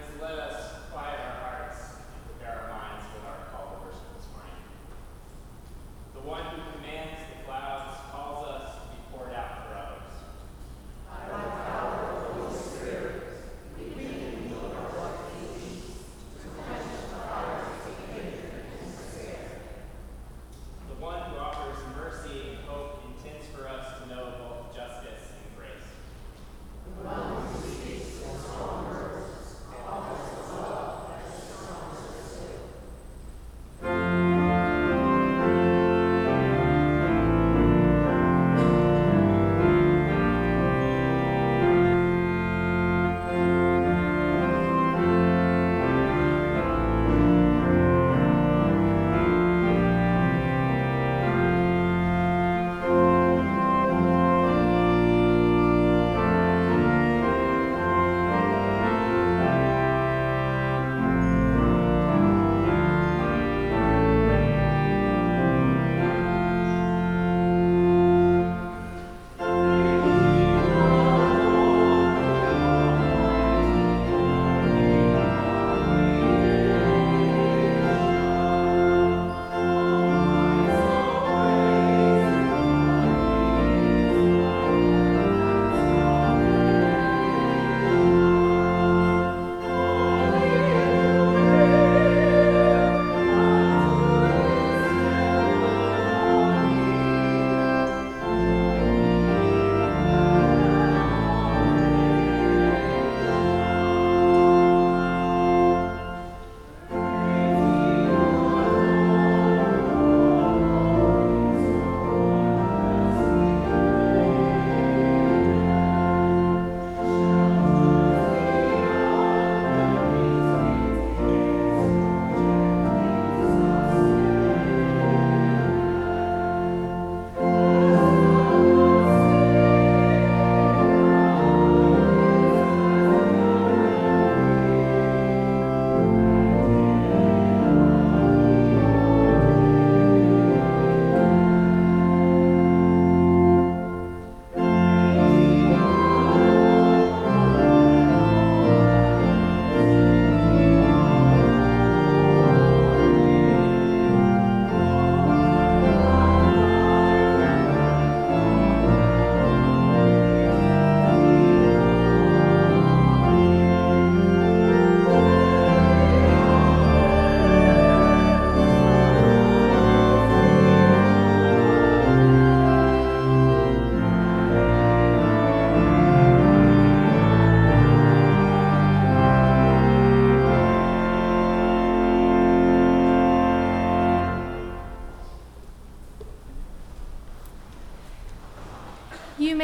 man's 0.00 0.22
left. 0.22 0.49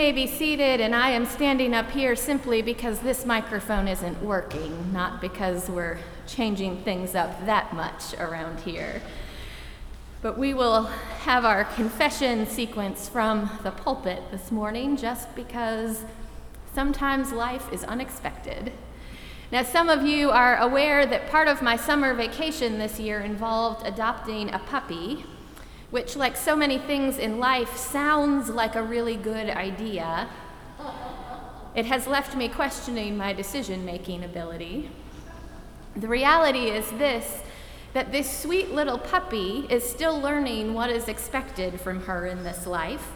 May 0.06 0.12
be 0.12 0.28
seated, 0.28 0.80
and 0.80 0.94
I 0.94 1.10
am 1.10 1.26
standing 1.26 1.74
up 1.74 1.90
here 1.90 2.14
simply 2.14 2.62
because 2.62 3.00
this 3.00 3.26
microphone 3.26 3.88
isn't 3.88 4.22
working, 4.22 4.92
not 4.92 5.20
because 5.20 5.68
we're 5.68 5.98
changing 6.28 6.84
things 6.84 7.16
up 7.16 7.44
that 7.44 7.72
much 7.74 8.14
around 8.14 8.60
here. 8.60 9.02
But 10.22 10.38
we 10.38 10.54
will 10.54 10.84
have 11.24 11.44
our 11.44 11.64
confession 11.64 12.46
sequence 12.46 13.08
from 13.08 13.50
the 13.64 13.72
pulpit 13.72 14.22
this 14.30 14.52
morning 14.52 14.96
just 14.96 15.34
because 15.34 16.04
sometimes 16.72 17.32
life 17.32 17.72
is 17.72 17.82
unexpected. 17.82 18.72
Now, 19.50 19.64
some 19.64 19.88
of 19.88 20.06
you 20.06 20.30
are 20.30 20.56
aware 20.58 21.04
that 21.04 21.28
part 21.32 21.48
of 21.48 21.62
my 21.62 21.76
summer 21.76 22.14
vacation 22.14 22.78
this 22.78 23.00
year 23.00 23.22
involved 23.22 23.84
adopting 23.84 24.54
a 24.54 24.60
puppy 24.60 25.24
which, 25.90 26.16
like 26.16 26.36
so 26.36 26.56
many 26.56 26.78
things 26.78 27.18
in 27.18 27.38
life, 27.38 27.76
sounds 27.76 28.48
like 28.50 28.74
a 28.74 28.82
really 28.82 29.16
good 29.16 29.48
idea, 29.50 30.28
it 31.74 31.86
has 31.86 32.06
left 32.06 32.36
me 32.36 32.48
questioning 32.48 33.16
my 33.16 33.32
decision 33.32 33.84
making 33.84 34.24
ability. 34.24 34.90
The 35.94 36.08
reality 36.08 36.68
is 36.70 36.88
this 36.92 37.42
that 37.92 38.12
this 38.12 38.30
sweet 38.42 38.72
little 38.72 38.98
puppy 38.98 39.66
is 39.70 39.82
still 39.82 40.20
learning 40.20 40.74
what 40.74 40.90
is 40.90 41.08
expected 41.08 41.80
from 41.80 42.02
her 42.02 42.26
in 42.26 42.44
this 42.44 42.66
life. 42.66 43.12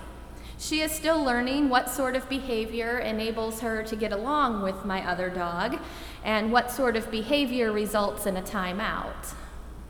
She 0.59 0.81
is 0.81 0.91
still 0.91 1.23
learning 1.23 1.69
what 1.69 1.91
sort 1.91 2.17
of 2.17 2.27
behavior 2.31 2.99
enables 2.99 3.61
her 3.61 3.83
to 3.83 3.97
get 3.97 4.11
along 4.13 4.63
with 4.63 4.87
my 4.87 5.07
other 5.07 5.29
dog 5.29 5.79
and 6.25 6.51
what 6.51 6.71
sort 6.71 6.97
of 6.97 7.11
behavior 7.11 7.73
results 7.73 8.25
in 8.25 8.39
a 8.39 8.43
timeout. 8.43 9.35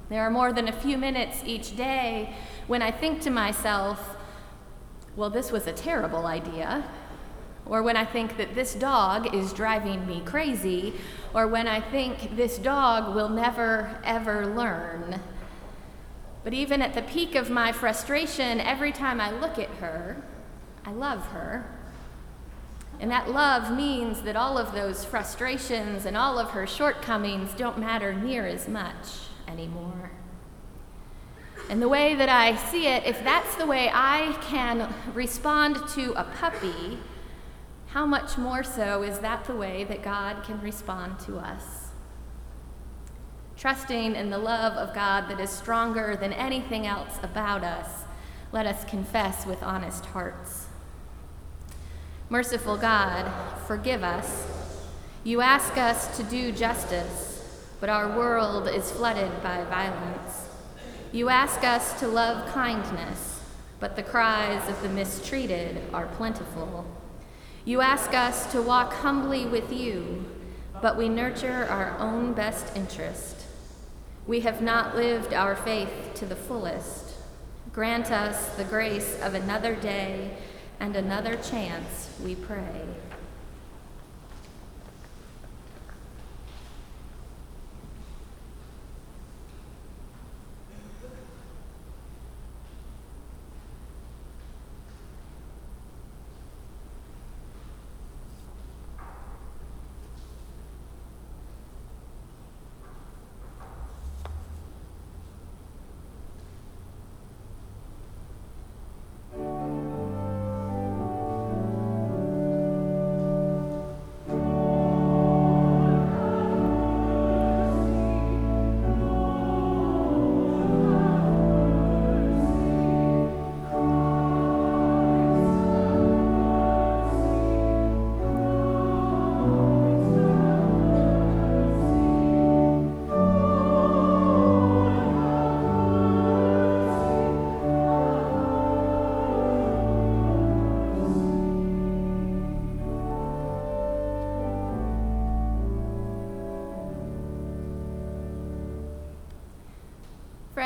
There 0.09 0.23
are 0.23 0.31
more 0.31 0.53
than 0.53 0.67
a 0.67 0.73
few 0.73 0.99
minutes 0.99 1.43
each 1.47 1.77
day 1.77 2.35
when 2.71 2.83
I 2.83 2.93
think 2.93 3.21
to 3.23 3.31
myself, 3.31 4.17
well, 5.17 5.29
this 5.29 5.51
was 5.51 5.67
a 5.67 5.73
terrible 5.73 6.27
idea, 6.27 6.85
or 7.67 7.83
when 7.83 7.97
I 7.97 8.05
think 8.05 8.37
that 8.37 8.55
this 8.55 8.77
dog 8.77 9.35
is 9.35 9.53
driving 9.53 10.07
me 10.07 10.23
crazy, 10.25 10.95
or 11.35 11.49
when 11.49 11.67
I 11.67 11.81
think 11.81 12.37
this 12.37 12.59
dog 12.59 13.13
will 13.13 13.29
never, 13.29 13.99
ever 14.05 14.47
learn. 14.47 15.19
But 16.45 16.55
even 16.55 16.81
at 16.81 16.95
the 16.95 17.03
peak 17.03 17.35
of 17.35 17.51
my 17.51 17.73
frustration, 17.73 18.61
every 18.61 18.93
time 18.93 19.21
I 19.21 19.33
look 19.33 19.59
at 19.59 19.71
her, 19.81 20.23
I 20.85 20.93
love 20.93 21.27
her. 21.31 21.69
And 23.01 23.11
that 23.11 23.29
love 23.29 23.77
means 23.77 24.23
that 24.23 24.37
all 24.37 24.57
of 24.57 24.71
those 24.71 25.05
frustrations 25.05 26.07
and 26.07 26.17
all 26.17 26.39
of 26.39 26.51
her 26.51 26.69
shortcomings 26.69 27.53
don't 27.55 27.81
matter 27.81 28.15
near 28.15 28.47
as 28.47 28.69
much 28.69 29.27
anymore. 29.49 30.13
And 31.69 31.81
the 31.81 31.89
way 31.89 32.15
that 32.15 32.29
I 32.29 32.57
see 32.57 32.87
it, 32.87 33.05
if 33.07 33.23
that's 33.23 33.55
the 33.57 33.67
way 33.67 33.91
I 33.93 34.37
can 34.43 34.93
respond 35.15 35.77
to 35.95 36.13
a 36.13 36.25
puppy, 36.25 36.99
how 37.89 38.07
much 38.07 38.39
more 38.39 38.63
so 38.63 39.03
is 39.03 39.19
that 39.19 39.45
the 39.45 39.55
way 39.55 39.85
that 39.85 40.03
God 40.03 40.43
can 40.45 40.61
respond 40.61 41.19
to 41.21 41.39
us? 41.39 41.89
Trusting 43.57 44.17
in 44.17 44.31
the 44.31 44.39
love 44.39 44.73
of 44.75 44.95
God 44.95 45.29
that 45.29 45.41
is 45.41 45.51
stronger 45.51 46.17
than 46.17 46.33
anything 46.33 46.87
else 46.87 47.19
about 47.23 47.63
us, 47.63 48.05
let 48.53 48.67
us 48.67 48.85
confess 48.85 49.45
with 49.45 49.63
honest 49.63 50.07
hearts. 50.07 50.67
Merciful 52.29 52.77
God, 52.77 53.31
forgive 53.67 54.03
us. 54.03 54.47
You 55.25 55.41
ask 55.41 55.77
us 55.77 56.17
to 56.17 56.23
do 56.23 56.53
justice, 56.53 57.67
but 57.81 57.89
our 57.89 58.17
world 58.17 58.69
is 58.69 58.91
flooded 58.93 59.43
by 59.43 59.65
violence. 59.65 60.50
You 61.13 61.29
ask 61.29 61.65
us 61.65 61.99
to 61.99 62.07
love 62.07 62.49
kindness, 62.53 63.41
but 63.81 63.97
the 63.97 64.03
cries 64.03 64.69
of 64.69 64.81
the 64.81 64.89
mistreated 64.89 65.83
are 65.93 66.07
plentiful. 66.07 66.87
You 67.65 67.81
ask 67.81 68.15
us 68.15 68.53
to 68.53 68.63
walk 68.63 68.93
humbly 68.93 69.45
with 69.45 69.73
you, 69.73 70.25
but 70.81 70.97
we 70.97 71.09
nurture 71.09 71.67
our 71.69 71.99
own 71.99 72.33
best 72.33 72.77
interest. 72.77 73.45
We 74.29 74.41
have 74.41 74.63
not 74.63 74.95
lived 74.95 75.35
our 75.35 75.57
faith 75.57 76.13
to 76.15 76.27
the 76.27 76.37
fullest. 76.37 77.15
Grant 77.73 78.13
us 78.13 78.51
the 78.51 78.65
grace 78.65 79.21
of 79.21 79.35
another 79.35 79.75
day 79.75 80.37
and 80.79 80.95
another 80.95 81.35
chance, 81.37 82.09
we 82.23 82.37
pray. 82.37 82.85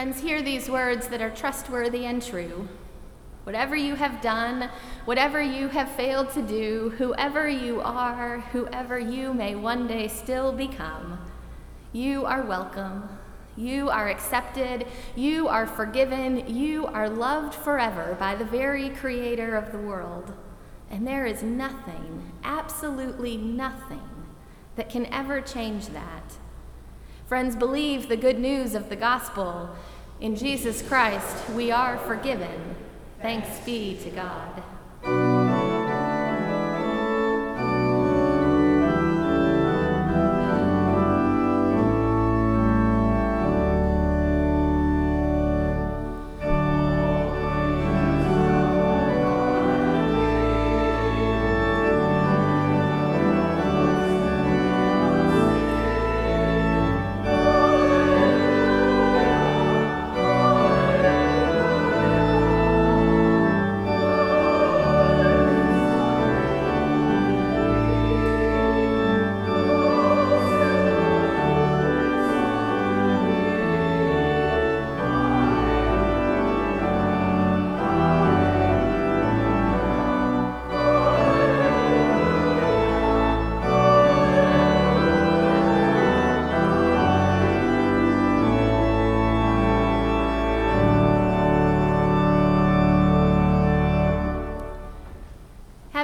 Friends, 0.04 0.20
hear 0.20 0.42
these 0.42 0.68
words 0.68 1.08
that 1.08 1.22
are 1.22 1.30
trustworthy 1.30 2.04
and 2.04 2.22
true. 2.22 2.68
Whatever 3.44 3.74
you 3.74 3.94
have 3.94 4.20
done, 4.20 4.68
whatever 5.06 5.40
you 5.40 5.68
have 5.68 5.90
failed 5.92 6.30
to 6.34 6.42
do, 6.42 6.92
whoever 6.98 7.48
you 7.48 7.80
are, 7.80 8.40
whoever 8.52 8.98
you 8.98 9.32
may 9.32 9.54
one 9.54 9.86
day 9.86 10.08
still 10.08 10.52
become, 10.52 11.18
you 11.94 12.26
are 12.26 12.42
welcome. 12.42 13.08
You 13.56 13.88
are 13.88 14.10
accepted. 14.10 14.86
You 15.16 15.48
are 15.48 15.66
forgiven. 15.66 16.54
You 16.54 16.84
are 16.84 17.08
loved 17.08 17.54
forever 17.54 18.14
by 18.20 18.34
the 18.34 18.44
very 18.44 18.90
creator 18.90 19.56
of 19.56 19.72
the 19.72 19.78
world. 19.78 20.34
And 20.90 21.06
there 21.06 21.24
is 21.24 21.42
nothing, 21.42 22.30
absolutely 22.44 23.38
nothing, 23.38 24.26
that 24.76 24.90
can 24.90 25.06
ever 25.06 25.40
change 25.40 25.86
that. 25.86 26.34
Friends, 27.26 27.56
believe 27.56 28.08
the 28.08 28.18
good 28.18 28.38
news 28.38 28.74
of 28.74 28.90
the 28.90 28.96
gospel 28.96 29.70
in 30.20 30.36
Jesus 30.36 30.82
Christ, 30.82 31.48
we 31.50 31.70
are 31.70 31.98
forgiven. 31.98 32.76
Thanks 33.20 33.48
be 33.64 33.96
to 34.04 34.10
God. 34.10 34.62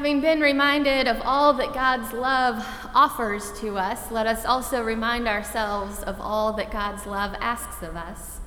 Having 0.01 0.23
been 0.23 0.41
reminded 0.41 1.07
of 1.07 1.21
all 1.27 1.53
that 1.53 1.75
God's 1.75 2.15
love 2.15 2.67
offers 2.95 3.53
to 3.61 3.77
us, 3.77 4.11
let 4.11 4.27
us 4.27 4.47
also 4.47 4.83
remind 4.83 5.29
ourselves 5.29 6.03
of 6.05 6.19
all 6.19 6.55
that 6.55 6.71
God's 6.71 7.05
love 7.05 7.35
asks 7.39 7.83
of 7.83 7.97
us. 7.97 8.41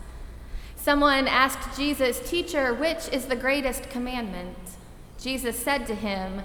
Someone 0.75 1.27
asked 1.27 1.77
Jesus, 1.77 2.27
Teacher, 2.27 2.73
which 2.73 3.07
is 3.09 3.27
the 3.27 3.35
greatest 3.35 3.91
commandment? 3.91 4.57
Jesus 5.19 5.55
said 5.55 5.85
to 5.85 5.93
him, 5.93 6.41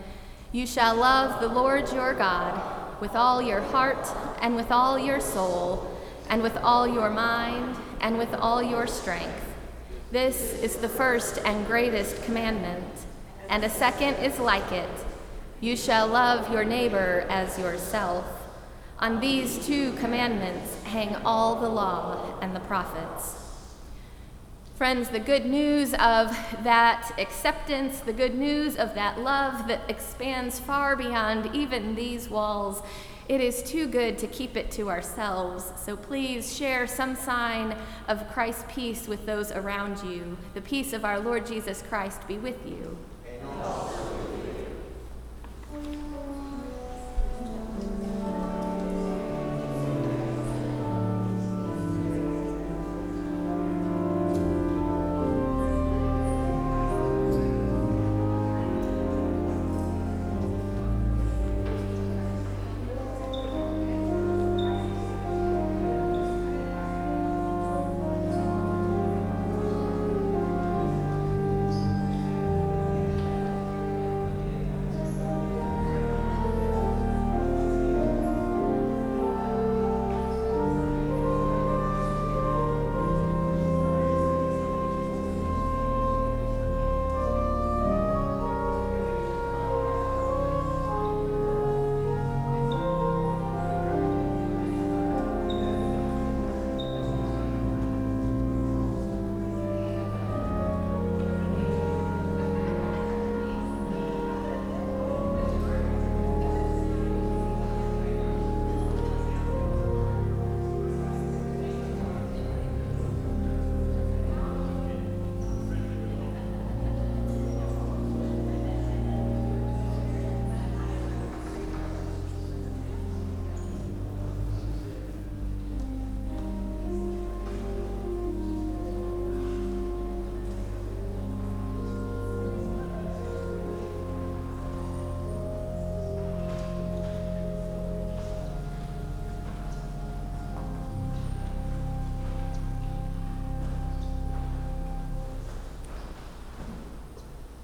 You 0.53 0.67
shall 0.67 0.95
love 0.95 1.41
the 1.41 1.49
Lord 1.49 1.91
your 1.91 2.13
God 2.13 3.01
with 3.01 3.17
all 3.17 3.41
your 3.41 3.63
heart 3.63 4.07
and 4.43 4.57
with 4.57 4.71
all 4.71 4.99
your 4.99 5.21
soul 5.21 5.99
and 6.29 6.43
with 6.43 6.59
all 6.59 6.87
your 6.87 7.09
mind 7.09 7.79
and 8.03 8.19
with 8.19 8.35
all 8.35 8.63
your 8.63 8.87
strength. 8.87 9.55
This 10.11 10.63
is 10.63 10.77
the 10.77 10.89
first 10.91 11.39
and 11.47 11.67
greatest 11.67 12.23
commandment, 12.25 12.85
and 13.49 13.65
a 13.65 13.71
second 13.71 14.15
is 14.17 14.39
like 14.39 14.71
it 14.73 14.91
You 15.61 15.77
shall 15.77 16.07
love 16.07 16.53
your 16.53 16.65
neighbor 16.65 17.27
as 17.29 17.59
yourself. 17.59 18.25
On 19.01 19.21
these 19.21 19.65
two 19.65 19.93
commandments 19.95 20.83
hang 20.85 21.17
all 21.25 21.61
the 21.61 21.69
law 21.69 22.39
and 22.41 22.55
the 22.55 22.61
prophets. 22.61 23.37
Friends, 24.75 25.09
the 25.09 25.19
good 25.19 25.45
news 25.45 25.93
of 25.95 26.37
that 26.63 27.13
acceptance, 27.19 27.99
the 27.99 28.13
good 28.13 28.37
news 28.37 28.77
of 28.77 28.95
that 28.95 29.19
love 29.19 29.67
that 29.67 29.81
expands 29.89 30.61
far 30.61 30.95
beyond 30.95 31.53
even 31.53 31.97
these 31.97 32.29
walls, 32.29 32.81
it 33.29 33.41
is 33.41 33.63
too 33.63 33.89
good 33.89 34.19
to 34.19 34.27
keep 34.29 34.57
it 34.57 34.71
to 34.71 34.89
ourselves. 34.89 35.73
So 35.77 35.97
please 35.97 36.57
share 36.57 36.87
some 36.87 37.17
sign 37.17 37.77
of 38.07 38.29
Christ's 38.33 38.65
peace 38.69 39.09
with 39.09 39.27
those 39.27 39.51
around 39.51 40.03
you. 40.09 40.39
The 40.55 40.61
peace 40.63 40.93
of 40.93 41.05
our 41.05 41.19
Lord 41.19 41.45
Jesus 41.45 41.83
Christ 41.83 42.27
be 42.29 42.39
with 42.39 42.65
you 42.65 42.97
and 43.41 43.63
also 43.63 44.17
with 44.17 44.33
you. 44.33 44.38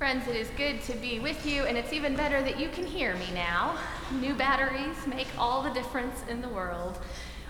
Friends, 0.04 0.28
it 0.28 0.36
is 0.36 0.50
good 0.58 0.82
to 0.82 0.92
be 0.96 1.18
with 1.18 1.46
you, 1.46 1.64
and 1.64 1.78
it's 1.78 1.94
even 1.94 2.14
better 2.14 2.42
that 2.42 2.60
you 2.60 2.68
can 2.68 2.84
hear 2.84 3.14
me 3.14 3.26
now. 3.32 3.78
New 4.20 4.34
batteries 4.34 5.06
make 5.06 5.28
all 5.38 5.62
the 5.62 5.70
difference 5.70 6.22
in 6.28 6.42
the 6.42 6.48
world. 6.50 6.98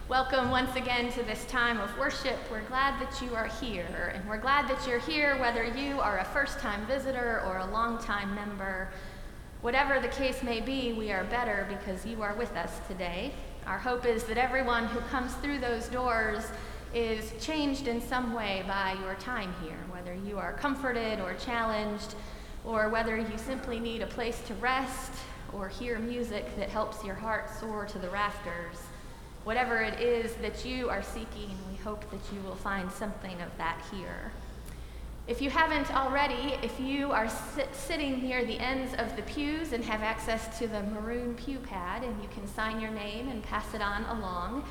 Welcome 0.09 0.53
once 0.53 0.77
again 0.77 1.11
to 1.15 1.25
this 1.25 1.45
time 1.47 1.81
of 1.81 1.99
worship. 1.99 2.39
We're 2.53 2.63
glad 2.69 3.03
that 3.03 3.21
you 3.21 3.35
are 3.35 3.49
here, 3.49 4.13
and 4.15 4.25
we're 4.29 4.39
glad 4.39 4.69
that 4.69 4.87
you're 4.87 5.01
here 5.01 5.37
whether 5.41 5.65
you 5.65 5.99
are 5.99 6.21
a 6.21 6.25
first 6.27 6.61
time 6.61 6.87
visitor 6.87 7.43
or 7.45 7.59
a 7.59 7.67
long 7.67 7.99
time 7.99 8.33
member. 8.37 8.89
Whatever 9.61 9.99
the 9.99 10.07
case 10.07 10.45
may 10.45 10.61
be, 10.61 10.93
we 10.93 11.11
are 11.11 11.25
better 11.25 11.67
because 11.69 12.07
you 12.07 12.23
are 12.23 12.35
with 12.35 12.53
us 12.53 12.79
today. 12.87 13.35
Our 13.67 13.79
hope 13.79 14.07
is 14.07 14.23
that 14.27 14.39
everyone 14.39 14.87
who 14.87 15.01
comes 15.01 15.35
through 15.35 15.59
those 15.59 15.89
doors 15.89 16.45
is 16.95 17.33
changed 17.45 17.89
in 17.89 18.01
some 18.01 18.33
way 18.33 18.63
by 18.69 18.97
your 19.03 19.17
time 19.17 19.53
here, 19.65 19.79
whether 19.91 20.15
you 20.15 20.39
are 20.39 20.53
comforted 20.53 21.19
or 21.19 21.35
challenged 21.35 22.15
or 22.65 22.89
whether 22.89 23.17
you 23.17 23.37
simply 23.37 23.79
need 23.79 24.03
a 24.03 24.07
place 24.07 24.41
to 24.47 24.55
rest 24.55 25.13
or 25.53 25.69
hear 25.69 25.99
music 25.99 26.57
that 26.57 26.69
helps 26.69 27.05
your 27.05 27.15
heart 27.15 27.49
soar 27.61 27.85
to 27.87 27.99
the 27.99 28.09
rafters. 28.09 28.77
Whatever 29.45 29.83
it 29.83 30.01
is 30.01 30.35
that 30.37 30.65
you 30.65 30.89
are 30.89 31.03
seeking, 31.03 31.57
we 31.71 31.77
hope 31.77 32.11
that 32.11 32.35
you 32.35 32.41
will 32.41 32.57
find 32.57 32.91
something 32.91 33.41
of 33.43 33.57
that 33.59 33.81
here. 33.93 34.33
If 35.27 35.41
you 35.41 35.49
haven't 35.49 35.95
already, 35.95 36.55
if 36.63 36.79
you 36.79 37.13
are 37.13 37.29
sit- 37.29 37.75
sitting 37.75 38.23
near 38.23 38.45
the 38.45 38.59
ends 38.59 38.95
of 38.95 39.17
the 39.17 39.23
pews 39.23 39.73
and 39.73 39.83
have 39.85 40.03
access 40.03 40.59
to 40.59 40.67
the 40.67 40.83
maroon 40.83 41.35
pew 41.35 41.59
pad, 41.59 42.05
and 42.05 42.23
you 42.23 42.29
can 42.29 42.47
sign 42.47 42.81
your 42.81 42.91
name 42.91 43.29
and 43.29 43.43
pass 43.43 43.73
it 43.75 43.81
on 43.81 44.05
along, 44.05 44.65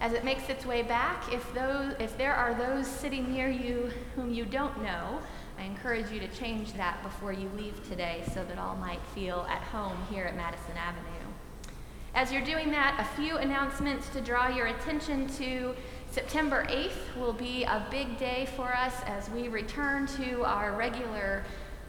as 0.00 0.12
it 0.12 0.24
makes 0.24 0.48
its 0.48 0.64
way 0.64 0.82
back, 0.82 1.32
if, 1.32 1.52
those, 1.54 1.94
if 2.00 2.16
there 2.16 2.34
are 2.34 2.54
those 2.54 2.86
sitting 2.86 3.32
near 3.32 3.50
you 3.50 3.90
whom 4.16 4.32
you 4.32 4.44
don't 4.44 4.82
know, 4.82 5.20
I 5.60 5.64
encourage 5.64 6.10
you 6.10 6.20
to 6.20 6.28
change 6.28 6.72
that 6.74 7.02
before 7.02 7.34
you 7.34 7.50
leave 7.54 7.86
today 7.86 8.22
so 8.32 8.42
that 8.44 8.56
all 8.56 8.76
might 8.76 9.02
feel 9.14 9.46
at 9.50 9.60
home 9.60 9.98
here 10.10 10.24
at 10.24 10.34
Madison 10.34 10.74
Avenue. 10.74 11.04
As 12.14 12.32
you're 12.32 12.44
doing 12.44 12.70
that, 12.70 12.96
a 12.98 13.20
few 13.20 13.36
announcements 13.36 14.08
to 14.10 14.22
draw 14.22 14.48
your 14.48 14.68
attention 14.68 15.28
to. 15.34 15.74
September 16.10 16.64
8th 16.70 17.20
will 17.20 17.34
be 17.34 17.64
a 17.64 17.86
big 17.90 18.18
day 18.18 18.48
for 18.56 18.74
us 18.74 18.94
as 19.04 19.28
we 19.28 19.48
return 19.48 20.06
to 20.06 20.44
our 20.44 20.72
regular 20.72 21.44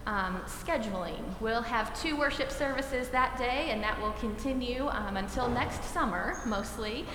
um, 0.05 0.41
scheduling. 0.47 1.23
We'll 1.39 1.61
have 1.61 1.97
two 1.99 2.17
worship 2.17 2.51
services 2.51 3.07
that 3.09 3.37
day, 3.37 3.69
and 3.69 3.81
that 3.83 3.99
will 4.01 4.13
continue 4.13 4.89
um, 4.89 5.15
until 5.15 5.47
next 5.47 5.85
summer, 5.85 6.41
mostly. 6.45 7.05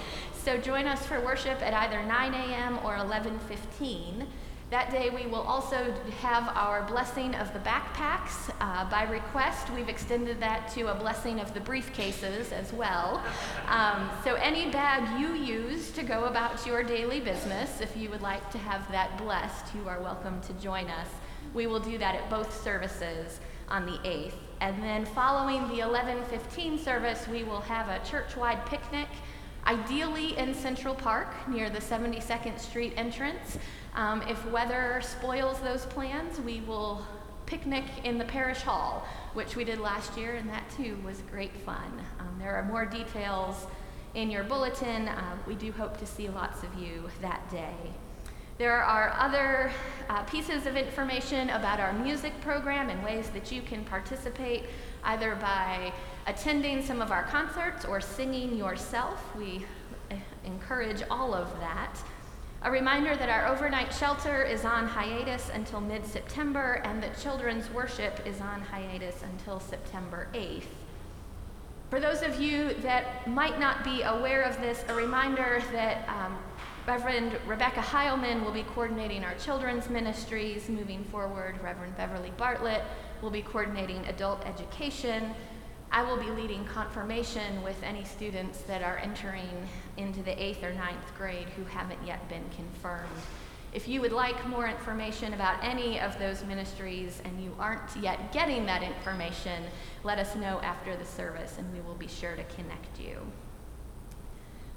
So 0.43 0.57
join 0.57 0.87
us 0.87 1.05
for 1.05 1.21
worship 1.21 1.61
at 1.61 1.75
either 1.75 2.03
9 2.03 2.33
a.m. 2.33 2.79
or 2.83 2.97
11:15. 2.97 4.27
That 4.69 4.91
day, 4.91 5.11
we 5.11 5.27
will 5.27 5.43
also 5.43 5.95
have 6.23 6.49
our 6.57 6.83
blessing 6.89 7.37
of 7.37 7.53
the 7.53 7.61
backpacks. 7.61 8.53
Uh, 8.61 8.91
by 8.91 9.05
request, 9.05 9.71
we've 9.71 9.89
extended 9.89 10.41
that 10.41 10.69
to 10.73 10.91
a 10.91 10.95
blessing 10.95 11.39
of 11.39 11.55
the 11.55 11.61
briefcases 11.61 12.51
as 12.51 12.73
well. 12.73 13.23
Um, 13.69 14.11
so, 14.25 14.35
any 14.35 14.69
bag 14.73 15.21
you 15.21 15.35
use 15.35 15.93
to 15.93 16.03
go 16.03 16.25
about 16.25 16.67
your 16.67 16.83
daily 16.83 17.21
business, 17.21 17.81
if 17.81 17.97
you 17.97 18.11
would 18.11 18.23
like 18.23 18.51
to 18.51 18.59
have 18.59 18.91
that 18.91 19.17
blessed, 19.19 19.73
you 19.73 19.89
are 19.89 20.01
welcome 20.01 20.41
to 20.41 20.53
join 20.55 20.89
us. 20.89 21.11
We 21.55 21.69
will 21.69 21.79
do 21.79 21.97
that 21.99 22.17
at 22.17 22.29
both 22.29 22.61
services 22.61 23.39
on 23.69 23.87
the 23.87 23.99
8th. 23.99 24.35
And 24.61 24.83
then, 24.83 25.07
following 25.07 25.69
the 25.69 25.79
11:15 25.79 26.77
service, 26.77 27.29
we 27.29 27.45
will 27.45 27.61
have 27.61 27.89
a 27.89 28.05
church-wide 28.05 28.67
picnic, 28.67 29.09
ideally 29.65 30.37
in 30.37 30.53
Central 30.55 30.95
Park 30.95 31.29
near 31.49 31.71
the 31.71 31.81
72nd 31.81 32.59
Street 32.59 32.95
entrance. 32.97 33.59
Um, 33.97 34.21
if 34.29 34.45
weather 34.51 35.01
spoils 35.03 35.59
those 35.61 35.87
plans, 35.87 36.39
we 36.39 36.61
will 36.61 37.03
picnic 37.47 37.85
in 38.05 38.19
the 38.19 38.25
parish 38.27 38.61
hall, 38.61 39.07
which 39.33 39.57
we 39.57 39.65
did 39.65 39.79
last 39.79 40.19
year, 40.19 40.35
and 40.35 40.49
that 40.51 40.65
too 40.77 40.99
was 41.03 41.23
great 41.31 41.57
fun. 41.57 42.01
Um, 42.21 42.37
there 42.39 42.55
are 42.55 42.63
more 42.63 42.85
details 42.85 43.67
in 44.15 44.31
your 44.31 44.45
bulletin. 44.45 45.09
Uh, 45.09 45.37
we 45.47 45.55
do 45.55 45.73
hope 45.73 45.97
to 45.99 46.07
see 46.07 46.29
lots 46.29 46.63
of 46.63 46.75
you 46.79 47.09
that 47.23 47.51
day. 47.51 47.75
There 48.59 48.83
are 48.83 49.15
other 49.19 49.71
uh, 50.09 50.23
pieces 50.25 50.67
of 50.67 50.77
information 50.77 51.51
about 51.51 51.81
our 51.81 51.93
music 51.93 52.39
program 52.41 52.91
and 52.91 53.03
ways 53.03 53.31
that 53.31 53.51
you 53.51 53.63
can 53.63 53.85
participate 53.85 54.65
either 55.05 55.37
by 55.37 55.93
attending 56.27 56.83
some 56.85 57.01
of 57.01 57.11
our 57.11 57.23
concerts 57.25 57.85
or 57.85 58.01
singing 58.01 58.57
yourself. 58.57 59.23
We 59.37 59.65
uh, 60.11 60.17
encourage 60.45 61.03
all 61.11 61.35
of 61.35 61.49
that. 61.61 61.97
A 62.63 62.71
reminder 62.71 63.15
that 63.15 63.29
our 63.29 63.47
overnight 63.47 63.93
shelter 63.93 64.43
is 64.43 64.65
on 64.65 64.87
hiatus 64.87 65.51
until 65.53 65.81
mid 65.81 66.07
September 66.07 66.81
and 66.85 67.03
that 67.03 67.19
children's 67.19 67.71
worship 67.71 68.27
is 68.27 68.41
on 68.41 68.63
hiatus 68.63 69.23
until 69.23 69.61
September 69.61 70.29
8th. 70.33 70.65
For 71.91 72.01
those 72.01 72.23
of 72.23 72.41
you 72.41 72.75
that 72.83 73.29
might 73.29 73.61
not 73.61 73.85
be 73.85 74.03
aware 74.03 74.43
of 74.43 74.61
this, 74.61 74.85
a 74.89 74.95
reminder 74.95 75.63
that 75.71 76.09
um, 76.09 76.37
Reverend 76.87 77.39
Rebecca 77.47 77.81
Heilman 77.81 78.45
will 78.45 78.53
be 78.53 78.65
coordinating 78.65 79.23
our 79.23 79.35
children's 79.35 79.89
ministries 79.89 80.69
moving 80.69 81.05
forward. 81.05 81.63
Reverend 81.63 81.97
Beverly 81.97 82.33
Bartlett 82.37 82.83
will 83.23 83.31
be 83.31 83.43
coordinating 83.43 84.05
adult 84.07 84.45
education. 84.47 85.35
I 85.91 86.03
will 86.03 86.17
be 86.17 86.31
leading 86.31 86.65
confirmation 86.65 87.63
with 87.63 87.83
any 87.83 88.05
students 88.05 88.61
that 88.63 88.83
are 88.83 88.99
entering 88.99 89.69
into 89.97 90.23
the 90.23 90.43
eighth 90.43 90.63
or 90.63 90.73
ninth 90.73 91.15
grade 91.17 91.49
who 91.51 91.65
haven't 91.65 92.05
yet 92.07 92.29
been 92.29 92.45
confirmed. 92.55 93.09
If 93.73 93.89
you 93.89 94.01
would 94.01 94.13
like 94.13 94.47
more 94.47 94.69
information 94.69 95.35
about 95.35 95.63
any 95.63 96.01
of 96.01 96.19
those 96.19 96.45
ministries 96.45 97.21
and 97.25 97.43
you 97.43 97.55
aren't 97.59 97.95
yet 98.01 98.33
getting 98.33 98.65
that 98.67 98.83
information, 98.83 99.65
let 100.03 100.19
us 100.19 100.35
know 100.35 100.61
after 100.63 100.97
the 100.97 101.05
service 101.05 101.57
and 101.59 101.73
we 101.73 101.81
will 101.81 101.95
be 101.95 102.09
sure 102.09 102.37
to 102.37 102.45
connect 102.45 102.99
you. 102.99 103.19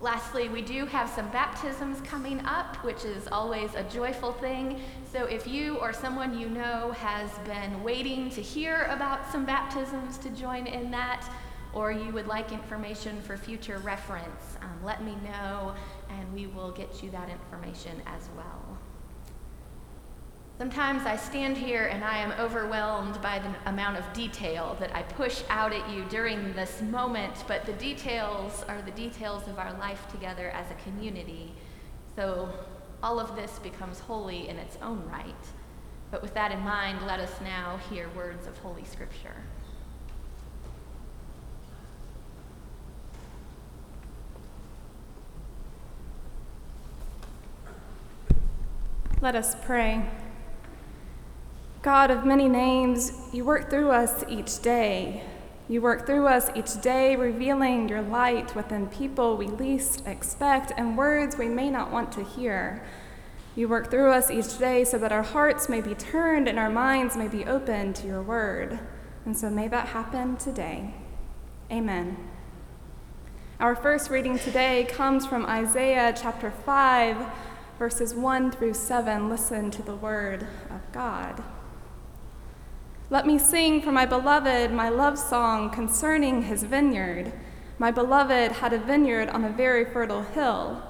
Lastly, 0.02 0.48
we 0.48 0.62
do 0.62 0.86
have 0.86 1.10
some 1.10 1.30
baptisms 1.30 2.00
coming 2.08 2.40
up, 2.46 2.78
which 2.86 3.04
is 3.04 3.28
always 3.34 3.76
a 3.76 3.84
joyful 3.84 4.32
thing. 4.32 4.80
So 5.12 5.26
if 5.26 5.46
you 5.46 5.76
or 5.78 5.92
someone 5.92 6.40
you 6.40 6.50
know 6.50 6.94
has 6.94 7.30
been 7.40 7.84
waiting 7.84 8.30
to 8.30 8.42
hear 8.42 8.84
about 8.84 9.30
some 9.30 9.46
baptisms 9.46 10.18
to 10.20 10.30
join 10.30 10.68
in 10.68 10.90
that, 10.92 11.30
or 11.74 11.92
you 11.92 12.14
would 12.14 12.28
like 12.28 12.54
information 12.54 13.22
for 13.22 13.36
future 13.36 13.80
reference, 13.80 14.58
um, 14.62 14.86
let 14.86 15.04
me 15.04 15.18
know 15.24 15.76
and 16.10 16.34
we 16.34 16.48
will 16.48 16.72
get 16.72 17.04
you 17.04 17.12
that 17.12 17.30
information 17.30 18.02
as 18.06 18.30
well. 18.38 18.59
Sometimes 20.60 21.06
I 21.06 21.16
stand 21.16 21.56
here 21.56 21.86
and 21.86 22.04
I 22.04 22.18
am 22.18 22.34
overwhelmed 22.34 23.22
by 23.22 23.40
the 23.40 23.70
amount 23.70 23.96
of 23.96 24.12
detail 24.12 24.76
that 24.82 24.94
I 24.94 25.04
push 25.04 25.42
out 25.48 25.72
at 25.72 25.90
you 25.90 26.04
during 26.10 26.52
this 26.52 26.82
moment, 26.82 27.46
but 27.48 27.66
the 27.66 27.72
details 27.72 28.66
are 28.68 28.82
the 28.82 28.92
details 28.92 29.48
of 29.48 29.58
our 29.58 29.72
life 29.80 30.06
together 30.12 30.50
as 30.50 30.70
a 30.70 30.74
community. 30.84 31.54
So 32.18 32.50
all 33.02 33.22
of 33.22 33.38
this 33.38 33.58
becomes 33.60 34.00
holy 34.00 34.50
in 34.50 34.58
its 34.58 34.78
own 34.82 35.02
right. 35.10 35.34
But 36.12 36.22
with 36.22 36.34
that 36.34 36.52
in 36.52 36.60
mind, 36.60 37.08
let 37.08 37.22
us 37.22 37.40
now 37.42 37.80
hear 37.90 38.10
words 38.10 38.46
of 38.46 38.58
Holy 38.58 38.84
Scripture. 38.84 39.38
Let 49.22 49.38
us 49.38 49.56
pray. 49.64 50.06
God 51.82 52.12
of 52.12 52.26
many 52.26 52.50
names, 52.50 53.14
you 53.32 53.46
work 53.46 53.70
through 53.70 53.92
us 53.92 54.26
each 54.28 54.62
day. 54.62 55.24
You 55.70 55.82
work 55.82 56.06
through 56.06 56.28
us 56.28 56.50
each 56.54 56.82
day, 56.82 57.16
revealing 57.16 57.88
your 57.88 58.02
light 58.02 58.54
within 58.54 58.88
people 58.88 59.38
we 59.38 59.48
least 59.48 60.06
expect 60.06 60.74
and 60.76 60.98
words 60.98 61.38
we 61.38 61.48
may 61.48 61.70
not 61.70 61.90
want 61.90 62.12
to 62.14 62.24
hear. 62.24 62.86
You 63.56 63.70
work 63.70 63.90
through 63.90 64.12
us 64.12 64.30
each 64.30 64.58
day 64.58 64.84
so 64.84 64.98
that 64.98 65.14
our 65.14 65.24
hearts 65.24 65.70
may 65.70 65.80
be 65.80 65.96
turned 65.96 66.50
and 66.50 66.60
our 66.60 66.70
minds 66.70 67.16
may 67.16 67.30
be 67.30 67.46
open 67.46 67.94
to 67.94 68.08
your 68.08 68.22
word. 68.22 68.80
And 69.26 69.38
so 69.38 69.50
may 69.50 69.70
that 69.70 69.90
happen 69.90 70.36
today. 70.36 70.96
Amen. 71.72 72.18
Our 73.58 73.76
first 73.76 74.10
reading 74.10 74.38
today 74.38 74.86
comes 74.90 75.26
from 75.26 75.46
Isaiah 75.46 76.14
chapter 76.20 76.52
5, 76.52 77.26
verses 77.78 78.14
1 78.14 78.52
through 78.52 78.74
7. 78.74 79.30
Listen 79.30 79.72
to 79.72 79.82
the 79.82 79.96
word 79.96 80.48
of 80.70 80.82
God. 80.92 81.42
Let 83.12 83.26
me 83.26 83.40
sing 83.40 83.82
for 83.82 83.92
my 83.92 84.06
beloved 84.06 84.72
my 84.72 84.90
love 84.90 85.18
song 85.18 85.72
concerning 85.72 86.44
his 86.44 86.62
vineyard. 86.62 87.34
My 87.80 87.90
beloved 87.90 88.52
had 88.52 88.72
a 88.72 88.78
vineyard 88.78 89.30
on 89.30 89.44
a 89.44 89.50
very 89.50 89.84
fertile 89.84 90.22
hill. 90.22 90.84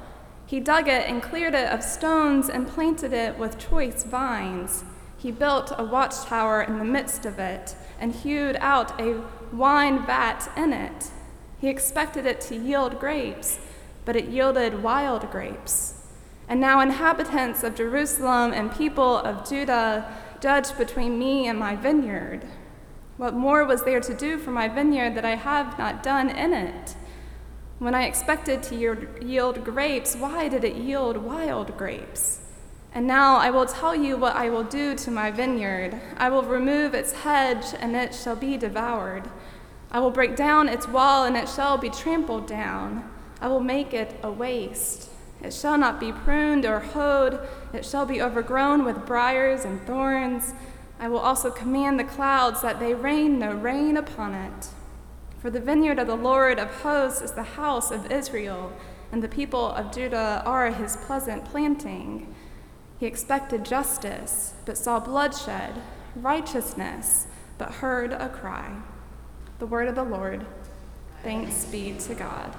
He 0.46 0.60
dug 0.60 0.90
it 0.90 1.08
and 1.08 1.24
cleared 1.24 1.54
it 1.54 1.70
of 1.70 1.82
stones 1.82 2.50
and 2.50 2.68
planted 2.68 3.14
it 3.14 3.40
with 3.40 3.58
choice 3.58 4.04
vines. 4.04 4.84
He 5.18 5.32
built 5.32 5.72
a 5.78 5.86
watchtower 5.86 6.62
in 6.62 6.78
the 6.78 6.84
midst 6.84 7.26
of 7.26 7.40
it 7.40 7.78
and 8.02 8.14
hewed 8.14 8.58
out 8.60 9.00
a 9.00 9.22
wine 9.54 10.06
vat 10.06 10.52
in 10.58 10.74
it. 10.74 11.12
He 11.62 11.70
expected 11.70 12.26
it 12.26 12.42
to 12.42 12.56
yield 12.58 13.00
grapes, 13.00 13.60
but 14.04 14.18
it 14.18 14.26
yielded 14.26 14.84
wild 14.84 15.32
grapes. 15.32 15.94
And 16.50 16.60
now, 16.60 16.82
inhabitants 16.82 17.64
of 17.64 17.76
Jerusalem 17.76 18.52
and 18.54 18.76
people 18.76 19.20
of 19.20 19.48
Judah, 19.48 20.12
judge 20.42 20.78
between 20.78 21.20
me 21.20 21.48
and 21.48 21.60
my 21.60 21.76
vineyard? 21.76 22.46
What 23.18 23.34
more 23.34 23.66
was 23.66 23.84
there 23.84 24.00
to 24.00 24.14
do 24.14 24.38
for 24.38 24.52
my 24.52 24.68
vineyard 24.68 25.16
that 25.16 25.26
I 25.26 25.36
have 25.36 25.78
not 25.78 26.02
done 26.02 26.30
in 26.30 26.54
it? 26.54 26.96
When 27.80 27.96
I 27.96 28.04
expected 28.04 28.64
to 28.64 28.76
yield 29.22 29.64
grapes, 29.64 30.16
why 30.16 30.48
did 30.48 30.64
it 30.64 30.76
yield 30.76 31.18
wild 31.18 31.78
grapes? 31.78 32.40
And 32.94 33.06
now 33.06 33.38
I 33.38 33.52
will 33.52 33.66
tell 33.66 33.96
you 33.96 34.18
what 34.18 34.36
I 34.36 34.50
will 34.50 34.64
do 34.64 34.96
to 34.96 35.12
my 35.12 35.32
vineyard. 35.32 36.00
I 36.18 36.30
will 36.30 36.44
remove 36.44 36.94
its 36.94 37.12
hedge, 37.12 37.66
and 37.80 37.96
it 37.96 38.16
shall 38.16 38.36
be 38.36 38.58
devoured. 38.58 39.30
I 39.92 40.00
will 40.00 40.12
break 40.12 40.36
down 40.36 40.68
its 40.68 40.88
wall, 40.88 41.26
and 41.26 41.38
it 41.38 41.48
shall 41.48 41.78
be 41.78 41.90
trampled 41.90 42.48
down. 42.48 43.10
I 43.42 43.48
will 43.48 43.60
make 43.60 43.94
it 43.94 44.20
a 44.24 44.32
waste. 44.32 45.09
It 45.42 45.54
shall 45.54 45.78
not 45.78 46.00
be 46.00 46.12
pruned 46.12 46.66
or 46.66 46.80
hoed, 46.80 47.40
it 47.74 47.86
shall 47.86 48.06
be 48.06 48.22
overgrown 48.22 48.84
with 48.84 49.06
briers 49.06 49.64
and 49.64 49.86
thorns. 49.86 50.54
I 51.00 51.08
will 51.08 51.20
also 51.20 51.50
command 51.50 52.00
the 52.00 52.04
clouds 52.04 52.62
that 52.62 52.80
they 52.80 52.94
rain 52.94 53.40
no 53.40 53.54
rain 53.54 53.96
upon 53.96 54.34
it. 54.34 54.68
For 55.40 55.50
the 55.50 55.62
vineyard 55.62 56.00
of 56.00 56.08
the 56.08 56.16
Lord 56.16 56.60
of 56.60 56.82
hosts 56.82 57.22
is 57.22 57.32
the 57.32 57.44
house 57.44 57.92
of 57.92 58.12
Israel, 58.12 58.74
and 59.12 59.24
the 59.24 59.30
people 59.30 59.72
of 59.72 59.94
Judah 59.94 60.44
are 60.46 60.72
his 60.72 60.98
pleasant 60.98 61.46
planting. 61.46 62.36
He 63.00 63.06
expected 63.06 63.64
justice, 63.64 64.54
but 64.66 64.78
saw 64.78 65.00
bloodshed, 65.00 65.82
righteousness, 66.18 67.28
but 67.58 67.76
heard 67.76 68.12
a 68.12 68.28
cry. 68.28 68.82
The 69.60 69.66
word 69.66 69.88
of 69.88 69.96
the 69.96 70.04
Lord. 70.04 70.46
Thanks 71.24 71.64
be 71.66 71.94
to 71.94 72.16
God. 72.16 72.54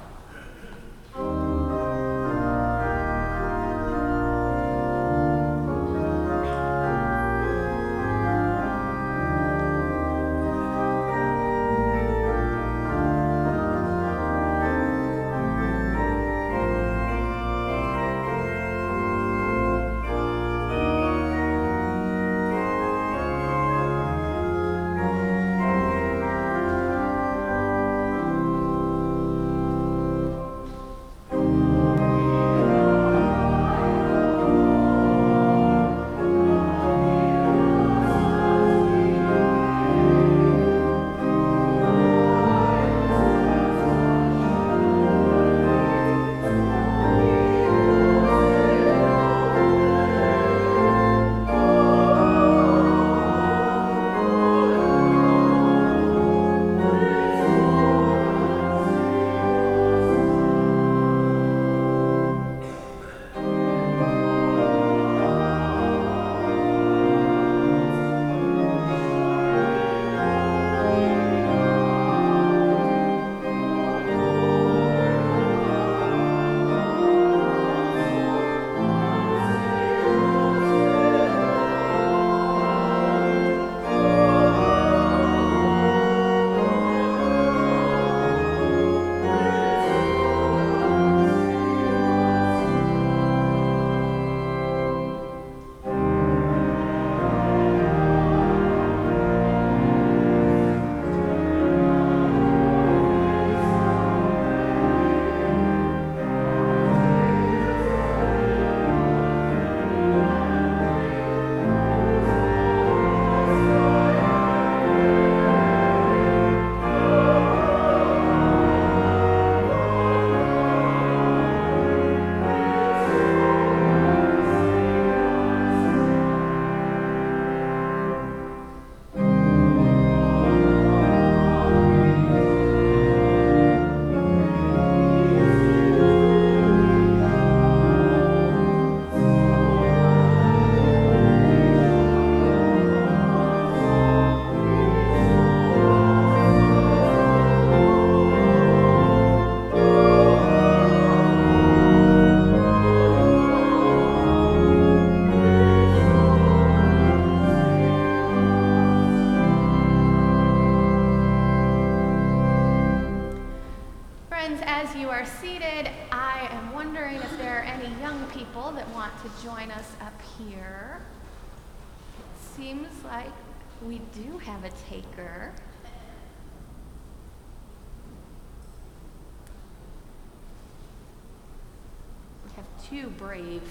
Two 182.91 183.09
brave, 183.11 183.63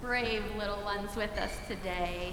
brave 0.00 0.44
little 0.56 0.80
ones 0.82 1.16
with 1.16 1.36
us 1.36 1.50
today. 1.66 2.32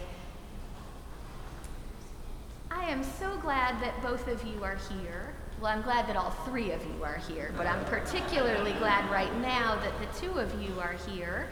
I 2.69 2.84
am 2.86 3.04
so 3.04 3.36
glad 3.38 3.82
that 3.82 3.99
both 4.04 4.28
of 4.28 4.45
you 4.45 4.63
are 4.63 4.78
here. 4.91 5.34
Well, 5.60 5.71
I'm 5.71 5.82
glad 5.82 6.08
that 6.08 6.15
all 6.15 6.30
three 6.45 6.71
of 6.71 6.86
you 6.86 7.04
are 7.04 7.17
here, 7.28 7.52
but 7.58 7.65
I'm 7.65 7.84
particularly 7.86 8.73
glad 8.73 9.10
right 9.10 9.34
now 9.39 9.76
that 9.78 9.93
the 9.99 10.19
two 10.19 10.38
of 10.38 10.54
you 10.62 10.80
are 10.80 10.93
here. 11.10 11.47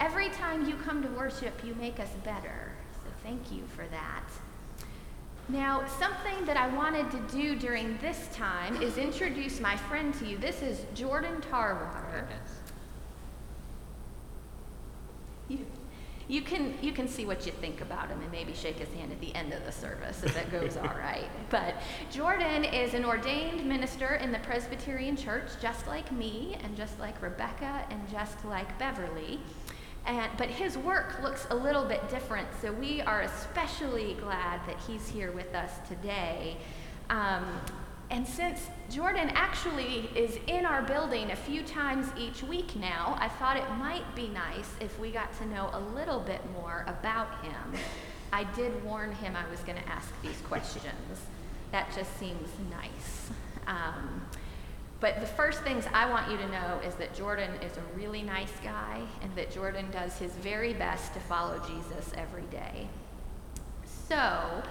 Every 0.00 0.28
time 0.28 0.68
you 0.68 0.76
come 0.76 1.02
to 1.02 1.08
worship, 1.08 1.54
you 1.64 1.74
make 1.74 1.98
us 1.98 2.10
better. 2.24 2.70
So 3.02 3.10
thank 3.24 3.50
you 3.50 3.64
for 3.74 3.86
that. 3.88 4.24
Now, 5.48 5.84
something 5.98 6.44
that 6.44 6.56
I 6.56 6.68
wanted 6.68 7.10
to 7.10 7.36
do 7.36 7.56
during 7.56 7.98
this 7.98 8.28
time 8.32 8.80
is 8.80 8.96
introduce 8.96 9.58
my 9.58 9.76
friend 9.76 10.14
to 10.14 10.26
you. 10.26 10.38
This 10.38 10.62
is 10.62 10.84
Jordan 10.94 11.40
Tarwater. 11.50 12.28
You, 15.48 15.66
you 16.28 16.42
can 16.42 16.74
you 16.82 16.92
can 16.92 17.08
see 17.08 17.24
what 17.24 17.46
you 17.46 17.52
think 17.52 17.80
about 17.80 18.08
him 18.08 18.20
and 18.20 18.30
maybe 18.30 18.52
shake 18.52 18.78
his 18.78 18.92
hand 18.94 19.10
at 19.12 19.20
the 19.20 19.34
end 19.34 19.54
of 19.54 19.64
the 19.64 19.72
service 19.72 20.22
if 20.22 20.36
it 20.36 20.50
goes 20.50 20.76
all 20.76 20.84
right. 20.98 21.28
But 21.48 21.76
Jordan 22.10 22.64
is 22.64 22.92
an 22.92 23.04
ordained 23.04 23.64
minister 23.66 24.16
in 24.16 24.30
the 24.30 24.38
Presbyterian 24.40 25.16
Church, 25.16 25.48
just 25.60 25.86
like 25.86 26.12
me 26.12 26.58
and 26.62 26.76
just 26.76 26.98
like 26.98 27.20
Rebecca 27.22 27.86
and 27.90 28.00
just 28.10 28.44
like 28.44 28.78
Beverly. 28.78 29.40
And, 30.04 30.30
but 30.36 30.48
his 30.48 30.76
work 30.78 31.22
looks 31.22 31.46
a 31.50 31.54
little 31.54 31.84
bit 31.84 32.08
different, 32.08 32.48
so 32.62 32.72
we 32.72 33.02
are 33.02 33.22
especially 33.22 34.14
glad 34.14 34.60
that 34.66 34.76
he's 34.86 35.08
here 35.08 35.32
with 35.32 35.54
us 35.54 35.72
today. 35.86 36.56
Um, 37.10 37.44
and 38.10 38.26
since 38.26 38.68
Jordan 38.90 39.30
actually 39.34 40.08
is 40.14 40.38
in 40.46 40.64
our 40.64 40.82
building 40.82 41.30
a 41.30 41.36
few 41.36 41.62
times 41.62 42.06
each 42.18 42.42
week 42.42 42.74
now, 42.76 43.18
I 43.20 43.28
thought 43.28 43.56
it 43.56 43.70
might 43.76 44.14
be 44.14 44.28
nice 44.28 44.70
if 44.80 44.98
we 44.98 45.10
got 45.10 45.36
to 45.38 45.46
know 45.46 45.70
a 45.74 45.80
little 45.94 46.20
bit 46.20 46.40
more 46.52 46.84
about 46.86 47.44
him. 47.44 47.80
I 48.32 48.44
did 48.44 48.82
warn 48.82 49.12
him 49.12 49.34
I 49.36 49.48
was 49.50 49.60
going 49.60 49.78
to 49.78 49.88
ask 49.88 50.10
these 50.22 50.40
questions. 50.48 51.26
That 51.70 51.94
just 51.94 52.18
seems 52.18 52.48
nice. 52.70 53.30
Um, 53.66 54.22
but 55.00 55.20
the 55.20 55.26
first 55.26 55.62
things 55.62 55.84
I 55.92 56.08
want 56.10 56.30
you 56.30 56.38
to 56.38 56.48
know 56.48 56.80
is 56.84 56.94
that 56.96 57.14
Jordan 57.14 57.50
is 57.62 57.76
a 57.76 57.96
really 57.96 58.22
nice 58.22 58.52
guy 58.64 59.02
and 59.22 59.34
that 59.36 59.52
Jordan 59.52 59.90
does 59.92 60.16
his 60.18 60.32
very 60.32 60.72
best 60.72 61.14
to 61.14 61.20
follow 61.20 61.60
Jesus 61.60 62.10
every 62.16 62.42
day. 62.50 62.88
So, 64.08 64.62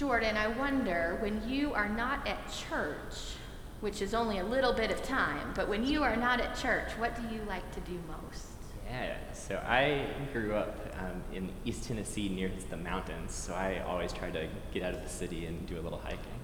Jordan, 0.00 0.38
I 0.38 0.48
wonder 0.48 1.18
when 1.20 1.46
you 1.46 1.74
are 1.74 1.86
not 1.86 2.26
at 2.26 2.38
church, 2.50 3.34
which 3.82 4.00
is 4.00 4.14
only 4.14 4.38
a 4.38 4.44
little 4.44 4.72
bit 4.72 4.90
of 4.90 5.02
time, 5.02 5.52
but 5.54 5.68
when 5.68 5.84
you 5.84 6.02
are 6.02 6.16
not 6.16 6.40
at 6.40 6.56
church, 6.56 6.92
what 6.96 7.14
do 7.14 7.36
you 7.36 7.42
like 7.46 7.70
to 7.74 7.80
do 7.80 8.00
most? 8.08 8.46
Yeah, 8.88 9.18
so 9.34 9.56
I 9.56 10.06
grew 10.32 10.54
up 10.54 10.78
um, 10.98 11.22
in 11.34 11.50
East 11.66 11.84
Tennessee 11.86 12.30
near 12.30 12.50
the 12.70 12.78
mountains, 12.78 13.34
so 13.34 13.52
I 13.52 13.80
always 13.86 14.10
try 14.14 14.30
to 14.30 14.48
get 14.72 14.84
out 14.84 14.94
of 14.94 15.02
the 15.02 15.08
city 15.10 15.44
and 15.44 15.66
do 15.66 15.78
a 15.78 15.82
little 15.82 15.98
hiking. 15.98 16.40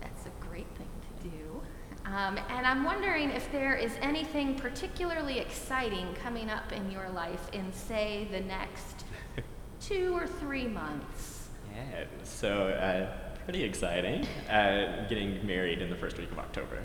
That's 0.00 0.26
a 0.26 0.46
great 0.46 0.68
thing 0.76 0.86
to 1.18 1.28
do. 1.28 1.60
Um, 2.04 2.38
and 2.50 2.68
I'm 2.68 2.84
wondering 2.84 3.30
if 3.30 3.50
there 3.50 3.74
is 3.74 3.90
anything 4.00 4.54
particularly 4.54 5.40
exciting 5.40 6.14
coming 6.22 6.50
up 6.50 6.70
in 6.70 6.88
your 6.92 7.08
life 7.10 7.50
in, 7.52 7.72
say, 7.72 8.28
the 8.30 8.42
next 8.42 9.04
two 9.80 10.16
or 10.16 10.28
three 10.28 10.68
months. 10.68 11.39
Yeah, 11.74 12.04
so 12.24 12.68
uh, 12.68 13.12
pretty 13.44 13.64
exciting. 13.64 14.26
Uh, 14.48 15.06
getting 15.08 15.44
married 15.46 15.82
in 15.82 15.90
the 15.90 15.96
first 15.96 16.18
week 16.18 16.30
of 16.30 16.38
October. 16.38 16.80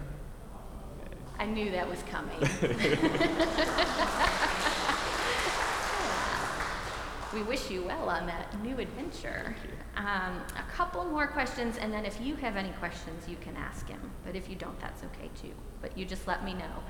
I 1.37 1.45
knew 1.45 1.69
that 1.71 1.89
was 1.89 2.01
coming. 2.03 2.39
we 7.33 7.43
wish 7.43 7.69
you 7.69 7.83
well 7.83 8.09
on 8.09 8.25
that 8.25 8.57
new 8.63 8.79
adventure. 8.79 9.53
Um, 9.97 10.41
a 10.57 10.63
couple 10.71 11.03
more 11.05 11.27
questions, 11.27 11.77
and 11.77 11.91
then 11.91 12.05
if 12.05 12.21
you 12.21 12.35
have 12.35 12.55
any 12.55 12.69
questions, 12.79 13.27
you 13.27 13.35
can 13.41 13.57
ask 13.57 13.89
him. 13.89 13.99
But 14.25 14.35
if 14.35 14.49
you 14.49 14.55
don't, 14.55 14.79
that's 14.79 15.03
okay 15.03 15.29
too. 15.41 15.51
But 15.81 15.97
you 15.97 16.05
just 16.05 16.25
let 16.27 16.45
me 16.45 16.53
know. 16.53 16.83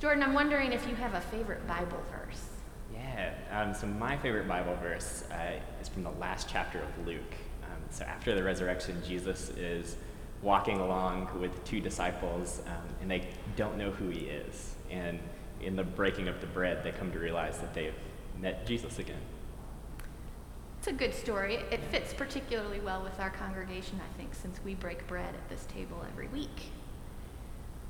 Jordan, 0.00 0.24
I'm 0.24 0.34
wondering 0.34 0.72
if 0.72 0.86
you 0.88 0.96
have 0.96 1.14
a 1.14 1.20
favorite 1.20 1.66
Bible 1.68 2.02
verse. 2.10 2.55
Yeah, 2.96 3.32
um, 3.50 3.74
so 3.74 3.86
my 3.86 4.16
favorite 4.16 4.48
Bible 4.48 4.76
verse 4.76 5.24
uh, 5.30 5.60
is 5.80 5.88
from 5.88 6.02
the 6.02 6.10
last 6.12 6.48
chapter 6.48 6.80
of 6.80 7.06
Luke. 7.06 7.34
Um, 7.64 7.82
so 7.90 8.04
after 8.04 8.34
the 8.34 8.42
resurrection, 8.42 9.02
Jesus 9.06 9.50
is 9.50 9.96
walking 10.42 10.80
along 10.80 11.28
with 11.40 11.64
two 11.64 11.80
disciples, 11.80 12.62
um, 12.66 12.88
and 13.00 13.10
they 13.10 13.28
don't 13.56 13.76
know 13.76 13.90
who 13.90 14.08
he 14.08 14.26
is. 14.26 14.74
And 14.90 15.18
in 15.60 15.76
the 15.76 15.84
breaking 15.84 16.28
of 16.28 16.40
the 16.40 16.46
bread, 16.46 16.82
they 16.82 16.92
come 16.92 17.10
to 17.12 17.18
realize 17.18 17.58
that 17.58 17.74
they've 17.74 17.94
met 18.40 18.66
Jesus 18.66 18.98
again. 18.98 19.20
It's 20.78 20.88
a 20.88 20.92
good 20.92 21.14
story. 21.14 21.56
It 21.70 21.80
fits 21.90 22.14
particularly 22.14 22.80
well 22.80 23.02
with 23.02 23.18
our 23.18 23.30
congregation, 23.30 24.00
I 24.00 24.16
think, 24.16 24.34
since 24.34 24.60
we 24.64 24.74
break 24.74 25.06
bread 25.06 25.34
at 25.34 25.48
this 25.48 25.66
table 25.66 26.04
every 26.12 26.28
week. 26.28 26.70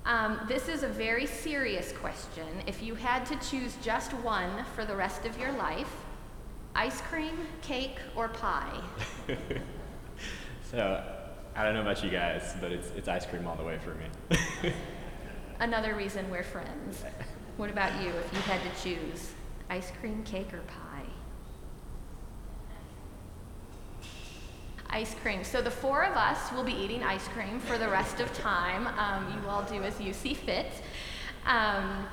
Um, 0.07 0.39
this 0.47 0.69
is 0.69 0.85
a 0.85 0.89
very 0.89 1.27
serious 1.27 1.91
question. 1.91 2.47
If 2.69 2.81
you 2.81 2.95
had 2.95 3.27
to 3.27 3.37
choose 3.51 3.77
just 3.83 4.13
one 4.13 4.65
for 4.77 4.85
the 4.85 4.95
rest 4.95 5.27
of 5.27 5.37
your 5.37 5.51
life, 5.51 5.91
ice 6.77 7.01
cream, 7.01 7.37
cake, 7.61 7.99
or 8.15 8.29
pie? 8.29 8.81
so 10.71 11.03
I 11.57 11.65
don't 11.65 11.75
know 11.75 11.81
about 11.81 12.05
you 12.05 12.11
guys, 12.11 12.55
but 12.61 12.71
it's, 12.71 12.89
it's 12.97 13.09
ice 13.09 13.27
cream 13.27 13.49
all 13.49 13.57
the 13.57 13.65
way 13.65 13.79
for 13.79 13.97
me. 13.97 14.73
Another 15.59 15.97
reason 15.97 16.31
we're 16.31 16.45
friends. 16.45 17.03
What 17.57 17.71
about 17.71 18.01
you 18.01 18.11
if 18.11 18.33
you 18.33 18.41
had 18.43 18.61
to 18.63 18.83
choose 18.83 19.33
ice 19.69 19.91
cream, 20.01 20.23
cake, 20.23 20.55
or 20.55 20.61
pie? 20.61 20.86
Ice 24.91 25.15
cream. 25.23 25.45
So 25.45 25.61
the 25.61 25.71
four 25.71 26.05
of 26.05 26.17
us 26.17 26.53
will 26.53 26.65
be 26.65 26.73
eating 26.73 27.03
ice 27.03 27.27
cream 27.29 27.61
for 27.61 27.79
the 27.79 27.89
rest 27.89 28.21
of 28.21 28.33
time. 28.35 28.87
Um, 28.99 29.33
you 29.33 29.49
all 29.49 29.63
do 29.63 29.83
as 29.83 30.01
you 30.01 30.13
see 30.13 30.35
fit. 30.35 30.73
Um, 31.45 32.07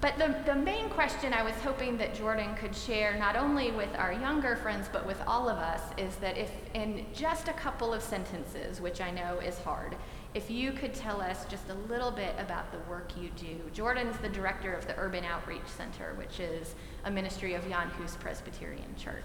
but 0.00 0.18
the, 0.18 0.36
the 0.44 0.54
main 0.54 0.90
question 0.90 1.32
I 1.32 1.42
was 1.42 1.54
hoping 1.62 1.96
that 1.96 2.14
Jordan 2.14 2.54
could 2.56 2.76
share, 2.76 3.16
not 3.18 3.36
only 3.36 3.70
with 3.70 3.88
our 3.96 4.12
younger 4.12 4.56
friends, 4.56 4.86
but 4.92 5.06
with 5.06 5.18
all 5.26 5.48
of 5.48 5.56
us, 5.56 5.80
is 5.96 6.16
that 6.16 6.36
if 6.36 6.50
in 6.74 7.06
just 7.14 7.48
a 7.48 7.54
couple 7.54 7.94
of 7.94 8.02
sentences, 8.02 8.82
which 8.82 9.00
I 9.00 9.10
know 9.10 9.38
is 9.38 9.58
hard, 9.60 9.96
if 10.34 10.50
you 10.50 10.72
could 10.72 10.92
tell 10.92 11.22
us 11.22 11.46
just 11.46 11.70
a 11.70 11.74
little 11.88 12.10
bit 12.10 12.34
about 12.38 12.70
the 12.70 12.78
work 12.90 13.12
you 13.16 13.30
do. 13.36 13.58
Jordan's 13.72 14.18
the 14.18 14.28
director 14.28 14.74
of 14.74 14.86
the 14.86 14.94
Urban 14.98 15.24
Outreach 15.24 15.66
Center, 15.74 16.12
which 16.16 16.40
is 16.40 16.74
a 17.04 17.10
ministry 17.10 17.54
of 17.54 17.66
Jan 17.68 17.88
Hus 17.90 18.16
Presbyterian 18.16 18.94
Church. 18.98 19.24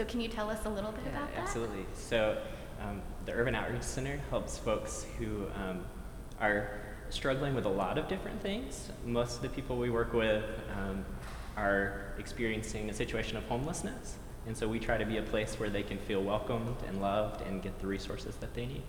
So 0.00 0.06
can 0.06 0.22
you 0.22 0.28
tell 0.28 0.48
us 0.48 0.64
a 0.64 0.70
little 0.70 0.92
bit 0.92 1.02
yeah, 1.04 1.18
about 1.18 1.34
that? 1.34 1.42
Absolutely. 1.42 1.84
So 1.92 2.38
um, 2.80 3.02
the 3.26 3.32
Urban 3.32 3.54
Outreach 3.54 3.82
Center 3.82 4.18
helps 4.30 4.56
folks 4.56 5.04
who 5.18 5.46
um, 5.54 5.84
are 6.40 6.70
struggling 7.10 7.54
with 7.54 7.66
a 7.66 7.68
lot 7.68 7.98
of 7.98 8.08
different 8.08 8.40
things. 8.40 8.88
Most 9.04 9.36
of 9.36 9.42
the 9.42 9.50
people 9.50 9.76
we 9.76 9.90
work 9.90 10.14
with 10.14 10.42
um, 10.74 11.04
are 11.54 12.14
experiencing 12.18 12.88
a 12.88 12.94
situation 12.94 13.36
of 13.36 13.44
homelessness. 13.44 14.16
And 14.46 14.56
so 14.56 14.66
we 14.66 14.78
try 14.78 14.96
to 14.96 15.04
be 15.04 15.18
a 15.18 15.22
place 15.22 15.60
where 15.60 15.68
they 15.68 15.82
can 15.82 15.98
feel 15.98 16.22
welcomed 16.22 16.76
and 16.88 17.02
loved 17.02 17.42
and 17.42 17.62
get 17.62 17.78
the 17.78 17.86
resources 17.86 18.36
that 18.36 18.54
they 18.54 18.64
need. 18.64 18.82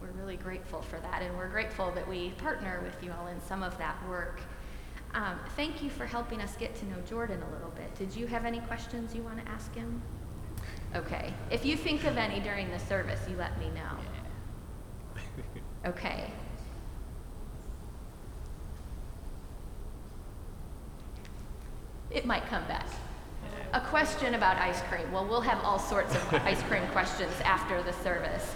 We're 0.00 0.12
really 0.12 0.36
grateful 0.38 0.80
for 0.80 0.98
that, 1.00 1.20
and 1.20 1.36
we're 1.36 1.50
grateful 1.50 1.92
that 1.92 2.08
we 2.08 2.30
partner 2.38 2.80
with 2.82 3.04
you 3.04 3.12
all 3.12 3.26
in 3.26 3.38
some 3.42 3.62
of 3.62 3.76
that 3.76 3.96
work. 4.08 4.40
Um, 5.16 5.40
thank 5.56 5.82
you 5.82 5.88
for 5.88 6.04
helping 6.04 6.42
us 6.42 6.54
get 6.56 6.76
to 6.76 6.84
know 6.84 6.96
Jordan 7.08 7.42
a 7.42 7.54
little 7.54 7.70
bit. 7.70 7.94
Did 7.94 8.14
you 8.14 8.26
have 8.26 8.44
any 8.44 8.60
questions 8.60 9.14
you 9.14 9.22
want 9.22 9.42
to 9.42 9.50
ask 9.50 9.74
him? 9.74 10.02
Okay. 10.94 11.32
If 11.50 11.64
you 11.64 11.74
think 11.74 12.04
of 12.04 12.18
any 12.18 12.38
during 12.38 12.70
the 12.70 12.78
service, 12.78 13.20
you 13.28 13.36
let 13.36 13.58
me 13.58 13.70
know. 13.70 15.22
Okay. 15.86 16.32
It 22.10 22.26
might 22.26 22.44
come 22.46 22.66
back. 22.66 22.88
A 23.72 23.80
question 23.80 24.34
about 24.34 24.56
ice 24.56 24.80
cream. 24.90 25.12
Well, 25.12 25.24
we'll 25.24 25.40
have 25.42 25.62
all 25.62 25.78
sorts 25.78 26.12
of 26.16 26.34
ice 26.34 26.60
cream 26.64 26.84
questions 26.88 27.32
after 27.44 27.84
the 27.84 27.92
service. 27.92 28.52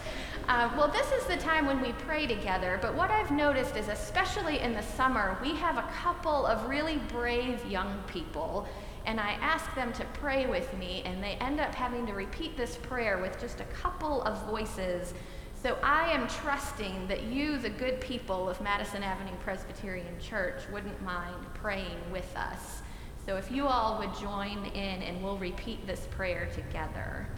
Uh, 0.50 0.68
well, 0.76 0.88
this 0.88 1.12
is 1.12 1.24
the 1.26 1.36
time 1.36 1.64
when 1.64 1.80
we 1.80 1.92
pray 1.92 2.26
together, 2.26 2.76
but 2.82 2.92
what 2.92 3.08
I've 3.08 3.30
noticed 3.30 3.76
is, 3.76 3.86
especially 3.86 4.58
in 4.58 4.72
the 4.72 4.82
summer, 4.82 5.38
we 5.40 5.54
have 5.54 5.78
a 5.78 5.88
couple 6.02 6.44
of 6.44 6.68
really 6.68 6.96
brave 7.12 7.64
young 7.66 8.02
people, 8.08 8.66
and 9.06 9.20
I 9.20 9.34
ask 9.34 9.72
them 9.76 9.92
to 9.92 10.04
pray 10.14 10.46
with 10.46 10.76
me, 10.76 11.02
and 11.06 11.22
they 11.22 11.34
end 11.34 11.60
up 11.60 11.72
having 11.72 12.04
to 12.08 12.14
repeat 12.14 12.56
this 12.56 12.76
prayer 12.78 13.18
with 13.18 13.40
just 13.40 13.60
a 13.60 13.64
couple 13.66 14.22
of 14.24 14.44
voices 14.46 15.14
So 15.62 15.76
I 15.82 16.10
am 16.10 16.26
trusting 16.26 17.06
that 17.06 17.24
you, 17.24 17.58
the 17.58 17.70
good 17.70 18.00
people 18.00 18.48
of 18.48 18.60
Madison 18.60 19.02
Avenue 19.02 19.36
Presbyterian 19.44 20.18
Church, 20.18 20.62
wouldn't 20.72 21.00
mind 21.02 21.46
praying 21.54 22.00
with 22.10 22.34
us. 22.34 22.80
So 23.26 23.36
if 23.36 23.52
you 23.52 23.66
all 23.66 23.98
would 23.98 24.14
join 24.16 24.64
in 24.64 25.02
and 25.02 25.22
we'll 25.22 25.36
repeat 25.36 25.86
this 25.86 26.08
prayer 26.10 26.48
together. 26.54 27.28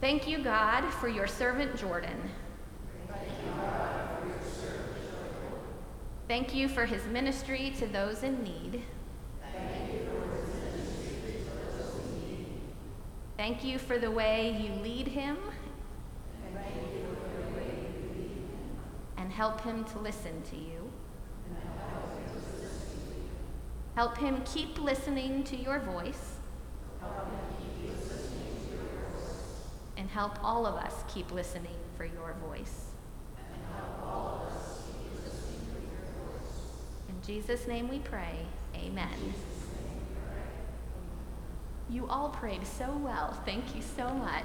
Thank 0.00 0.26
you, 0.26 0.42
God, 0.42 0.88
for 0.94 1.08
your 1.08 1.26
servant 1.26 1.76
Jordan. 1.76 2.30
Thank 6.26 6.54
you 6.54 6.68
for 6.68 6.86
his 6.86 7.04
ministry 7.06 7.74
to 7.78 7.86
those 7.86 8.22
in 8.22 8.42
need. 8.42 8.82
Thank 13.36 13.62
you 13.62 13.78
for 13.78 13.98
the 13.98 14.10
way 14.10 14.56
you 14.62 14.82
lead 14.82 15.08
him 15.08 15.36
and 19.18 19.30
help 19.30 19.60
him 19.60 19.84
to 19.84 19.98
listen 19.98 20.42
to 20.50 20.56
you. 20.56 20.90
Help 23.96 24.16
him 24.16 24.40
keep 24.46 24.80
listening 24.80 25.44
to 25.44 25.56
your 25.56 25.78
voice. 25.80 26.36
And 30.10 30.18
help 30.18 30.42
all 30.42 30.66
of 30.66 30.74
us 30.74 30.94
keep 31.08 31.30
listening 31.32 31.76
for 31.96 32.04
your 32.04 32.34
voice. 32.46 32.86
In 37.08 37.14
Jesus' 37.24 37.66
name 37.66 37.88
we 37.88 37.98
pray. 38.00 38.46
Amen. 38.74 39.34
You 41.88 42.06
all 42.08 42.30
prayed 42.30 42.66
so 42.66 42.90
well. 43.04 43.40
Thank 43.44 43.74
you 43.74 43.82
so 43.82 44.08
much. 44.08 44.44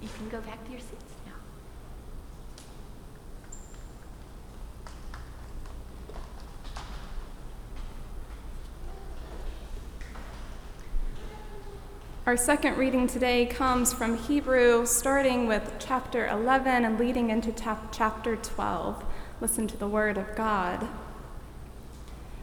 You 0.00 0.08
can 0.16 0.28
go 0.28 0.40
back 0.40 0.64
to 0.64 0.70
your 0.70 0.80
seats 0.80 1.14
now. 1.26 1.32
Our 12.28 12.36
second 12.36 12.76
reading 12.76 13.06
today 13.06 13.46
comes 13.46 13.94
from 13.94 14.18
Hebrew, 14.18 14.84
starting 14.84 15.46
with 15.46 15.76
chapter 15.78 16.26
11 16.26 16.84
and 16.84 17.00
leading 17.00 17.30
into 17.30 17.52
chap- 17.52 17.88
chapter 17.90 18.36
12. 18.36 19.02
Listen 19.40 19.66
to 19.66 19.78
the 19.78 19.88
word 19.88 20.18
of 20.18 20.36
God. 20.36 20.88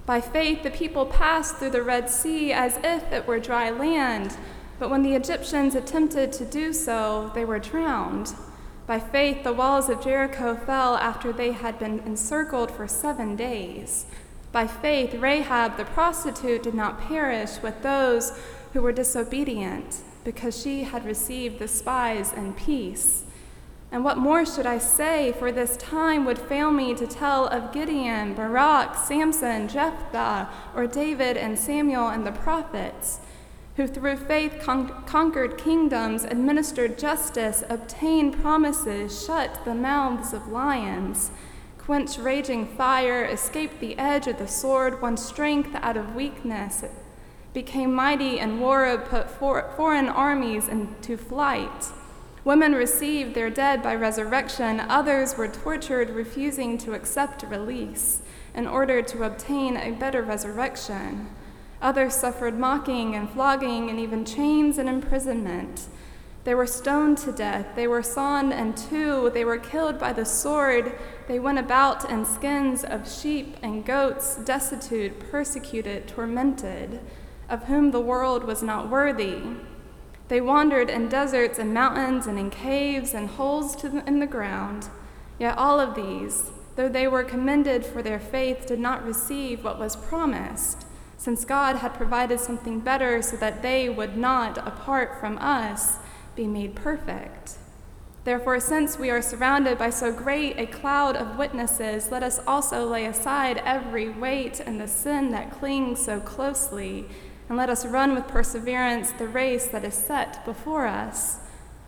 By 0.07 0.21
faith, 0.21 0.63
the 0.63 0.71
people 0.71 1.05
passed 1.05 1.57
through 1.57 1.69
the 1.69 1.83
Red 1.83 2.09
Sea 2.09 2.51
as 2.51 2.79
if 2.83 3.11
it 3.11 3.27
were 3.27 3.39
dry 3.39 3.69
land, 3.69 4.37
but 4.79 4.89
when 4.89 5.03
the 5.03 5.13
Egyptians 5.13 5.75
attempted 5.75 6.31
to 6.31 6.45
do 6.45 6.73
so, 6.73 7.31
they 7.35 7.45
were 7.45 7.59
drowned. 7.59 8.33
By 8.87 8.99
faith, 8.99 9.43
the 9.43 9.53
walls 9.53 9.87
of 9.87 10.03
Jericho 10.03 10.55
fell 10.55 10.95
after 10.95 11.31
they 11.31 11.51
had 11.51 11.77
been 11.77 11.99
encircled 11.99 12.71
for 12.71 12.87
seven 12.87 13.35
days. 13.35 14.07
By 14.51 14.65
faith, 14.65 15.13
Rahab 15.13 15.77
the 15.77 15.85
prostitute 15.85 16.63
did 16.63 16.73
not 16.73 17.01
perish 17.01 17.61
with 17.61 17.83
those 17.83 18.31
who 18.75 18.81
were 18.81 18.91
disobedient, 18.91 20.01
because 20.25 20.61
she 20.61 20.83
had 20.83 21.05
received 21.05 21.59
the 21.59 21.67
spies 21.67 22.33
in 22.33 22.53
peace. 22.53 23.23
And 23.89 24.03
what 24.03 24.17
more 24.17 24.45
should 24.45 24.65
I 24.65 24.79
say? 24.79 25.31
For 25.39 25.49
this 25.49 25.77
time 25.77 26.25
would 26.25 26.37
fail 26.37 26.71
me 26.71 26.93
to 26.95 27.07
tell 27.07 27.47
of 27.47 27.71
Gideon, 27.71 28.33
Barak, 28.33 28.97
Samson, 28.97 29.69
Jephthah, 29.69 30.49
or 30.75 30.87
David 30.87 31.37
and 31.37 31.57
Samuel 31.57 32.09
and 32.09 32.27
the 32.27 32.33
prophets, 32.33 33.21
who 33.77 33.87
through 33.87 34.17
faith 34.17 34.59
con- 34.61 35.05
conquered 35.05 35.57
kingdoms, 35.57 36.25
administered 36.25 36.99
justice, 36.99 37.63
obtained 37.69 38.41
promises, 38.41 39.25
shut 39.25 39.63
the 39.63 39.73
mouths 39.73 40.33
of 40.33 40.49
lions, 40.49 41.31
quenched 41.77 42.17
raging 42.17 42.67
fire, 42.67 43.23
escaped 43.23 43.79
the 43.79 43.97
edge 43.97 44.27
of 44.27 44.37
the 44.37 44.49
sword, 44.49 45.01
won 45.01 45.15
strength 45.15 45.73
out 45.75 45.95
of 45.95 46.13
weakness 46.13 46.83
became 47.55 47.93
mighty 47.93 48.37
in 48.37 48.59
war, 48.59 49.01
put 49.09 49.31
for, 49.31 49.71
foreign 49.77 50.09
armies 50.09 50.67
into 50.67 51.15
flight. 51.17 51.85
Women 52.43 52.73
received 52.73 53.33
their 53.33 53.49
dead 53.49 53.81
by 53.81 53.95
resurrection, 53.95 54.81
others 54.81 55.35
were 55.37 55.47
tortured, 55.47 56.11
refusing 56.11 56.77
to 56.79 56.93
accept 56.93 57.43
release 57.43 58.21
in 58.53 58.67
order 58.67 59.01
to 59.01 59.23
obtain 59.23 59.77
a 59.77 59.91
better 59.91 60.21
resurrection. 60.21 61.29
Others 61.81 62.13
suffered 62.13 62.59
mocking 62.59 63.15
and 63.15 63.29
flogging 63.29 63.89
and 63.89 63.99
even 63.99 64.25
chains 64.25 64.77
and 64.77 64.89
imprisonment. 64.89 65.87
They 66.43 66.53
were 66.53 66.67
stoned 66.67 67.17
to 67.19 67.31
death. 67.31 67.67
They 67.75 67.87
were 67.87 68.03
sawn 68.03 68.51
in 68.51 68.75
two. 68.75 69.31
They 69.33 69.45
were 69.45 69.57
killed 69.57 69.97
by 69.97 70.13
the 70.13 70.25
sword. 70.25 70.93
They 71.27 71.39
went 71.39 71.57
about 71.57 72.07
in 72.09 72.25
skins 72.25 72.83
of 72.83 73.09
sheep 73.11 73.55
and 73.63 73.83
goats, 73.85 74.35
destitute, 74.35 75.31
persecuted, 75.31 76.07
tormented 76.07 76.99
of 77.49 77.65
whom 77.65 77.91
the 77.91 78.01
world 78.01 78.43
was 78.43 78.63
not 78.63 78.89
worthy. 78.89 79.41
They 80.27 80.41
wandered 80.41 80.89
in 80.89 81.09
deserts 81.09 81.59
and 81.59 81.73
mountains 81.73 82.25
and 82.25 82.39
in 82.39 82.49
caves 82.49 83.13
and 83.13 83.29
holes 83.29 83.75
the, 83.75 84.03
in 84.07 84.19
the 84.19 84.25
ground. 84.25 84.89
Yet 85.37 85.57
all 85.57 85.79
of 85.79 85.95
these, 85.95 86.51
though 86.75 86.89
they 86.89 87.07
were 87.07 87.23
commended 87.23 87.85
for 87.85 88.01
their 88.01 88.19
faith, 88.19 88.65
did 88.65 88.79
not 88.79 89.05
receive 89.05 89.63
what 89.63 89.79
was 89.79 89.95
promised, 89.95 90.85
since 91.17 91.45
God 91.45 91.77
had 91.77 91.93
provided 91.93 92.39
something 92.39 92.79
better 92.79 93.21
so 93.21 93.37
that 93.37 93.61
they 93.61 93.89
would 93.89 94.17
not, 94.17 94.57
apart 94.57 95.19
from 95.19 95.37
us, 95.37 95.97
be 96.35 96.47
made 96.47 96.75
perfect. 96.75 97.57
Therefore, 98.25 98.59
since 98.59 98.97
we 98.97 99.11
are 99.11 99.21
surrounded 99.21 99.77
by 99.77 99.91
so 99.91 100.11
great 100.11 100.57
a 100.57 100.65
cloud 100.65 101.15
of 101.15 101.37
witnesses, 101.37 102.09
let 102.11 102.23
us 102.23 102.39
also 102.47 102.83
lay 102.87 103.05
aside 103.05 103.61
every 103.63 104.09
weight 104.09 104.59
and 104.59 104.81
the 104.81 104.87
sin 104.87 105.29
that 105.29 105.51
clings 105.51 106.03
so 106.03 106.19
closely 106.19 107.05
and 107.47 107.57
let 107.57 107.69
us 107.69 107.85
run 107.85 108.15
with 108.15 108.27
perseverance 108.27 109.11
the 109.11 109.27
race 109.27 109.67
that 109.67 109.83
is 109.83 109.93
set 109.93 110.43
before 110.45 110.87
us, 110.87 111.39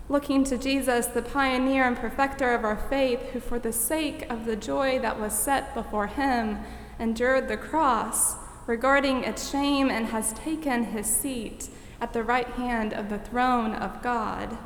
looking 0.09 0.43
to 0.45 0.57
Jesus, 0.57 1.07
the 1.07 1.21
pioneer 1.21 1.83
and 1.83 1.97
perfecter 1.97 2.53
of 2.53 2.63
our 2.63 2.77
faith, 2.77 3.21
who 3.31 3.39
for 3.39 3.59
the 3.59 3.73
sake 3.73 4.29
of 4.29 4.45
the 4.45 4.55
joy 4.55 4.99
that 4.99 5.19
was 5.19 5.33
set 5.33 5.73
before 5.73 6.07
him 6.07 6.59
endured 6.99 7.47
the 7.47 7.57
cross, 7.57 8.35
regarding 8.65 9.23
its 9.23 9.49
shame, 9.49 9.89
and 9.89 10.07
has 10.07 10.33
taken 10.33 10.85
his 10.85 11.07
seat 11.07 11.69
at 11.99 12.13
the 12.13 12.23
right 12.23 12.49
hand 12.49 12.93
of 12.93 13.09
the 13.09 13.19
throne 13.19 13.73
of 13.73 14.01
God. 14.03 14.57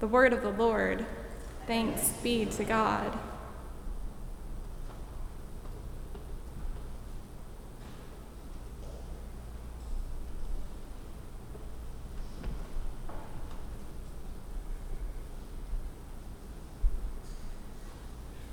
The 0.00 0.06
word 0.06 0.32
of 0.32 0.42
the 0.42 0.50
Lord. 0.50 1.06
Thanks 1.66 2.10
be 2.22 2.44
to 2.46 2.64
God. 2.64 3.18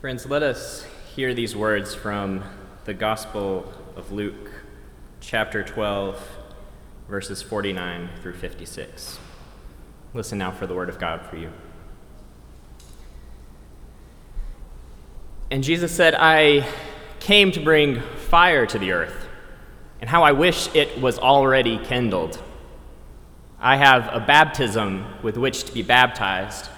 Friends, 0.03 0.25
let 0.25 0.43
us 0.43 0.85
hear 1.15 1.33
these 1.33 1.55
words 1.55 1.95
from 1.95 2.43
the 2.83 2.93
Gospel 2.93 3.71
of 3.95 4.11
Luke, 4.11 4.51
chapter 5.21 5.63
12, 5.63 6.21
verses 7.07 7.41
49 7.41 8.09
through 8.21 8.33
56. 8.33 9.17
Listen 10.13 10.37
now 10.37 10.51
for 10.51 10.67
the 10.67 10.75
word 10.75 10.89
of 10.89 10.99
God 10.99 11.25
for 11.25 11.37
you. 11.37 11.49
And 15.49 15.63
Jesus 15.63 15.93
said, 15.93 16.15
I 16.19 16.67
came 17.21 17.53
to 17.53 17.61
bring 17.61 18.01
fire 18.01 18.65
to 18.65 18.77
the 18.77 18.91
earth, 18.91 19.29
and 20.01 20.09
how 20.09 20.23
I 20.23 20.33
wish 20.33 20.67
it 20.75 20.99
was 20.99 21.17
already 21.17 21.77
kindled. 21.77 22.43
I 23.57 23.77
have 23.77 24.09
a 24.13 24.19
baptism 24.19 25.05
with 25.23 25.37
which 25.37 25.63
to 25.63 25.73
be 25.73 25.81
baptized, 25.81 26.69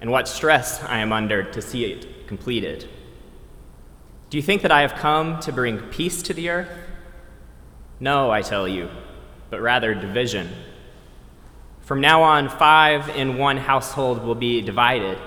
and 0.00 0.12
what 0.12 0.28
stress 0.28 0.80
I 0.84 0.98
am 0.98 1.12
under 1.12 1.42
to 1.42 1.60
see 1.60 1.86
it 1.86 2.19
completed. 2.30 2.88
Do 4.30 4.36
you 4.36 4.42
think 4.42 4.62
that 4.62 4.70
I 4.70 4.82
have 4.82 4.94
come 4.94 5.40
to 5.40 5.50
bring 5.50 5.80
peace 5.88 6.22
to 6.22 6.32
the 6.32 6.48
earth? 6.48 6.70
No, 7.98 8.30
I 8.30 8.40
tell 8.40 8.68
you, 8.68 8.88
but 9.50 9.60
rather 9.60 9.96
division. 9.96 10.48
From 11.80 12.00
now 12.00 12.22
on, 12.22 12.48
five 12.48 13.08
in 13.16 13.36
one 13.36 13.56
household 13.56 14.22
will 14.22 14.36
be 14.36 14.60
divided. 14.60 15.18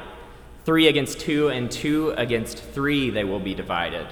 Three 0.64 0.88
against 0.88 1.20
two, 1.20 1.50
and 1.50 1.70
two 1.70 2.12
against 2.12 2.64
three 2.64 3.10
they 3.10 3.26
will 3.26 3.42
be 3.42 3.54
divided. 3.54 4.08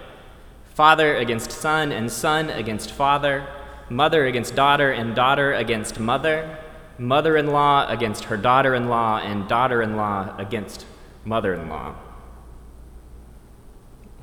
Father 0.74 1.16
against 1.16 1.50
son, 1.50 1.94
and 1.94 2.12
son 2.12 2.50
against 2.50 2.92
father. 2.92 3.48
Mother 3.90 4.26
against 4.26 4.54
daughter, 4.54 4.92
and 4.92 5.16
daughter 5.16 5.54
against 5.54 5.98
mother. 5.98 6.58
Mother 6.98 7.38
in 7.38 7.48
law 7.48 7.88
against 7.88 8.26
her 8.26 8.36
daughter 8.36 8.76
in 8.76 8.90
law, 8.90 9.20
and 9.20 9.48
daughter 9.48 9.82
in 9.82 9.96
law 9.96 10.36
against 10.38 10.86
mother 11.24 11.54
in 11.54 11.70
law. 11.70 11.96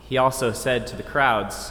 He 0.08 0.16
also 0.16 0.52
said 0.52 0.86
to 0.86 0.96
the 0.96 1.02
crowds, 1.02 1.70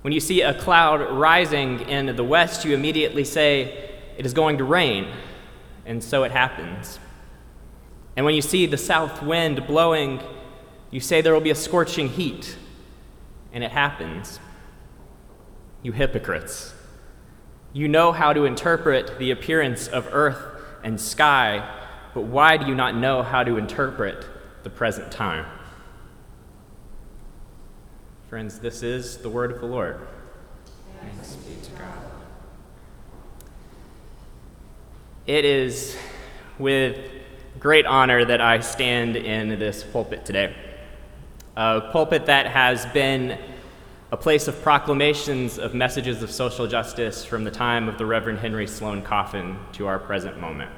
When 0.00 0.14
you 0.14 0.20
see 0.20 0.40
a 0.40 0.54
cloud 0.54 1.12
rising 1.12 1.80
in 1.80 2.16
the 2.16 2.24
west, 2.24 2.64
you 2.64 2.74
immediately 2.74 3.24
say, 3.24 3.90
It 4.16 4.24
is 4.24 4.32
going 4.32 4.58
to 4.58 4.64
rain. 4.64 5.12
And 5.84 6.02
so 6.02 6.24
it 6.24 6.32
happens. 6.32 6.98
And 8.16 8.24
when 8.24 8.34
you 8.34 8.42
see 8.42 8.66
the 8.66 8.78
south 8.78 9.22
wind 9.22 9.66
blowing, 9.66 10.20
you 10.90 11.00
say 11.00 11.20
there 11.20 11.34
will 11.34 11.40
be 11.40 11.50
a 11.50 11.54
scorching 11.54 12.08
heat, 12.08 12.56
and 13.52 13.62
it 13.62 13.70
happens. 13.70 14.40
You 15.82 15.92
hypocrites. 15.92 16.74
You 17.72 17.88
know 17.88 18.10
how 18.12 18.32
to 18.32 18.44
interpret 18.44 19.18
the 19.18 19.30
appearance 19.30 19.86
of 19.86 20.08
earth 20.12 20.38
and 20.82 21.00
sky, 21.00 21.68
but 22.14 22.22
why 22.22 22.56
do 22.56 22.66
you 22.66 22.74
not 22.74 22.96
know 22.96 23.22
how 23.22 23.44
to 23.44 23.56
interpret 23.56 24.26
the 24.64 24.70
present 24.70 25.12
time? 25.12 25.46
Friends, 28.30 28.60
this 28.60 28.84
is 28.84 29.16
the 29.16 29.28
word 29.28 29.50
of 29.50 29.58
the 29.58 29.66
Lord. 29.66 29.98
Thanks 31.00 31.34
be 31.34 31.56
to 31.64 31.70
God. 31.72 31.98
It 35.26 35.44
is 35.44 35.96
with 36.56 36.96
great 37.58 37.86
honor 37.86 38.24
that 38.24 38.40
I 38.40 38.60
stand 38.60 39.16
in 39.16 39.58
this 39.58 39.82
pulpit 39.82 40.24
today. 40.24 40.54
A 41.56 41.80
pulpit 41.90 42.26
that 42.26 42.46
has 42.46 42.86
been 42.86 43.36
a 44.12 44.16
place 44.16 44.46
of 44.46 44.62
proclamations 44.62 45.58
of 45.58 45.74
messages 45.74 46.22
of 46.22 46.30
social 46.30 46.68
justice 46.68 47.24
from 47.24 47.42
the 47.42 47.50
time 47.50 47.88
of 47.88 47.98
the 47.98 48.06
Reverend 48.06 48.38
Henry 48.38 48.68
Sloane 48.68 49.02
Coffin 49.02 49.58
to 49.72 49.88
our 49.88 49.98
present 49.98 50.40
moment. 50.40 50.70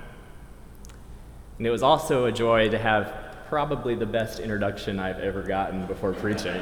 And 1.58 1.66
it 1.66 1.70
was 1.70 1.82
also 1.82 2.24
a 2.24 2.32
joy 2.32 2.70
to 2.70 2.78
have 2.78 3.36
probably 3.50 3.94
the 3.94 4.06
best 4.06 4.40
introduction 4.40 4.98
I've 4.98 5.18
ever 5.18 5.42
gotten 5.42 5.84
before 5.84 6.14
preaching, 6.14 6.58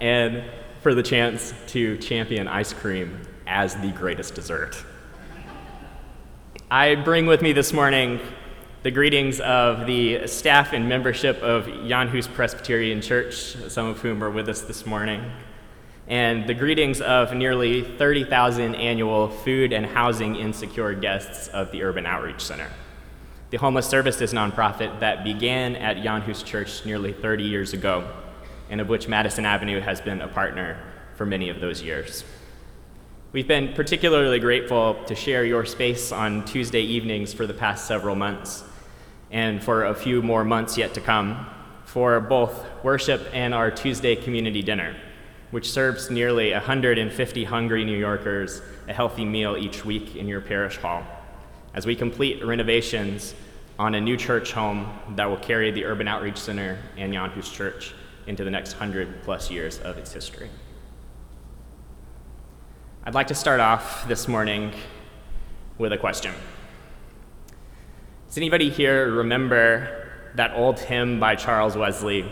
and 0.00 0.44
for 0.82 0.94
the 0.94 1.02
chance 1.02 1.54
to 1.68 1.96
champion 1.98 2.48
ice 2.48 2.72
cream 2.72 3.20
as 3.46 3.74
the 3.76 3.90
greatest 3.92 4.34
dessert. 4.34 4.82
I 6.70 6.94
bring 6.94 7.26
with 7.26 7.42
me 7.42 7.52
this 7.52 7.72
morning 7.72 8.20
the 8.82 8.90
greetings 8.90 9.40
of 9.40 9.86
the 9.86 10.26
staff 10.26 10.72
and 10.72 10.88
membership 10.88 11.42
of 11.42 11.66
Jan 11.88 12.08
Hus 12.08 12.26
Presbyterian 12.26 13.00
Church, 13.00 13.56
some 13.68 13.86
of 13.86 14.00
whom 14.00 14.22
are 14.22 14.30
with 14.30 14.48
us 14.48 14.62
this 14.62 14.84
morning 14.84 15.30
and 16.06 16.46
the 16.46 16.54
greetings 16.54 17.00
of 17.00 17.34
nearly 17.34 17.82
30,000 17.82 18.74
annual 18.74 19.28
food 19.28 19.72
and 19.72 19.86
housing 19.86 20.36
insecure 20.36 20.92
guests 20.94 21.48
of 21.48 21.70
the 21.72 21.82
Urban 21.82 22.04
Outreach 22.04 22.42
Center, 22.42 22.68
the 23.50 23.56
homeless 23.56 23.88
services 23.88 24.32
nonprofit 24.32 25.00
that 25.00 25.24
began 25.24 25.76
at 25.76 26.02
Jan 26.02 26.20
Hus 26.22 26.42
Church 26.42 26.84
nearly 26.84 27.12
30 27.12 27.44
years 27.44 27.72
ago, 27.72 28.06
and 28.70 28.80
of 28.80 28.88
which 28.88 29.08
Madison 29.08 29.44
Avenue 29.44 29.80
has 29.80 30.00
been 30.00 30.20
a 30.20 30.28
partner 30.28 30.78
for 31.16 31.26
many 31.26 31.48
of 31.48 31.60
those 31.60 31.82
years. 31.82 32.24
We've 33.32 33.48
been 33.48 33.72
particularly 33.72 34.38
grateful 34.38 35.02
to 35.06 35.14
share 35.14 35.44
your 35.44 35.64
space 35.64 36.12
on 36.12 36.44
Tuesday 36.44 36.82
evenings 36.82 37.32
for 37.32 37.46
the 37.46 37.54
past 37.54 37.86
several 37.86 38.14
months, 38.14 38.64
and 39.30 39.62
for 39.62 39.84
a 39.84 39.94
few 39.94 40.22
more 40.22 40.44
months 40.44 40.78
yet 40.78 40.94
to 40.94 41.00
come, 41.00 41.46
for 41.84 42.20
both 42.20 42.64
worship 42.84 43.28
and 43.32 43.52
our 43.52 43.70
Tuesday 43.70 44.14
community 44.16 44.62
dinner 44.62 44.94
which 45.54 45.70
serves 45.70 46.10
nearly 46.10 46.50
150 46.50 47.44
hungry 47.44 47.84
New 47.84 47.96
Yorkers 47.96 48.60
a 48.88 48.92
healthy 48.92 49.24
meal 49.24 49.56
each 49.56 49.84
week 49.84 50.16
in 50.16 50.26
your 50.26 50.40
parish 50.40 50.76
hall, 50.78 51.04
as 51.74 51.86
we 51.86 51.94
complete 51.94 52.44
renovations 52.44 53.36
on 53.78 53.94
a 53.94 54.00
new 54.00 54.16
church 54.16 54.50
home 54.50 54.92
that 55.10 55.26
will 55.26 55.36
carry 55.36 55.70
the 55.70 55.84
Urban 55.84 56.08
Outreach 56.08 56.38
Center 56.38 56.76
and 56.96 57.12
Jan 57.12 57.30
Hus 57.30 57.48
Church 57.48 57.94
into 58.26 58.44
the 58.44 58.50
next 58.50 58.72
100 58.72 59.22
plus 59.22 59.50
years 59.50 59.78
of 59.78 59.98
its 59.98 60.12
history. 60.12 60.50
I'd 63.04 63.14
like 63.14 63.26
to 63.28 63.34
start 63.34 63.60
off 63.60 64.08
this 64.08 64.28
morning 64.28 64.72
with 65.78 65.92
a 65.92 65.98
question. 65.98 66.32
Does 68.28 68.38
anybody 68.38 68.70
here 68.70 69.10
remember 69.10 70.04
that 70.34 70.52
old 70.54 70.80
hymn 70.80 71.20
by 71.20 71.36
Charles 71.36 71.76
Wesley, 71.76 72.24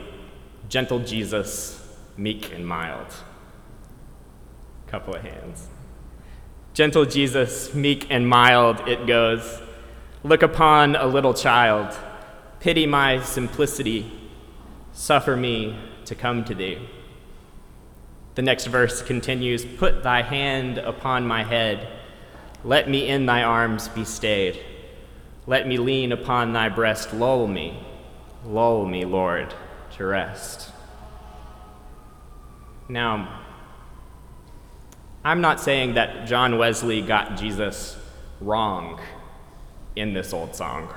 Gentle 0.69 1.01
Jesus, 1.01 1.79
meek 2.17 2.53
and 2.53 2.67
mild. 2.67 3.07
Couple 4.87 5.15
of 5.15 5.23
hands. 5.23 5.67
Gentle 6.75 7.05
Jesus, 7.05 7.75
meek 7.75 8.07
and 8.11 8.27
mild, 8.29 8.81
it 8.89 9.07
goes. 9.07 9.61
Look 10.23 10.43
upon 10.43 10.97
a 10.97 11.07
little 11.07 11.35
child, 11.35 11.97
pity 12.61 12.87
my 12.87 13.23
simplicity, 13.23 14.11
suffer 14.93 15.37
me 15.37 15.79
to 16.05 16.15
come 16.15 16.45
to 16.45 16.55
thee. 16.55 16.79
The 18.35 18.43
next 18.43 18.67
verse 18.67 19.03
continues 19.03 19.65
Put 19.65 20.03
thy 20.03 20.23
hand 20.23 20.79
upon 20.79 21.27
my 21.27 21.45
head, 21.45 21.89
let 22.65 22.89
me 22.89 23.09
in 23.09 23.27
thy 23.27 23.43
arms 23.43 23.89
be 23.89 24.05
stayed. 24.05 24.61
Let 25.47 25.67
me 25.67 25.77
lean 25.77 26.13
upon 26.13 26.53
thy 26.53 26.69
breast, 26.69 27.13
lull 27.13 27.49
me, 27.49 27.83
lull 28.47 28.87
me, 28.87 29.05
Lord, 29.05 29.53
to 29.97 30.05
rest. 30.05 30.71
Now, 32.89 33.41
I'm 35.25 35.41
not 35.41 35.61
saying 35.61 35.95
that 35.95 36.27
John 36.27 36.59
Wesley 36.59 37.03
got 37.03 37.37
Jesus 37.37 37.97
wrong 38.41 39.01
in 39.97 40.15
this 40.15 40.33
old 40.33 40.55
song. 40.55 40.93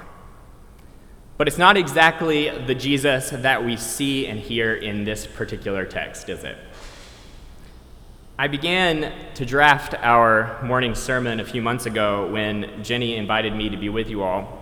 But 1.38 1.50
it's 1.50 1.58
not 1.58 1.76
exactly 1.76 2.50
the 2.50 2.76
Jesus 2.76 3.30
that 3.32 3.66
we 3.66 3.76
see 3.76 4.26
and 4.28 4.40
hear 4.40 4.74
in 4.74 5.04
this 5.04 5.28
particular 5.28 5.86
text, 5.86 6.30
is 6.30 6.46
it? 6.46 6.58
I 8.40 8.48
began 8.48 9.14
to 9.36 9.46
draft 9.46 9.96
our 9.96 10.62
morning 10.64 10.96
sermon 10.96 11.40
a 11.40 11.46
few 11.46 11.62
months 11.62 11.86
ago 11.86 12.30
when 12.32 12.84
Jenny 12.84 13.16
invited 13.16 13.54
me 13.54 13.70
to 13.70 13.78
be 13.78 13.90
with 13.90 14.10
you 14.10 14.24
all. 14.24 14.62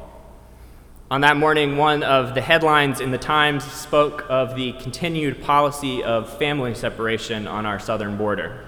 On 1.11 1.21
that 1.21 1.37
morning, 1.37 1.77
one 1.77 2.01
of 2.01 2.33
the 2.33 2.41
headlines 2.41 2.99
in 2.99 3.11
the 3.11 3.19
Times 3.19 3.63
spoke 3.63 4.25
of 4.29 4.55
the 4.55 4.73
continued 4.73 5.43
policy 5.43 6.03
of 6.03 6.37
family 6.39 6.73
separation 6.73 7.47
on 7.47 7.67
our 7.67 7.79
southern 7.79 8.17
border. 8.17 8.65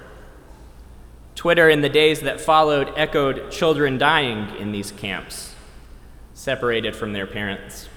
Twitter, 1.34 1.70
in 1.70 1.82
the 1.82 1.90
days 1.90 2.22
that 2.22 2.40
followed, 2.40 2.92
echoed 2.96 3.52
children 3.52 3.98
dying 3.98 4.56
in 4.58 4.72
these 4.72 4.92
camps, 4.92 5.56
separated 6.36 6.96
from 6.96 7.14
their 7.14 7.26
parents. 7.26 7.90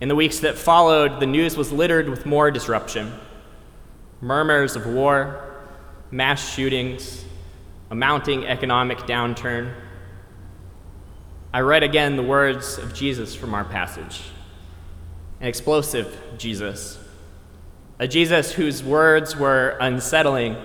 In 0.00 0.08
the 0.08 0.14
weeks 0.14 0.40
that 0.40 0.58
followed, 0.58 1.20
the 1.20 1.26
news 1.26 1.56
was 1.56 1.70
littered 1.70 2.08
with 2.08 2.26
more 2.26 2.50
disruption. 2.50 3.12
Murmurs 4.20 4.74
of 4.74 4.86
war, 4.86 5.54
mass 6.10 6.52
shootings, 6.52 7.24
a 7.90 7.94
mounting 7.94 8.46
economic 8.46 8.98
downturn. 8.98 9.72
I 11.52 11.60
read 11.60 11.84
again 11.84 12.16
the 12.16 12.22
words 12.22 12.78
of 12.78 12.92
Jesus 12.92 13.34
from 13.36 13.54
our 13.54 13.64
passage. 13.64 14.22
An 15.40 15.46
explosive 15.46 16.18
Jesus, 16.38 16.98
a 18.00 18.08
Jesus 18.08 18.50
whose 18.50 18.82
words 18.82 19.36
were 19.36 19.76
unsettling 19.80 20.56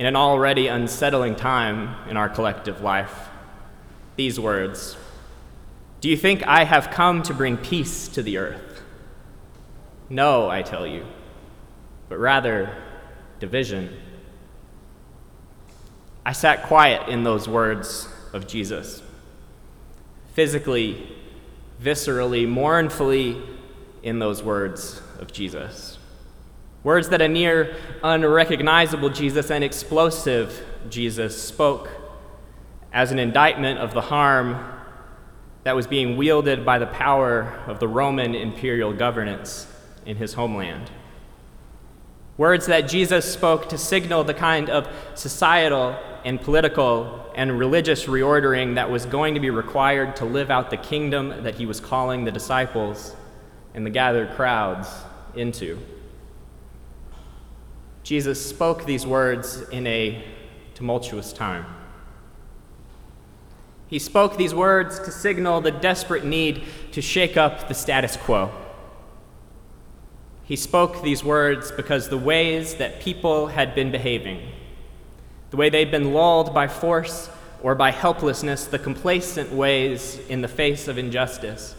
in 0.00 0.06
an 0.06 0.16
already 0.16 0.66
unsettling 0.66 1.36
time 1.36 1.94
in 2.08 2.16
our 2.16 2.28
collective 2.28 2.80
life. 2.80 3.28
These 4.16 4.40
words 4.40 4.96
Do 6.00 6.08
you 6.08 6.16
think 6.16 6.46
I 6.46 6.64
have 6.64 6.90
come 6.90 7.22
to 7.24 7.34
bring 7.34 7.58
peace 7.58 8.08
to 8.08 8.22
the 8.22 8.38
earth? 8.38 8.82
No, 10.08 10.48
I 10.48 10.62
tell 10.62 10.86
you, 10.86 11.04
but 12.08 12.18
rather 12.18 12.74
division. 13.38 13.94
I 16.24 16.32
sat 16.32 16.62
quiet 16.64 17.08
in 17.08 17.22
those 17.22 17.48
words 17.48 18.08
of 18.32 18.46
Jesus 18.46 19.02
physically, 20.34 21.16
viscerally, 21.82 22.48
mournfully 22.48 23.42
in 24.02 24.18
those 24.18 24.42
words 24.42 25.02
of 25.18 25.32
Jesus. 25.32 25.98
Words 26.82 27.10
that 27.10 27.20
a 27.20 27.28
near 27.28 27.76
unrecognizable 28.02 29.10
Jesus 29.10 29.50
and 29.50 29.62
explosive 29.62 30.64
Jesus 30.88 31.40
spoke 31.42 31.90
as 32.92 33.12
an 33.12 33.18
indictment 33.18 33.78
of 33.78 33.92
the 33.92 34.00
harm 34.00 34.79
that 35.64 35.76
was 35.76 35.86
being 35.86 36.16
wielded 36.16 36.64
by 36.64 36.78
the 36.78 36.86
power 36.86 37.62
of 37.66 37.80
the 37.80 37.88
Roman 37.88 38.34
imperial 38.34 38.92
governance 38.92 39.66
in 40.06 40.16
his 40.16 40.34
homeland. 40.34 40.90
Words 42.36 42.66
that 42.66 42.88
Jesus 42.88 43.30
spoke 43.30 43.68
to 43.68 43.76
signal 43.76 44.24
the 44.24 44.32
kind 44.32 44.70
of 44.70 44.88
societal 45.14 45.98
and 46.24 46.40
political 46.40 47.30
and 47.34 47.58
religious 47.58 48.06
reordering 48.06 48.76
that 48.76 48.90
was 48.90 49.04
going 49.04 49.34
to 49.34 49.40
be 49.40 49.50
required 49.50 50.16
to 50.16 50.24
live 50.24 50.50
out 50.50 50.70
the 50.70 50.76
kingdom 50.76 51.42
that 51.42 51.54
he 51.54 51.66
was 51.66 51.80
calling 51.80 52.24
the 52.24 52.30
disciples 52.30 53.14
and 53.74 53.84
the 53.84 53.90
gathered 53.90 54.30
crowds 54.30 54.88
into. 55.34 55.78
Jesus 58.02 58.44
spoke 58.44 58.86
these 58.86 59.06
words 59.06 59.60
in 59.68 59.86
a 59.86 60.24
tumultuous 60.74 61.32
time. 61.32 61.66
He 63.90 63.98
spoke 63.98 64.36
these 64.36 64.54
words 64.54 65.00
to 65.00 65.10
signal 65.10 65.60
the 65.60 65.72
desperate 65.72 66.24
need 66.24 66.62
to 66.92 67.02
shake 67.02 67.36
up 67.36 67.66
the 67.66 67.74
status 67.74 68.16
quo. 68.16 68.52
He 70.44 70.54
spoke 70.54 71.02
these 71.02 71.24
words 71.24 71.72
because 71.72 72.08
the 72.08 72.16
ways 72.16 72.76
that 72.76 73.00
people 73.00 73.48
had 73.48 73.74
been 73.74 73.90
behaving, 73.90 74.52
the 75.50 75.56
way 75.56 75.70
they'd 75.70 75.90
been 75.90 76.14
lulled 76.14 76.54
by 76.54 76.68
force 76.68 77.30
or 77.62 77.74
by 77.74 77.90
helplessness, 77.90 78.66
the 78.66 78.78
complacent 78.78 79.52
ways 79.52 80.20
in 80.28 80.40
the 80.40 80.48
face 80.48 80.86
of 80.86 80.96
injustice, 80.96 81.74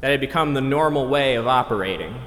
that 0.00 0.10
had 0.10 0.20
become 0.20 0.54
the 0.54 0.60
normal 0.60 1.06
way 1.06 1.36
of 1.36 1.46
operating 1.46 2.20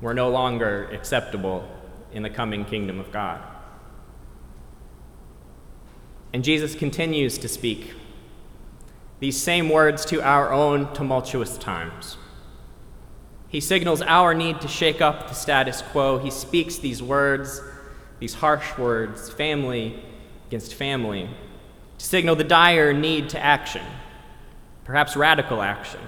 were 0.00 0.14
no 0.14 0.28
longer 0.28 0.88
acceptable 0.92 1.68
in 2.12 2.24
the 2.24 2.30
coming 2.30 2.64
kingdom 2.64 2.98
of 2.98 3.12
God. 3.12 3.40
And 6.32 6.42
Jesus 6.42 6.74
continues 6.74 7.38
to 7.38 7.48
speak 7.48 7.92
these 9.22 9.40
same 9.40 9.68
words 9.68 10.04
to 10.04 10.20
our 10.20 10.52
own 10.52 10.92
tumultuous 10.94 11.56
times. 11.56 12.16
He 13.46 13.60
signals 13.60 14.02
our 14.02 14.34
need 14.34 14.60
to 14.62 14.66
shake 14.66 15.00
up 15.00 15.28
the 15.28 15.34
status 15.34 15.80
quo. 15.80 16.18
He 16.18 16.28
speaks 16.28 16.78
these 16.78 17.00
words, 17.00 17.60
these 18.18 18.34
harsh 18.34 18.76
words, 18.76 19.30
family 19.30 20.02
against 20.48 20.74
family, 20.74 21.30
to 21.98 22.04
signal 22.04 22.34
the 22.34 22.42
dire 22.42 22.92
need 22.92 23.28
to 23.28 23.38
action, 23.38 23.86
perhaps 24.82 25.14
radical 25.14 25.62
action, 25.62 26.00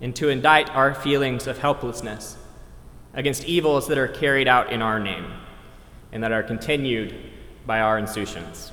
and 0.00 0.16
to 0.16 0.28
indict 0.28 0.68
our 0.70 0.92
feelings 0.92 1.46
of 1.46 1.58
helplessness 1.58 2.36
against 3.12 3.44
evils 3.44 3.86
that 3.86 3.96
are 3.96 4.08
carried 4.08 4.48
out 4.48 4.72
in 4.72 4.82
our 4.82 4.98
name 4.98 5.32
and 6.10 6.20
that 6.24 6.32
are 6.32 6.42
continued 6.42 7.14
by 7.64 7.78
our 7.78 7.96
institutions. 7.96 8.72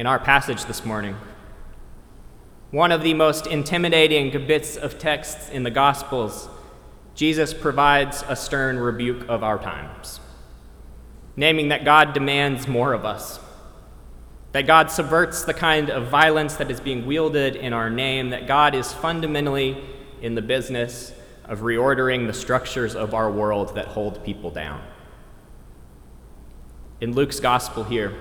In 0.00 0.06
our 0.06 0.18
passage 0.18 0.64
this 0.64 0.86
morning, 0.86 1.14
one 2.70 2.90
of 2.90 3.02
the 3.02 3.12
most 3.12 3.46
intimidating 3.46 4.30
bits 4.46 4.78
of 4.78 4.98
texts 4.98 5.50
in 5.50 5.62
the 5.62 5.70
Gospels, 5.70 6.48
Jesus 7.14 7.52
provides 7.52 8.24
a 8.26 8.34
stern 8.34 8.78
rebuke 8.78 9.28
of 9.28 9.44
our 9.44 9.58
times, 9.58 10.18
naming 11.36 11.68
that 11.68 11.84
God 11.84 12.14
demands 12.14 12.66
more 12.66 12.94
of 12.94 13.04
us, 13.04 13.40
that 14.52 14.66
God 14.66 14.90
subverts 14.90 15.44
the 15.44 15.52
kind 15.52 15.90
of 15.90 16.08
violence 16.08 16.54
that 16.54 16.70
is 16.70 16.80
being 16.80 17.04
wielded 17.04 17.54
in 17.54 17.74
our 17.74 17.90
name, 17.90 18.30
that 18.30 18.46
God 18.46 18.74
is 18.74 18.94
fundamentally 18.94 19.84
in 20.22 20.34
the 20.34 20.40
business 20.40 21.12
of 21.44 21.58
reordering 21.58 22.26
the 22.26 22.32
structures 22.32 22.94
of 22.94 23.12
our 23.12 23.30
world 23.30 23.74
that 23.74 23.88
hold 23.88 24.24
people 24.24 24.50
down. 24.50 24.82
In 27.02 27.12
Luke's 27.12 27.38
gospel 27.38 27.84
here, 27.84 28.14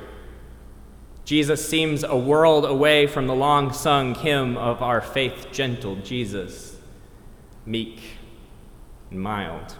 Jesus 1.29 1.69
seems 1.69 2.03
a 2.03 2.17
world 2.17 2.65
away 2.65 3.05
from 3.05 3.27
the 3.27 3.35
long 3.35 3.71
sung 3.71 4.15
hymn 4.15 4.57
of 4.57 4.81
our 4.81 4.99
faith 4.99 5.49
gentle 5.51 5.95
Jesus, 5.97 6.75
meek 7.67 8.01
and 9.11 9.21
mild. 9.21 9.75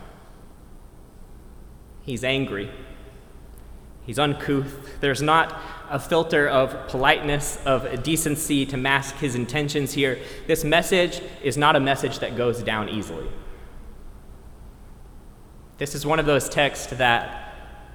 He's 2.04 2.24
angry. 2.24 2.70
He's 4.06 4.20
uncouth. 4.20 5.00
There's 5.02 5.24
not 5.24 5.60
a 5.90 6.00
filter 6.00 6.48
of 6.48 6.88
politeness, 6.88 7.58
of 7.66 8.04
decency 8.04 8.64
to 8.68 8.78
mask 8.78 9.16
his 9.16 9.34
intentions 9.34 9.94
here. 9.94 10.20
This 10.46 10.64
message 10.64 11.20
is 11.42 11.58
not 11.58 11.76
a 11.76 11.80
message 11.80 12.20
that 12.20 12.38
goes 12.38 12.62
down 12.62 12.90
easily. 12.90 13.28
This 15.80 15.96
is 15.96 16.06
one 16.06 16.20
of 16.20 16.28
those 16.28 16.48
texts 16.48 16.94
that 16.98 17.49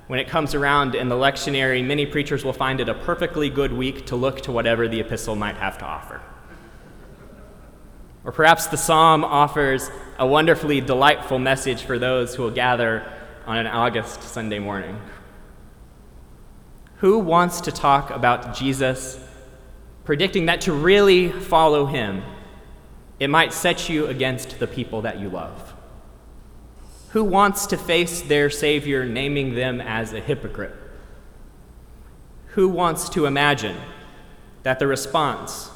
when 0.07 0.21
it 0.21 0.29
comes 0.29 0.55
around 0.55 0.95
in 0.95 1.09
the 1.09 1.15
lectionary, 1.15 1.85
many 1.85 2.05
preachers 2.05 2.45
will 2.45 2.53
find 2.53 2.81
it 2.81 2.89
a 2.89 2.95
perfectly 2.95 3.49
good 3.49 3.73
week 3.73 4.07
to 4.07 4.17
look 4.17 4.43
to 4.43 4.53
whatever 4.53 4.87
the 4.87 5.01
epistle 5.01 5.35
might 5.35 5.57
have 5.57 5.79
to 5.79 5.85
offer. 5.85 6.21
Or 8.23 8.33
perhaps 8.33 8.67
the 8.67 8.77
psalm 8.77 9.25
offers 9.25 9.91
a 10.19 10.27
wonderfully 10.27 10.81
delightful 10.81 11.39
message 11.39 11.83
for 11.83 11.99
those 11.99 12.35
who 12.35 12.43
will 12.43 12.51
gather 12.51 13.11
on 13.47 13.59
an 13.59 13.67
August 13.67 14.23
Sunday 14.23 14.59
morning. 14.59 14.99
Who 16.97 17.19
wants 17.19 17.63
to 17.63 17.73
talk 17.73 18.11
about 18.11 18.55
Jesus, 18.55 19.19
predicting 20.05 20.47
that 20.47 20.63
to 20.63 20.73
really 20.73 21.31
follow 21.31 21.87
him, 21.87 22.23
it 23.21 23.29
might 23.29 23.53
set 23.53 23.89
you 23.89 24.07
against 24.07 24.59
the 24.59 24.67
people 24.67 25.03
that 25.03 25.19
you 25.19 25.29
love? 25.29 25.74
Who 27.15 27.23
wants 27.23 27.67
to 27.67 27.77
face 27.77 28.23
their 28.23 28.51
Savior 28.51 29.07
naming 29.07 29.55
them 29.55 29.81
as 29.81 30.13
a 30.13 30.19
hypocrite? 30.19 30.75
Who 32.47 32.69
wants 32.69 33.09
to 33.11 33.27
imagine 33.27 33.77
that 34.65 34.81
the 34.81 34.89
response, 34.89 35.71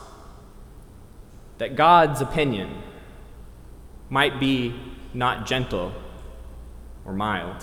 that 1.59 1.76
God's 1.76 2.20
opinion, 2.20 2.82
might 4.11 4.41
be 4.41 4.74
not 5.14 5.47
gentle 5.47 5.93
or 7.05 7.12
mild? 7.12 7.62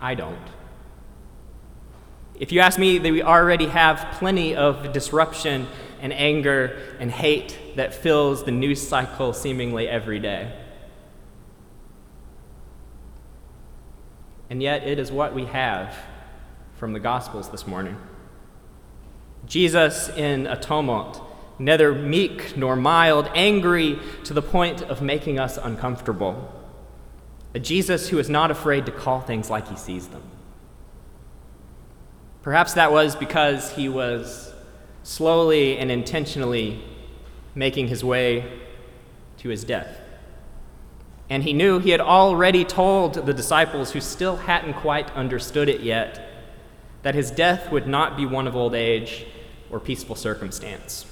I 0.00 0.16
don't. 0.16 0.50
If 2.34 2.50
you 2.50 2.58
ask 2.58 2.80
me, 2.80 2.98
we 2.98 3.22
already 3.22 3.68
have 3.68 4.08
plenty 4.18 4.56
of 4.56 4.92
disruption 4.92 5.68
and 6.00 6.12
anger 6.12 6.76
and 6.98 7.12
hate 7.12 7.56
that 7.76 7.94
fills 7.94 8.42
the 8.42 8.50
news 8.50 8.84
cycle 8.84 9.32
seemingly 9.32 9.86
every 9.88 10.18
day. 10.18 10.52
And 14.48 14.62
yet, 14.62 14.86
it 14.86 14.98
is 14.98 15.10
what 15.10 15.34
we 15.34 15.46
have 15.46 15.96
from 16.76 16.92
the 16.92 17.00
Gospels 17.00 17.50
this 17.50 17.66
morning. 17.66 17.96
Jesus 19.46 20.08
in 20.10 20.46
a 20.46 20.58
tumult, 20.58 21.22
neither 21.58 21.94
meek 21.94 22.56
nor 22.56 22.76
mild, 22.76 23.30
angry 23.34 23.98
to 24.24 24.34
the 24.34 24.42
point 24.42 24.82
of 24.82 25.02
making 25.02 25.38
us 25.38 25.56
uncomfortable. 25.56 26.52
A 27.54 27.58
Jesus 27.58 28.08
who 28.08 28.18
is 28.18 28.28
not 28.28 28.50
afraid 28.50 28.86
to 28.86 28.92
call 28.92 29.20
things 29.20 29.48
like 29.48 29.68
he 29.68 29.76
sees 29.76 30.08
them. 30.08 30.22
Perhaps 32.42 32.74
that 32.74 32.92
was 32.92 33.16
because 33.16 33.72
he 33.72 33.88
was 33.88 34.52
slowly 35.02 35.78
and 35.78 35.90
intentionally 35.90 36.82
making 37.54 37.88
his 37.88 38.04
way 38.04 38.60
to 39.38 39.48
his 39.48 39.64
death. 39.64 40.00
And 41.28 41.42
he 41.42 41.52
knew 41.52 41.78
he 41.78 41.90
had 41.90 42.00
already 42.00 42.64
told 42.64 43.14
the 43.14 43.34
disciples 43.34 43.92
who 43.92 44.00
still 44.00 44.36
hadn't 44.36 44.74
quite 44.74 45.10
understood 45.12 45.68
it 45.68 45.80
yet 45.80 46.22
that 47.02 47.14
his 47.14 47.30
death 47.30 47.70
would 47.70 47.86
not 47.86 48.16
be 48.16 48.26
one 48.26 48.46
of 48.46 48.56
old 48.56 48.74
age 48.74 49.26
or 49.70 49.78
peaceful 49.78 50.16
circumstance. 50.16 51.06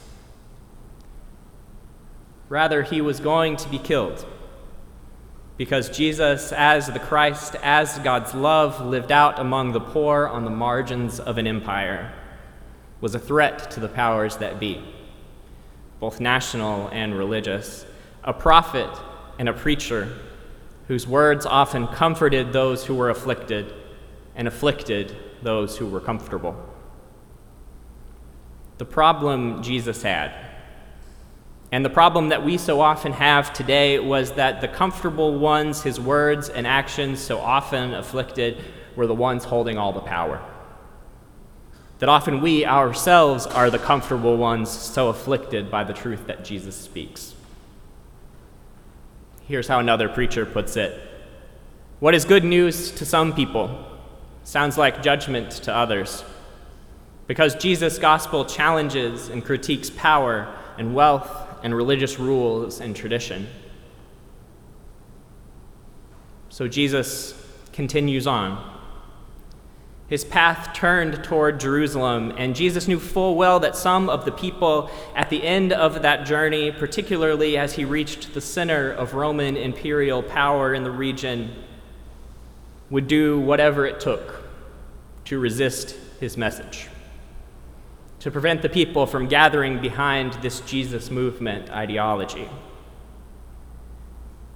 Rather, 2.48 2.82
he 2.82 3.00
was 3.00 3.20
going 3.20 3.56
to 3.56 3.68
be 3.68 3.78
killed 3.78 4.26
because 5.56 5.88
Jesus, 5.88 6.52
as 6.52 6.88
the 6.88 6.98
Christ, 6.98 7.54
as 7.62 7.98
God's 8.00 8.34
love, 8.34 8.84
lived 8.84 9.12
out 9.12 9.38
among 9.38 9.72
the 9.72 9.80
poor 9.80 10.26
on 10.26 10.44
the 10.44 10.50
margins 10.50 11.20
of 11.20 11.38
an 11.38 11.46
empire, 11.46 12.12
was 13.00 13.14
a 13.14 13.20
threat 13.20 13.70
to 13.70 13.80
the 13.80 13.88
powers 13.88 14.38
that 14.38 14.58
be, 14.58 14.82
both 16.00 16.18
national 16.18 16.88
and 16.88 17.16
religious, 17.16 17.86
a 18.24 18.32
prophet 18.32 18.90
and 19.38 19.48
a 19.48 19.52
preacher 19.52 20.16
whose 20.88 21.06
words 21.06 21.46
often 21.46 21.86
comforted 21.88 22.52
those 22.52 22.84
who 22.84 22.94
were 22.94 23.10
afflicted 23.10 23.72
and 24.36 24.46
afflicted 24.46 25.16
those 25.42 25.76
who 25.76 25.86
were 25.86 26.00
comfortable. 26.00 26.56
The 28.78 28.84
problem 28.84 29.62
Jesus 29.62 30.02
had, 30.02 30.32
and 31.70 31.84
the 31.84 31.90
problem 31.90 32.28
that 32.28 32.44
we 32.44 32.58
so 32.58 32.80
often 32.80 33.12
have 33.12 33.52
today, 33.52 33.98
was 33.98 34.32
that 34.32 34.60
the 34.60 34.68
comfortable 34.68 35.38
ones, 35.38 35.82
his 35.82 35.98
words 35.98 36.48
and 36.48 36.66
actions 36.66 37.20
so 37.20 37.38
often 37.38 37.94
afflicted, 37.94 38.62
were 38.96 39.06
the 39.06 39.14
ones 39.14 39.44
holding 39.44 39.78
all 39.78 39.92
the 39.92 40.00
power. 40.00 40.42
That 41.98 42.08
often 42.08 42.40
we 42.40 42.66
ourselves 42.66 43.46
are 43.46 43.70
the 43.70 43.78
comfortable 43.78 44.36
ones 44.36 44.70
so 44.70 45.08
afflicted 45.08 45.70
by 45.70 45.84
the 45.84 45.92
truth 45.92 46.26
that 46.26 46.44
Jesus 46.44 46.76
speaks. 46.76 47.33
Here's 49.46 49.68
how 49.68 49.78
another 49.78 50.08
preacher 50.08 50.46
puts 50.46 50.76
it 50.76 50.98
What 52.00 52.14
is 52.14 52.24
good 52.24 52.44
news 52.44 52.90
to 52.92 53.04
some 53.04 53.34
people 53.34 53.86
sounds 54.42 54.78
like 54.78 55.02
judgment 55.02 55.50
to 55.50 55.74
others. 55.74 56.24
Because 57.26 57.54
Jesus' 57.54 57.98
gospel 57.98 58.44
challenges 58.44 59.28
and 59.28 59.42
critiques 59.42 59.88
power 59.90 60.54
and 60.76 60.94
wealth 60.94 61.30
and 61.62 61.74
religious 61.74 62.18
rules 62.18 62.80
and 62.80 62.94
tradition. 62.94 63.46
So 66.50 66.68
Jesus 66.68 67.34
continues 67.72 68.26
on. 68.26 68.73
His 70.06 70.24
path 70.24 70.74
turned 70.74 71.24
toward 71.24 71.58
Jerusalem, 71.58 72.34
and 72.36 72.54
Jesus 72.54 72.86
knew 72.86 72.98
full 72.98 73.36
well 73.36 73.58
that 73.60 73.74
some 73.74 74.10
of 74.10 74.26
the 74.26 74.32
people 74.32 74.90
at 75.16 75.30
the 75.30 75.42
end 75.42 75.72
of 75.72 76.02
that 76.02 76.26
journey, 76.26 76.70
particularly 76.70 77.56
as 77.56 77.74
he 77.74 77.86
reached 77.86 78.34
the 78.34 78.40
center 78.40 78.90
of 78.90 79.14
Roman 79.14 79.56
imperial 79.56 80.22
power 80.22 80.74
in 80.74 80.84
the 80.84 80.90
region, 80.90 81.50
would 82.90 83.08
do 83.08 83.40
whatever 83.40 83.86
it 83.86 83.98
took 83.98 84.44
to 85.24 85.38
resist 85.38 85.96
his 86.20 86.36
message, 86.36 86.88
to 88.20 88.30
prevent 88.30 88.60
the 88.60 88.68
people 88.68 89.06
from 89.06 89.26
gathering 89.26 89.80
behind 89.80 90.34
this 90.34 90.60
Jesus 90.60 91.10
movement 91.10 91.70
ideology. 91.70 92.46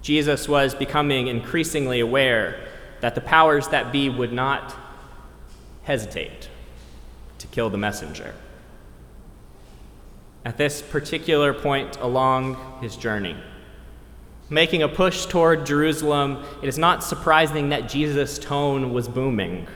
Jesus 0.02 0.46
was 0.46 0.74
becoming 0.74 1.26
increasingly 1.26 2.00
aware 2.00 2.68
that 3.00 3.14
the 3.14 3.20
powers 3.22 3.68
that 3.68 3.92
be 3.92 4.10
would 4.10 4.32
not 4.32 4.76
hesitate 5.88 6.50
to 7.38 7.46
kill 7.46 7.70
the 7.70 7.78
messenger. 7.78 8.34
at 10.44 10.56
this 10.56 10.80
particular 10.80 11.52
point 11.52 11.96
along 11.98 12.56
his 12.80 12.96
journey. 12.96 13.36
Making 14.48 14.82
a 14.82 14.88
push 14.88 15.26
toward 15.26 15.66
Jerusalem, 15.66 16.42
it 16.62 16.68
is 16.68 16.78
not 16.78 17.04
surprising 17.04 17.68
that 17.70 17.88
Jesus' 17.88 18.38
tone 18.38 18.92
was 18.94 19.08
booming. 19.08 19.66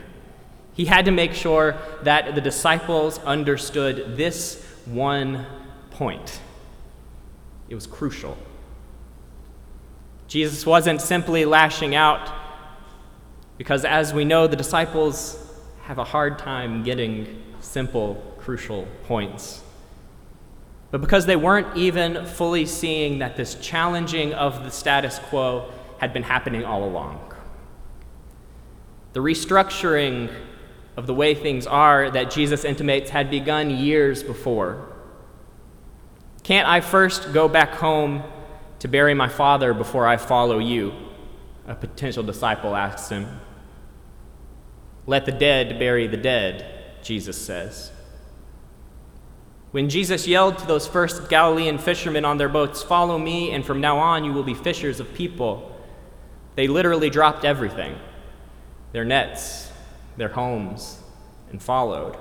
He 0.73 0.85
had 0.85 1.05
to 1.05 1.11
make 1.11 1.33
sure 1.33 1.75
that 2.01 2.33
the 2.33 2.41
disciples 2.41 3.19
understood 3.19 4.17
this 4.17 4.65
one 4.85 5.45
point. 5.91 6.39
It 7.69 7.75
was 7.75 7.85
crucial. 7.85 8.35
Jesus 10.27 10.65
wasn't 10.65 11.01
simply 11.01 11.45
lashing 11.45 11.93
out 11.93 12.31
because, 13.59 13.85
as 13.85 14.11
we 14.13 14.25
know, 14.25 14.47
the 14.47 14.55
disciples 14.55 15.42
have 15.83 15.97
a 15.97 16.03
hard 16.03 16.39
time 16.39 16.81
getting 16.83 17.43
simple, 17.59 18.15
crucial 18.37 18.87
points. 19.03 19.61
But 20.91 21.01
because 21.01 21.25
they 21.25 21.35
weren't 21.35 21.75
even 21.75 22.25
fully 22.25 22.65
seeing 22.65 23.19
that 23.19 23.35
this 23.35 23.55
challenging 23.55 24.33
of 24.33 24.63
the 24.63 24.71
status 24.71 25.19
quo 25.19 25.71
had 25.97 26.13
been 26.13 26.23
happening 26.23 26.63
all 26.63 26.83
along. 26.83 27.33
The 29.13 29.19
restructuring 29.19 30.33
of 30.95 31.05
the 31.05 31.13
way 31.13 31.35
things 31.35 31.67
are 31.67 32.09
that 32.11 32.31
Jesus 32.31 32.63
intimates 32.63 33.09
had 33.09 33.29
begun 33.29 33.69
years 33.69 34.23
before. 34.23 34.87
Can't 36.43 36.67
I 36.67 36.81
first 36.81 37.33
go 37.33 37.47
back 37.47 37.71
home 37.71 38.23
to 38.79 38.87
bury 38.87 39.13
my 39.13 39.29
father 39.29 39.73
before 39.73 40.07
I 40.07 40.17
follow 40.17 40.59
you? 40.59 40.93
A 41.67 41.75
potential 41.75 42.23
disciple 42.23 42.75
asks 42.75 43.09
him. 43.09 43.39
Let 45.05 45.25
the 45.25 45.31
dead 45.31 45.79
bury 45.79 46.07
the 46.07 46.17
dead, 46.17 46.65
Jesus 47.03 47.37
says. 47.37 47.91
When 49.71 49.89
Jesus 49.89 50.27
yelled 50.27 50.59
to 50.59 50.67
those 50.67 50.87
first 50.87 51.29
Galilean 51.29 51.77
fishermen 51.77 52.25
on 52.25 52.37
their 52.37 52.49
boats, 52.49 52.83
Follow 52.83 53.17
me, 53.17 53.51
and 53.51 53.65
from 53.65 53.81
now 53.81 53.97
on 53.97 54.23
you 54.23 54.31
will 54.31 54.43
be 54.43 54.53
fishers 54.53 54.99
of 54.99 55.13
people, 55.13 55.75
they 56.55 56.67
literally 56.67 57.09
dropped 57.09 57.43
everything 57.43 57.97
their 58.91 59.03
nets, 59.03 59.71
their 60.17 60.29
homes, 60.29 60.99
and 61.49 61.61
followed. 61.61 62.15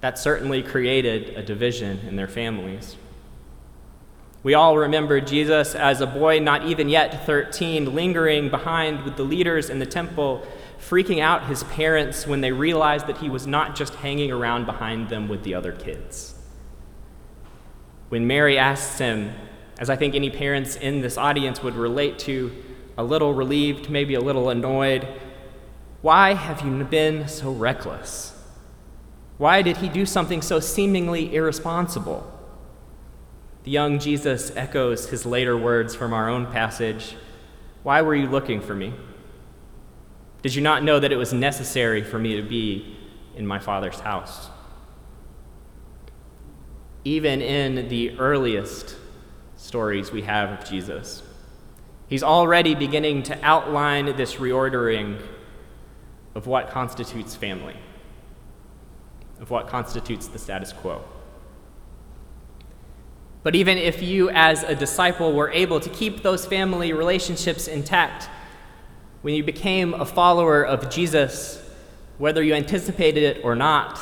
That 0.00 0.18
certainly 0.18 0.62
created 0.62 1.30
a 1.36 1.42
division 1.42 2.00
in 2.08 2.16
their 2.16 2.26
families. 2.26 2.96
We 4.42 4.54
all 4.54 4.76
remember 4.76 5.20
Jesus 5.20 5.74
as 5.74 6.00
a 6.00 6.06
boy, 6.06 6.40
not 6.40 6.66
even 6.66 6.88
yet 6.88 7.24
13, 7.24 7.94
lingering 7.94 8.50
behind 8.50 9.04
with 9.04 9.16
the 9.16 9.22
leaders 9.22 9.70
in 9.70 9.78
the 9.78 9.86
temple, 9.86 10.46
freaking 10.88 11.20
out 11.20 11.46
his 11.46 11.64
parents 11.64 12.26
when 12.26 12.42
they 12.42 12.52
realized 12.52 13.06
that 13.06 13.18
he 13.18 13.28
was 13.30 13.46
not 13.46 13.74
just 13.74 13.94
hanging 13.96 14.30
around 14.30 14.66
behind 14.66 15.08
them 15.08 15.28
with 15.28 15.42
the 15.42 15.54
other 15.54 15.72
kids. 15.72 16.34
When 18.10 18.26
Mary 18.26 18.58
asks 18.58 18.98
him, 18.98 19.32
as 19.78 19.88
I 19.88 19.96
think 19.96 20.14
any 20.14 20.30
parents 20.30 20.76
in 20.76 21.00
this 21.00 21.16
audience 21.16 21.62
would 21.62 21.74
relate 21.74 22.18
to, 22.20 22.52
a 22.98 23.02
little 23.02 23.32
relieved, 23.32 23.88
maybe 23.88 24.14
a 24.14 24.20
little 24.20 24.50
annoyed, 24.50 25.08
why 26.02 26.34
have 26.34 26.60
you 26.60 26.84
been 26.84 27.28
so 27.28 27.50
reckless? 27.50 28.38
Why 29.38 29.62
did 29.62 29.78
he 29.78 29.88
do 29.88 30.04
something 30.04 30.42
so 30.42 30.60
seemingly 30.60 31.34
irresponsible? 31.34 32.30
The 33.64 33.70
young 33.70 33.98
Jesus 33.98 34.54
echoes 34.54 35.08
his 35.08 35.24
later 35.24 35.56
words 35.56 35.94
from 35.94 36.12
our 36.12 36.28
own 36.28 36.46
passage 36.46 37.16
Why 37.82 38.02
were 38.02 38.14
you 38.14 38.28
looking 38.28 38.60
for 38.60 38.74
me? 38.74 38.92
Did 40.44 40.54
you 40.54 40.60
not 40.60 40.82
know 40.82 41.00
that 41.00 41.10
it 41.10 41.16
was 41.16 41.32
necessary 41.32 42.04
for 42.04 42.18
me 42.18 42.36
to 42.36 42.42
be 42.42 42.98
in 43.34 43.46
my 43.46 43.58
Father's 43.58 43.98
house? 44.00 44.50
Even 47.02 47.40
in 47.40 47.88
the 47.88 48.18
earliest 48.18 48.94
stories 49.56 50.12
we 50.12 50.20
have 50.20 50.50
of 50.50 50.68
Jesus, 50.68 51.22
he's 52.08 52.22
already 52.22 52.74
beginning 52.74 53.22
to 53.22 53.38
outline 53.42 54.16
this 54.16 54.34
reordering 54.34 55.18
of 56.34 56.46
what 56.46 56.68
constitutes 56.68 57.34
family, 57.34 57.76
of 59.40 59.48
what 59.50 59.66
constitutes 59.66 60.26
the 60.26 60.38
status 60.38 60.74
quo. 60.74 61.02
But 63.42 63.54
even 63.54 63.78
if 63.78 64.02
you, 64.02 64.28
as 64.28 64.62
a 64.62 64.74
disciple, 64.74 65.32
were 65.32 65.50
able 65.52 65.80
to 65.80 65.88
keep 65.88 66.22
those 66.22 66.44
family 66.44 66.92
relationships 66.92 67.66
intact, 67.66 68.28
when 69.24 69.32
you 69.32 69.42
became 69.42 69.94
a 69.94 70.04
follower 70.04 70.62
of 70.62 70.90
Jesus, 70.90 71.58
whether 72.18 72.42
you 72.42 72.52
anticipated 72.52 73.22
it 73.22 73.42
or 73.42 73.56
not, 73.56 73.98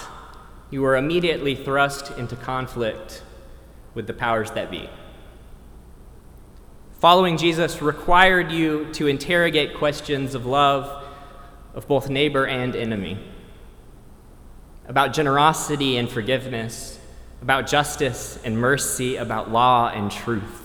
you 0.69 0.83
were 0.83 0.97
immediately 0.97 1.55
thrust 1.55 2.11
into 2.19 2.35
conflict 2.35 3.23
with 3.95 4.09
the 4.09 4.13
powers 4.13 4.51
that 4.51 4.69
be. 4.69 4.91
Following 6.99 7.37
Jesus 7.37 7.81
required 7.81 8.51
you 8.51 8.93
to 8.95 9.07
interrogate 9.07 9.75
questions 9.75 10.35
of 10.35 10.45
love 10.45 11.05
of 11.73 11.87
both 11.87 12.11
neighbor 12.11 12.45
and 12.45 12.75
enemy, 12.75 13.17
about 14.89 15.13
generosity 15.13 15.99
and 15.99 16.11
forgiveness, 16.11 16.99
about 17.41 17.69
justice 17.69 18.41
and 18.45 18.59
mercy, 18.59 19.15
about 19.15 19.53
law 19.53 19.89
and 19.89 20.11
truth. 20.11 20.62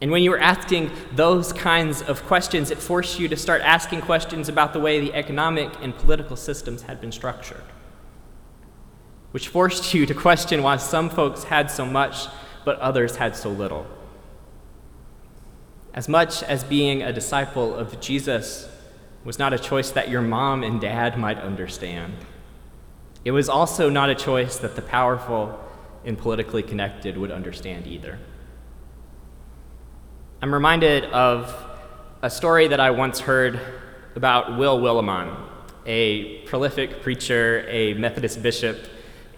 And 0.00 0.10
when 0.10 0.22
you 0.22 0.30
were 0.30 0.38
asking 0.38 0.90
those 1.12 1.52
kinds 1.52 2.02
of 2.02 2.22
questions, 2.24 2.70
it 2.70 2.78
forced 2.78 3.18
you 3.18 3.28
to 3.28 3.36
start 3.36 3.62
asking 3.62 4.02
questions 4.02 4.48
about 4.48 4.72
the 4.72 4.80
way 4.80 5.00
the 5.00 5.14
economic 5.14 5.70
and 5.80 5.96
political 5.96 6.36
systems 6.36 6.82
had 6.82 7.00
been 7.00 7.12
structured, 7.12 7.64
which 9.30 9.48
forced 9.48 9.94
you 9.94 10.04
to 10.04 10.14
question 10.14 10.62
why 10.62 10.76
some 10.76 11.08
folks 11.08 11.44
had 11.44 11.70
so 11.70 11.86
much 11.86 12.26
but 12.64 12.78
others 12.78 13.16
had 13.16 13.34
so 13.36 13.48
little. 13.48 13.86
As 15.94 16.08
much 16.08 16.42
as 16.42 16.62
being 16.62 17.02
a 17.02 17.12
disciple 17.12 17.74
of 17.74 17.98
Jesus 18.00 18.68
was 19.24 19.38
not 19.38 19.54
a 19.54 19.58
choice 19.58 19.90
that 19.92 20.10
your 20.10 20.20
mom 20.20 20.62
and 20.62 20.78
dad 20.78 21.18
might 21.18 21.38
understand. 21.38 22.12
It 23.24 23.30
was 23.30 23.48
also 23.48 23.88
not 23.88 24.10
a 24.10 24.14
choice 24.14 24.58
that 24.58 24.76
the 24.76 24.82
powerful 24.82 25.58
and 26.04 26.18
politically 26.18 26.62
connected 26.62 27.16
would 27.16 27.30
understand 27.30 27.86
either. 27.86 28.18
I'm 30.42 30.52
reminded 30.52 31.04
of 31.06 31.54
a 32.22 32.30
story 32.30 32.68
that 32.68 32.80
I 32.80 32.90
once 32.90 33.20
heard 33.20 33.60
about 34.14 34.58
Will 34.58 34.78
Willimon, 34.80 35.36
a 35.86 36.38
prolific 36.46 37.02
preacher, 37.02 37.64
a 37.68 37.94
Methodist 37.94 38.42
bishop, 38.42 38.78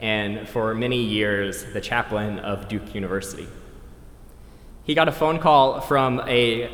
and 0.00 0.48
for 0.48 0.74
many 0.74 1.02
years, 1.02 1.64
the 1.72 1.80
chaplain 1.80 2.38
of 2.40 2.68
Duke 2.68 2.94
University. 2.94 3.48
He 4.84 4.94
got 4.94 5.08
a 5.08 5.12
phone 5.12 5.38
call 5.38 5.80
from 5.80 6.20
a 6.26 6.70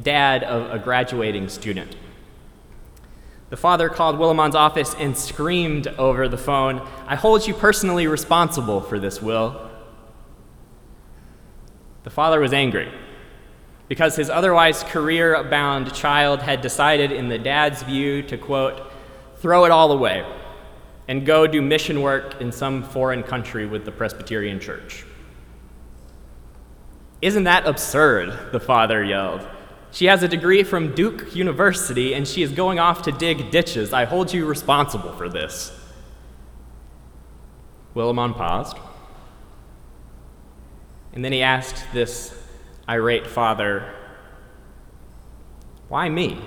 dad 0.00 0.44
of 0.44 0.70
a 0.70 0.78
graduating 0.78 1.48
student 1.48 1.96
the 3.48 3.56
father 3.56 3.88
called 3.88 4.18
Willimon's 4.18 4.56
office 4.56 4.94
and 4.98 5.16
screamed 5.16 5.86
over 5.98 6.28
the 6.28 6.36
phone, 6.36 6.86
I 7.06 7.14
hold 7.14 7.46
you 7.46 7.54
personally 7.54 8.08
responsible 8.08 8.80
for 8.80 8.98
this, 8.98 9.22
Will. 9.22 9.70
The 12.02 12.10
father 12.10 12.40
was 12.40 12.52
angry 12.52 12.92
because 13.88 14.16
his 14.16 14.30
otherwise 14.30 14.82
career 14.84 15.42
bound 15.44 15.92
child 15.94 16.40
had 16.40 16.60
decided, 16.60 17.12
in 17.12 17.28
the 17.28 17.38
dad's 17.38 17.82
view, 17.82 18.22
to 18.22 18.36
quote, 18.36 18.90
throw 19.36 19.64
it 19.64 19.70
all 19.70 19.92
away 19.92 20.26
and 21.08 21.24
go 21.24 21.46
do 21.46 21.62
mission 21.62 22.02
work 22.02 22.40
in 22.40 22.50
some 22.50 22.82
foreign 22.82 23.22
country 23.22 23.66
with 23.66 23.84
the 23.84 23.92
Presbyterian 23.92 24.58
Church. 24.58 25.04
Isn't 27.22 27.44
that 27.44 27.66
absurd? 27.66 28.52
The 28.52 28.60
father 28.60 29.04
yelled. 29.04 29.46
She 29.92 30.06
has 30.06 30.22
a 30.22 30.28
degree 30.28 30.62
from 30.62 30.94
Duke 30.94 31.34
University 31.34 32.12
and 32.12 32.26
she 32.26 32.42
is 32.42 32.52
going 32.52 32.78
off 32.78 33.02
to 33.02 33.12
dig 33.12 33.50
ditches. 33.50 33.92
I 33.92 34.04
hold 34.04 34.32
you 34.32 34.46
responsible 34.46 35.12
for 35.12 35.28
this. 35.28 35.72
Willimon 37.94 38.36
paused. 38.36 38.76
And 41.14 41.24
then 41.24 41.32
he 41.32 41.40
asked 41.40 41.82
this 41.94 42.34
irate 42.88 43.26
father, 43.26 43.92
Why 45.88 46.08
me? 46.08 46.40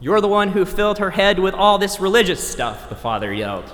You're 0.00 0.20
the 0.20 0.28
one 0.28 0.48
who 0.48 0.64
filled 0.64 0.98
her 0.98 1.10
head 1.10 1.38
with 1.38 1.54
all 1.54 1.78
this 1.78 2.00
religious 2.00 2.46
stuff, 2.46 2.88
the 2.88 2.96
father 2.96 3.32
yelled. 3.32 3.72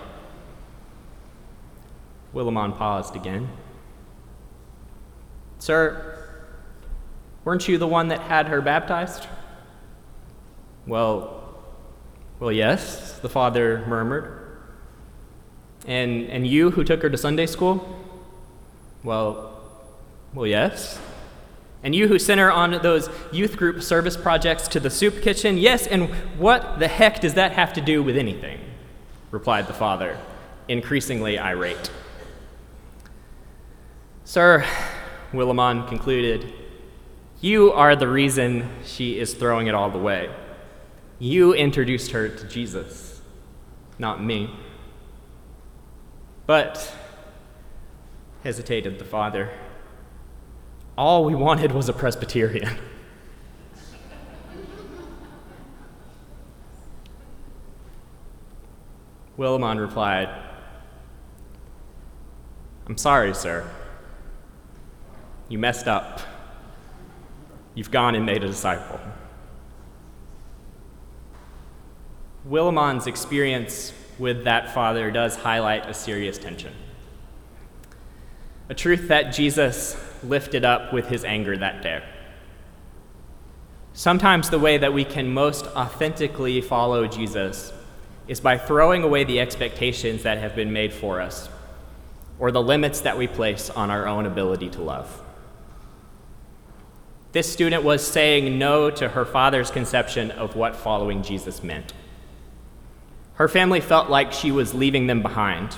Willimon 2.35 2.77
paused 2.77 3.17
again. 3.17 3.49
Sir, 5.59 6.19
Weren't 7.49 7.67
you 7.67 7.79
the 7.79 7.87
one 7.87 8.09
that 8.09 8.21
had 8.21 8.49
her 8.49 8.61
baptized? 8.61 9.27
Well, 10.87 11.59
well, 12.39 12.53
yes, 12.53 13.19
the 13.21 13.31
father 13.31 13.87
murmured. 13.89 14.59
And, 15.87 16.25
and 16.29 16.47
you 16.47 16.71
who 16.71 16.85
took 16.85 17.01
her 17.01 17.09
to 17.09 17.17
Sunday 17.17 17.47
school? 17.47 18.05
Well, 19.03 19.48
well, 20.35 20.47
yes. 20.47 21.01
And 21.83 21.95
you 21.95 22.09
who 22.09 22.19
sent 22.19 22.41
her 22.41 22.51
on 22.51 22.83
those 22.83 23.09
youth 23.33 23.57
group 23.57 23.83
service 23.83 24.17
projects 24.17 24.67
to 24.69 24.81
the 24.81 24.91
soup 24.91 25.23
kitchen? 25.23 25.59
Yes, 25.59 25.87
and 25.87 26.09
what 26.39 26.79
the 26.79 26.89
heck 26.89 27.21
does 27.21 27.35
that 27.35 27.53
have 27.53 27.73
to 27.75 27.81
do 27.81 28.03
with 28.03 28.17
anything? 28.17 28.61
replied 29.31 29.67
the 29.67 29.75
father, 29.75 30.19
increasingly 30.69 31.39
irate. 31.39 31.91
Sir, 34.25 34.65
Willimon 35.33 35.87
concluded, 35.87 36.53
you 37.41 37.73
are 37.73 37.95
the 37.95 38.09
reason 38.09 38.69
she 38.85 39.19
is 39.19 39.35
throwing 39.35 39.67
it 39.67 39.75
all 39.75 39.95
away. 39.95 40.31
You 41.19 41.53
introduced 41.53 42.13
her 42.13 42.29
to 42.29 42.49
Jesus, 42.49 43.21
not 43.99 44.23
me. 44.23 44.51
But, 46.47 46.95
hesitated 48.43 48.99
the 48.99 49.05
father, 49.05 49.51
all 50.99 51.25
we 51.25 51.33
wanted 51.33 51.71
was 51.71 51.89
a 51.89 51.93
Presbyterian. 51.93 52.77
Willimon 59.39 59.79
replied, 59.79 60.29
I'm 62.89 62.99
sorry, 62.99 63.33
sir. 63.33 63.71
You 65.49 65.61
messed 65.61 65.87
up. 65.87 66.21
You've 67.77 67.93
gone 67.93 68.17
and 68.17 68.27
made 68.27 68.43
a 68.43 68.49
disciple. 68.49 68.99
Willimon's 72.49 73.07
experience 73.07 73.93
with 74.19 74.43
that 74.45 74.75
father 74.75 75.13
does 75.13 75.37
highlight 75.37 75.89
a 75.89 75.95
serious 75.95 76.39
tension. 76.39 76.73
A 78.69 78.75
truth 78.75 79.09
that 79.09 79.31
Jesus 79.31 79.97
lifted 80.23 80.65
up 80.65 80.93
with 80.93 81.09
his 81.09 81.25
anger 81.25 81.57
that 81.57 81.83
day. 81.83 82.03
Sometimes 83.95 84.51
the 84.51 84.59
way 84.59 84.79
that 84.79 84.93
we 84.93 85.05
can 85.05 85.33
most 85.33 85.67
authentically 85.69 86.61
follow 86.61 87.07
Jesus 87.07 87.73
is 88.29 88.41
by 88.41 88.59
throwing 88.59 89.03
away 89.03 89.25
the 89.25 89.41
expectations 89.41 90.23
that 90.23 90.39
have 90.39 90.55
been 90.55 90.73
made 90.73 90.93
for 90.93 91.21
us 91.21 91.49
or 92.39 92.53
the 92.53 92.63
limits 92.63 93.01
that 93.01 93.17
we 93.17 93.27
place 93.27 93.71
on 93.71 93.91
our 93.91 94.07
own 94.07 94.27
ability 94.27 94.69
to 94.69 94.83
love. 94.83 95.23
This 97.33 97.51
student 97.53 97.83
was 97.83 98.07
saying 98.07 98.59
no 98.59 98.91
to 98.91 99.09
her 99.09 99.25
father's 99.25 99.71
conception 99.71 100.31
of 100.31 100.57
what 100.57 100.77
following 100.77 101.23
Jesus 101.23 101.63
meant. 101.63 101.93
Her 103.35 103.49
family 103.49 103.81
felt 103.81 104.11
like 104.11 104.33
she 104.33 104.51
was 104.51 104.75
leaving 104.75 105.07
them 105.07 105.23
behind, 105.23 105.77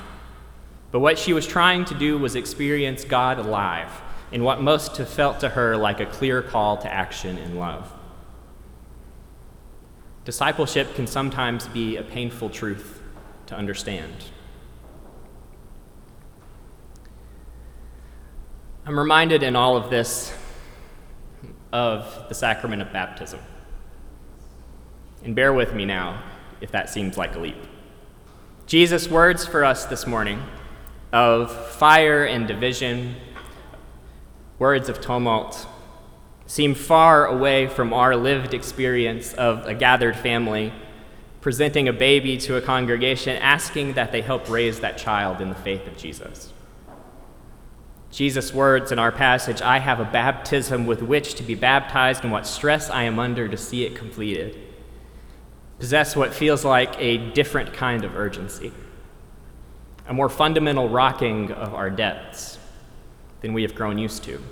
but 0.91 1.01
what 1.01 1.19
she 1.19 1.33
was 1.33 1.47
trying 1.47 1.85
to 1.87 1.95
do 1.95 2.19
was 2.19 2.35
experience 2.35 3.05
God 3.05 3.39
alive 3.39 3.91
in 4.33 4.45
what 4.45 4.61
most 4.61 4.97
have 4.97 5.09
felt 5.09 5.41
to 5.41 5.51
her 5.51 5.77
like 5.77 6.01
a 6.01 6.07
clear 6.07 6.43
call 6.43 6.77
to 6.79 6.93
action 6.93 7.39
in 7.39 7.59
love. 7.59 7.93
Discipleship 10.25 10.95
can 10.95 11.07
sometimes 11.07 11.67
be 11.69 11.97
a 11.97 12.03
painful 12.03 12.51
truth 12.51 13.03
to 13.47 13.57
understand. 13.57 14.13
I'm 18.87 18.99
reminded 18.99 19.43
in 19.43 19.57
all 19.57 19.77
of 19.77 19.91
this 19.91 20.33
of 21.73 22.29
the 22.29 22.35
sacrament 22.35 22.83
of 22.83 22.93
baptism. 22.93 23.39
And 25.25 25.37
bear 25.37 25.53
with 25.53 25.73
me 25.75 25.85
now 25.85 26.23
if 26.61 26.73
that 26.73 26.91
seems 26.91 27.17
like 27.17 27.35
a 27.37 27.39
leap. 27.39 27.63
Jesus' 28.67 29.09
words 29.09 29.47
for 29.47 29.65
us 29.65 29.85
this 29.85 30.07
morning 30.07 30.43
of 31.13 31.51
fire 31.73 32.25
and 32.25 32.47
division, 32.47 33.17
words 34.59 34.89
of 34.89 35.01
tumult, 35.01 35.67
seem 36.47 36.75
far 36.75 37.27
away 37.27 37.67
from 37.67 37.93
our 37.93 38.17
lived 38.17 38.55
experience 38.55 39.33
of 39.35 39.67
a 39.67 39.75
gathered 39.75 40.17
family 40.17 40.73
presenting 41.41 41.89
a 41.89 41.93
baby 41.93 42.37
to 42.37 42.57
a 42.57 42.61
congregation, 42.61 43.37
asking 43.37 43.95
that 43.95 44.13
they 44.13 44.21
help 44.21 44.49
raise 44.51 44.81
that 44.81 44.99
child 44.99 45.41
in 45.41 45.49
the 45.49 45.55
faith 45.55 45.87
of 45.87 45.97
Jesus. 45.97 46.53
Jesus' 48.11 48.53
words 48.53 48.93
in 48.93 48.99
our 48.99 49.13
passage 49.13 49.63
I 49.63 49.79
have 49.79 50.01
a 50.01 50.05
baptism 50.05 50.87
with 50.87 51.01
which 51.01 51.35
to 51.37 51.43
be 51.43 51.55
baptized, 51.55 52.25
and 52.25 52.33
what 52.33 52.47
stress 52.47 52.91
I 52.91 53.05
am 53.05 53.19
under 53.19 53.49
to 53.49 53.57
see 53.57 53.85
it 53.87 53.95
completed, 53.95 54.59
possess 55.79 56.15
what 56.15 56.35
feels 56.35 56.65
like 56.65 56.95
a 56.99 57.17
different 57.33 57.73
kind 57.73 58.05
of 58.05 58.17
urgency, 58.17 58.73
a 60.11 60.13
more 60.13 60.29
fundamental 60.29 60.89
rocking 60.89 61.53
of 61.53 61.73
our 61.73 61.89
depths 61.89 62.59
than 63.43 63.53
we 63.53 63.63
have 63.63 63.77
grown 63.77 63.97
used 63.97 64.25
to. 64.25 64.43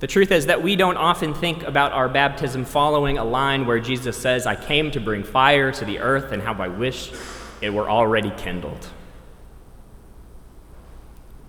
The 0.00 0.06
truth 0.06 0.32
is 0.32 0.46
that 0.46 0.62
we 0.62 0.74
don't 0.74 0.96
often 0.96 1.34
think 1.34 1.62
about 1.62 1.92
our 1.92 2.08
baptism 2.08 2.64
following 2.64 3.18
a 3.18 3.24
line 3.24 3.66
where 3.66 3.78
Jesus 3.78 4.16
says, 4.16 4.46
I 4.46 4.56
came 4.56 4.90
to 4.92 5.00
bring 5.00 5.22
fire 5.22 5.70
to 5.70 5.84
the 5.84 5.98
earth, 5.98 6.32
and 6.32 6.42
how 6.42 6.54
I 6.54 6.68
wish 6.68 7.12
it 7.60 7.70
were 7.72 7.88
already 7.88 8.30
kindled 8.38 8.88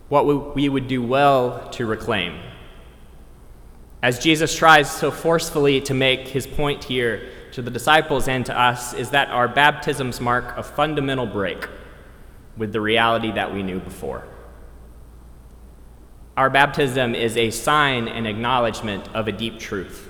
what 0.10 0.56
we 0.56 0.70
would 0.70 0.88
do 0.88 1.02
well 1.02 1.70
to 1.70 1.86
reclaim. 1.86 2.40
As 4.02 4.20
Jesus 4.20 4.56
tries 4.56 4.90
so 4.90 5.12
forcefully 5.12 5.82
to 5.82 5.94
make 5.94 6.28
his 6.28 6.48
point 6.48 6.86
here 6.86 7.30
to 7.58 7.64
the 7.64 7.72
disciples 7.72 8.28
and 8.28 8.46
to 8.46 8.56
us, 8.56 8.94
is 8.94 9.10
that 9.10 9.30
our 9.30 9.48
baptisms 9.48 10.22
mark 10.22 10.56
a 10.58 10.62
fundamental 10.62 11.26
break 11.26 11.68
with 12.56 12.72
the 12.72 12.80
reality 12.80 13.32
that 13.32 13.52
we 13.52 13.64
knew 13.64 13.80
before. 13.80 14.28
Our 16.38 16.52
baptism 16.52 17.16
is 17.16 17.36
a 17.36 17.50
sign 17.50 18.08
and 18.08 18.28
acknowledgement 18.28 19.08
of 19.16 19.28
a 19.28 19.32
deep 19.32 19.58
truth. 19.58 20.08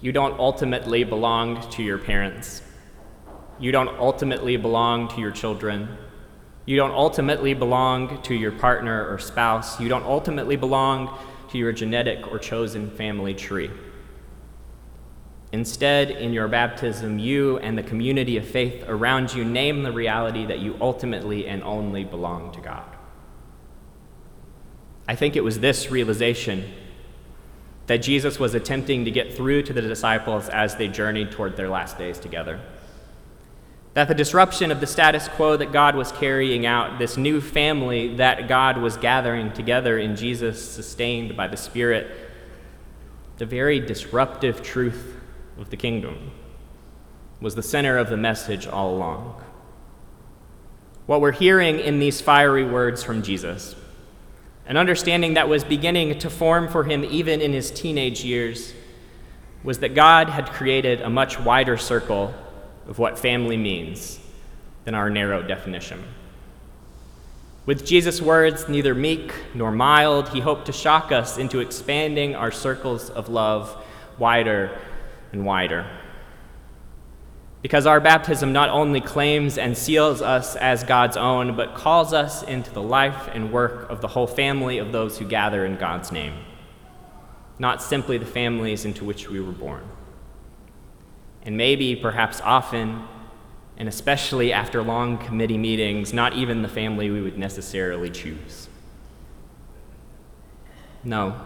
You 0.00 0.10
don't 0.10 0.36
ultimately 0.40 1.04
belong 1.04 1.70
to 1.70 1.84
your 1.84 1.98
parents. 1.98 2.62
You 3.60 3.70
don't 3.70 3.96
ultimately 3.96 4.56
belong 4.56 5.06
to 5.10 5.20
your 5.20 5.30
children. 5.30 5.96
You 6.66 6.78
don't 6.78 6.94
ultimately 6.94 7.54
belong 7.54 8.20
to 8.22 8.34
your 8.34 8.50
partner 8.50 9.08
or 9.08 9.20
spouse. 9.20 9.78
You 9.78 9.88
don't 9.88 10.04
ultimately 10.04 10.56
belong 10.56 11.16
to 11.52 11.58
your 11.58 11.70
genetic 11.70 12.26
or 12.26 12.40
chosen 12.40 12.90
family 12.90 13.34
tree. 13.34 13.70
Instead, 15.52 16.10
in 16.10 16.32
your 16.32 16.46
baptism, 16.46 17.18
you 17.18 17.58
and 17.58 17.76
the 17.76 17.82
community 17.82 18.36
of 18.36 18.46
faith 18.46 18.84
around 18.86 19.34
you 19.34 19.44
name 19.44 19.82
the 19.82 19.90
reality 19.90 20.46
that 20.46 20.60
you 20.60 20.76
ultimately 20.80 21.46
and 21.46 21.62
only 21.64 22.04
belong 22.04 22.52
to 22.52 22.60
God. 22.60 22.84
I 25.08 25.16
think 25.16 25.34
it 25.34 25.42
was 25.42 25.58
this 25.58 25.90
realization 25.90 26.72
that 27.88 27.98
Jesus 27.98 28.38
was 28.38 28.54
attempting 28.54 29.04
to 29.06 29.10
get 29.10 29.34
through 29.34 29.64
to 29.64 29.72
the 29.72 29.82
disciples 29.82 30.48
as 30.48 30.76
they 30.76 30.86
journeyed 30.86 31.32
toward 31.32 31.56
their 31.56 31.68
last 31.68 31.98
days 31.98 32.20
together. 32.20 32.60
That 33.94 34.06
the 34.06 34.14
disruption 34.14 34.70
of 34.70 34.78
the 34.78 34.86
status 34.86 35.26
quo 35.26 35.56
that 35.56 35.72
God 35.72 35.96
was 35.96 36.12
carrying 36.12 36.64
out, 36.64 37.00
this 37.00 37.16
new 37.16 37.40
family 37.40 38.14
that 38.14 38.46
God 38.46 38.78
was 38.78 38.96
gathering 38.96 39.52
together 39.52 39.98
in 39.98 40.14
Jesus, 40.14 40.64
sustained 40.64 41.36
by 41.36 41.48
the 41.48 41.56
Spirit, 41.56 42.06
the 43.38 43.46
very 43.46 43.80
disruptive 43.80 44.62
truth 44.62 45.19
of 45.60 45.70
the 45.70 45.76
kingdom, 45.76 46.30
was 47.40 47.54
the 47.54 47.62
center 47.62 47.98
of 47.98 48.08
the 48.08 48.16
message 48.16 48.66
all 48.66 48.94
along. 48.94 49.42
What 51.06 51.20
we're 51.20 51.32
hearing 51.32 51.78
in 51.80 51.98
these 51.98 52.20
fiery 52.20 52.64
words 52.64 53.02
from 53.02 53.22
Jesus, 53.22 53.74
an 54.66 54.76
understanding 54.76 55.34
that 55.34 55.48
was 55.48 55.64
beginning 55.64 56.18
to 56.20 56.30
form 56.30 56.68
for 56.68 56.84
him 56.84 57.04
even 57.04 57.40
in 57.40 57.52
his 57.52 57.70
teenage 57.70 58.24
years, 58.24 58.72
was 59.62 59.80
that 59.80 59.94
God 59.94 60.28
had 60.28 60.50
created 60.50 61.02
a 61.02 61.10
much 61.10 61.38
wider 61.38 61.76
circle 61.76 62.34
of 62.86 62.98
what 62.98 63.18
family 63.18 63.56
means 63.56 64.18
than 64.84 64.94
our 64.94 65.10
narrow 65.10 65.42
definition. 65.42 66.02
With 67.66 67.84
Jesus' 67.84 68.22
words, 68.22 68.68
neither 68.68 68.94
meek 68.94 69.34
nor 69.54 69.70
mild, 69.70 70.30
he 70.30 70.40
hoped 70.40 70.66
to 70.66 70.72
shock 70.72 71.12
us 71.12 71.36
into 71.36 71.60
expanding 71.60 72.34
our 72.34 72.50
circles 72.50 73.10
of 73.10 73.28
love 73.28 73.84
wider 74.18 74.78
and 75.32 75.44
wider. 75.44 75.86
Because 77.62 77.86
our 77.86 78.00
baptism 78.00 78.52
not 78.52 78.70
only 78.70 79.00
claims 79.00 79.58
and 79.58 79.76
seals 79.76 80.22
us 80.22 80.56
as 80.56 80.82
God's 80.82 81.16
own, 81.16 81.56
but 81.56 81.74
calls 81.74 82.12
us 82.12 82.42
into 82.42 82.70
the 82.70 82.82
life 82.82 83.28
and 83.34 83.52
work 83.52 83.90
of 83.90 84.00
the 84.00 84.08
whole 84.08 84.26
family 84.26 84.78
of 84.78 84.92
those 84.92 85.18
who 85.18 85.26
gather 85.26 85.66
in 85.66 85.76
God's 85.76 86.10
name, 86.10 86.34
not 87.58 87.82
simply 87.82 88.16
the 88.16 88.26
families 88.26 88.84
into 88.84 89.04
which 89.04 89.28
we 89.28 89.40
were 89.40 89.52
born 89.52 89.84
and 91.42 91.56
maybe, 91.56 91.96
perhaps 91.96 92.40
often, 92.42 93.02
and 93.76 93.88
especially 93.88 94.52
after 94.52 94.82
long 94.82 95.18
committee 95.18 95.58
meetings, 95.58 96.12
not 96.12 96.34
even 96.34 96.62
the 96.62 96.68
family 96.68 97.10
we 97.10 97.20
would 97.22 97.38
necessarily 97.38 98.10
choose. 98.10 98.68
No. 101.02 101.40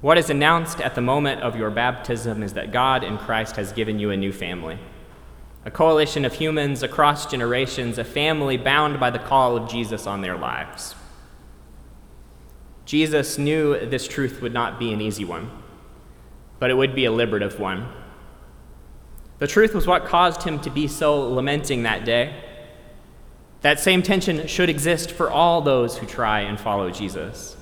What 0.00 0.18
is 0.18 0.30
announced 0.30 0.80
at 0.80 0.94
the 0.94 1.00
moment 1.00 1.42
of 1.42 1.56
your 1.56 1.70
baptism 1.70 2.42
is 2.42 2.52
that 2.54 2.72
God 2.72 3.02
in 3.02 3.18
Christ 3.18 3.56
has 3.56 3.72
given 3.72 3.98
you 3.98 4.10
a 4.10 4.16
new 4.16 4.32
family. 4.32 4.78
A 5.64 5.70
coalition 5.70 6.24
of 6.24 6.34
humans 6.34 6.82
across 6.82 7.26
generations, 7.26 7.98
a 7.98 8.04
family 8.04 8.56
bound 8.56 9.00
by 9.00 9.10
the 9.10 9.18
call 9.18 9.56
of 9.56 9.68
Jesus 9.68 10.06
on 10.06 10.20
their 10.20 10.36
lives. 10.36 10.94
Jesus 12.84 13.38
knew 13.38 13.86
this 13.86 14.08
truth 14.08 14.40
would 14.40 14.54
not 14.54 14.78
be 14.78 14.92
an 14.92 15.00
easy 15.00 15.24
one 15.24 15.50
but 16.58 16.70
it 16.70 16.74
would 16.74 16.94
be 16.94 17.04
a 17.04 17.12
liberative 17.12 17.60
one. 17.60 17.88
The 19.38 19.46
truth 19.46 19.74
was 19.74 19.86
what 19.86 20.04
caused 20.04 20.42
him 20.42 20.58
to 20.60 20.70
be 20.70 20.88
so 20.88 21.20
lamenting 21.20 21.84
that 21.84 22.04
day. 22.04 22.34
That 23.60 23.78
same 23.78 24.02
tension 24.02 24.46
should 24.46 24.68
exist 24.68 25.12
for 25.12 25.30
all 25.30 25.60
those 25.60 25.98
who 25.98 26.06
try 26.06 26.40
and 26.40 26.58
follow 26.58 26.90
Jesus. 26.90 27.56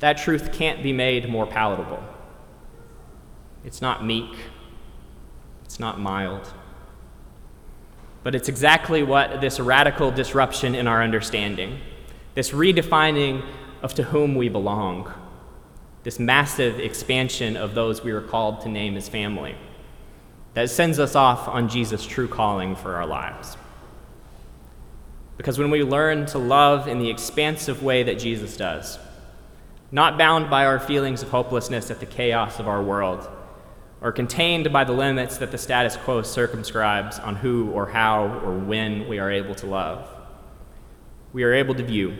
That 0.00 0.16
truth 0.16 0.52
can't 0.52 0.82
be 0.82 0.92
made 0.92 1.28
more 1.28 1.46
palatable. 1.46 2.02
It's 3.64 3.82
not 3.82 4.04
meek, 4.04 4.34
it's 5.64 5.78
not 5.78 6.00
mild. 6.00 6.52
But 8.22 8.34
it's 8.34 8.48
exactly 8.48 9.02
what 9.02 9.40
this 9.40 9.60
radical 9.60 10.10
disruption 10.10 10.74
in 10.74 10.86
our 10.86 11.02
understanding, 11.02 11.80
this 12.34 12.50
redefining 12.50 13.44
of 13.82 13.94
to 13.94 14.02
whom 14.04 14.34
we 14.34 14.48
belong, 14.48 15.12
this 16.02 16.18
massive 16.18 16.80
expansion 16.80 17.56
of 17.56 17.74
those 17.74 18.02
we 18.02 18.10
are 18.10 18.22
called 18.22 18.62
to 18.62 18.68
name 18.68 18.96
as 18.96 19.08
family, 19.08 19.54
that 20.54 20.70
sends 20.70 20.98
us 20.98 21.14
off 21.14 21.46
on 21.46 21.68
Jesus' 21.68 22.06
true 22.06 22.28
calling 22.28 22.74
for 22.74 22.96
our 22.96 23.06
lives. 23.06 23.56
Because 25.36 25.58
when 25.58 25.70
we 25.70 25.82
learn 25.82 26.26
to 26.26 26.38
love 26.38 26.88
in 26.88 26.98
the 26.98 27.10
expansive 27.10 27.82
way 27.82 28.02
that 28.02 28.18
Jesus 28.18 28.56
does, 28.56 28.98
not 29.92 30.18
bound 30.18 30.48
by 30.50 30.64
our 30.64 30.78
feelings 30.78 31.22
of 31.22 31.30
hopelessness 31.30 31.90
at 31.90 32.00
the 32.00 32.06
chaos 32.06 32.60
of 32.60 32.68
our 32.68 32.82
world, 32.82 33.28
or 34.00 34.12
contained 34.12 34.72
by 34.72 34.84
the 34.84 34.92
limits 34.92 35.38
that 35.38 35.50
the 35.50 35.58
status 35.58 35.96
quo 35.96 36.22
circumscribes 36.22 37.18
on 37.18 37.36
who 37.36 37.70
or 37.70 37.86
how 37.86 38.40
or 38.44 38.56
when 38.56 39.08
we 39.08 39.18
are 39.18 39.30
able 39.30 39.54
to 39.54 39.66
love. 39.66 40.08
We 41.32 41.42
are 41.42 41.52
able 41.52 41.74
to 41.74 41.82
view, 41.82 42.16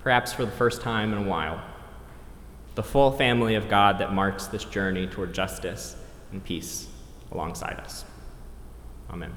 perhaps 0.00 0.32
for 0.32 0.44
the 0.44 0.50
first 0.50 0.82
time 0.82 1.12
in 1.12 1.18
a 1.18 1.28
while, 1.28 1.62
the 2.74 2.82
full 2.82 3.12
family 3.12 3.54
of 3.54 3.68
God 3.68 3.98
that 3.98 4.12
marks 4.12 4.46
this 4.46 4.64
journey 4.64 5.06
toward 5.06 5.32
justice 5.34 5.96
and 6.32 6.42
peace 6.42 6.88
alongside 7.30 7.78
us. 7.78 8.04
Amen. 9.10 9.32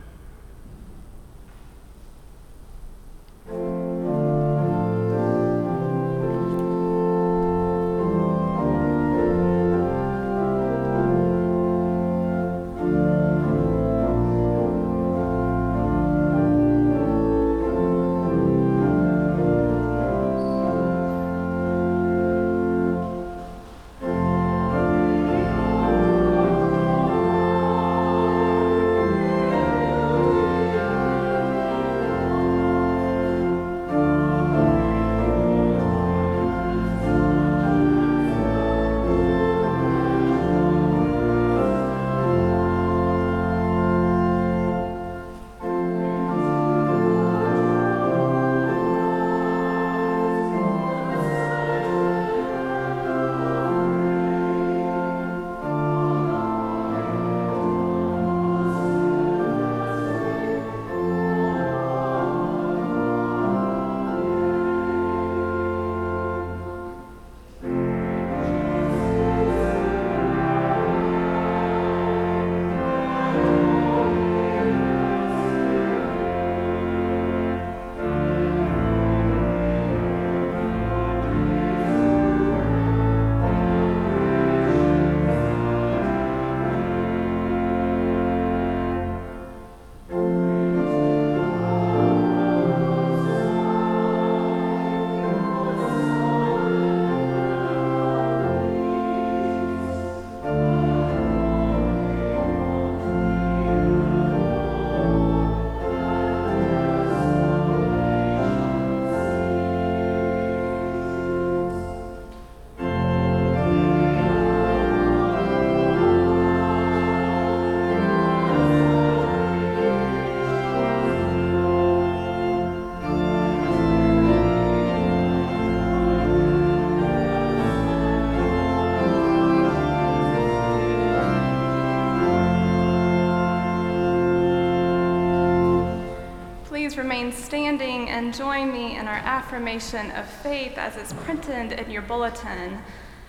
And 138.15 138.33
join 138.33 138.71
me 138.71 138.95
in 138.95 139.09
our 139.09 139.17
affirmation 139.17 140.09
of 140.11 140.25
faith 140.25 140.77
as 140.77 140.95
is 140.95 141.11
printed 141.25 141.73
in 141.73 141.91
your 141.91 142.01
bulletin. 142.01 142.81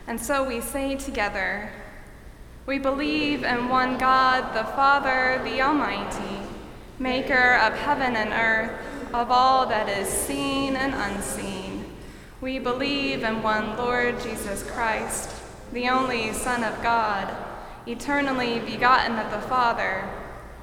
And 0.06 0.20
so 0.20 0.46
we 0.46 0.60
say 0.60 0.94
together 0.94 1.72
We 2.66 2.78
believe 2.78 3.42
in 3.42 3.68
one 3.68 3.98
God, 3.98 4.54
the 4.54 4.62
Father, 4.62 5.40
the 5.42 5.60
Almighty, 5.60 6.38
maker 7.00 7.54
of 7.54 7.74
heaven 7.74 8.14
and 8.14 8.32
earth, 8.32 8.80
of 9.12 9.32
all 9.32 9.66
that 9.66 9.88
is 9.88 10.08
seen 10.08 10.76
and 10.76 10.94
unseen. 10.94 11.96
We 12.40 12.60
believe 12.60 13.24
in 13.24 13.42
one 13.42 13.76
Lord 13.76 14.20
Jesus 14.20 14.62
Christ, 14.70 15.34
the 15.72 15.88
only 15.88 16.32
Son 16.32 16.62
of 16.62 16.80
God, 16.80 17.34
eternally 17.88 18.60
begotten 18.60 19.18
of 19.18 19.32
the 19.32 19.48
Father, 19.48 20.08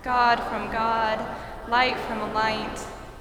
God 0.02 0.40
from 0.44 0.72
God, 0.72 1.20
light 1.68 2.00
from 2.00 2.34
light 2.34 2.80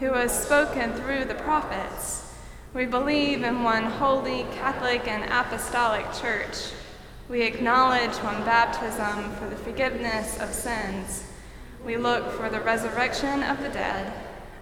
who 0.00 0.12
has 0.12 0.44
spoken 0.44 0.92
through 0.92 1.24
the 1.24 1.34
prophets. 1.34 2.32
We 2.74 2.86
believe 2.86 3.42
in 3.42 3.62
one 3.62 3.84
holy, 3.84 4.44
Catholic, 4.54 5.08
and 5.08 5.24
apostolic 5.24 6.06
church. 6.12 6.72
We 7.28 7.42
acknowledge 7.42 8.14
one 8.18 8.44
baptism 8.44 9.34
for 9.36 9.48
the 9.50 9.56
forgiveness 9.56 10.38
of 10.40 10.52
sins. 10.52 11.24
We 11.84 11.96
look 11.96 12.30
for 12.32 12.48
the 12.48 12.60
resurrection 12.60 13.42
of 13.42 13.60
the 13.60 13.68
dead 13.68 14.12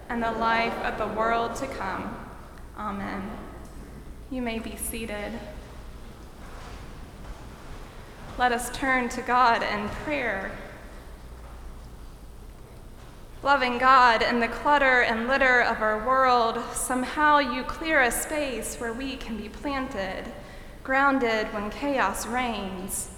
and 0.09 0.23
the 0.23 0.31
life 0.31 0.77
of 0.83 0.97
the 0.97 1.07
world 1.15 1.55
to 1.55 1.67
come. 1.67 2.17
Amen. 2.77 3.29
You 4.31 4.41
may 4.41 4.59
be 4.59 4.75
seated. 4.75 5.33
Let 8.37 8.51
us 8.51 8.69
turn 8.71 9.09
to 9.09 9.21
God 9.21 9.63
in 9.63 9.89
prayer. 9.89 10.51
Loving 13.43 13.77
God, 13.77 14.23
in 14.23 14.39
the 14.39 14.47
clutter 14.47 15.03
and 15.03 15.27
litter 15.27 15.61
of 15.61 15.79
our 15.79 16.03
world, 16.03 16.59
somehow 16.73 17.37
you 17.37 17.61
clear 17.61 18.01
a 18.01 18.09
space 18.09 18.77
where 18.77 18.91
we 18.91 19.15
can 19.15 19.37
be 19.37 19.47
planted, 19.47 20.25
grounded 20.83 21.53
when 21.53 21.69
chaos 21.69 22.25
reigns. 22.25 23.09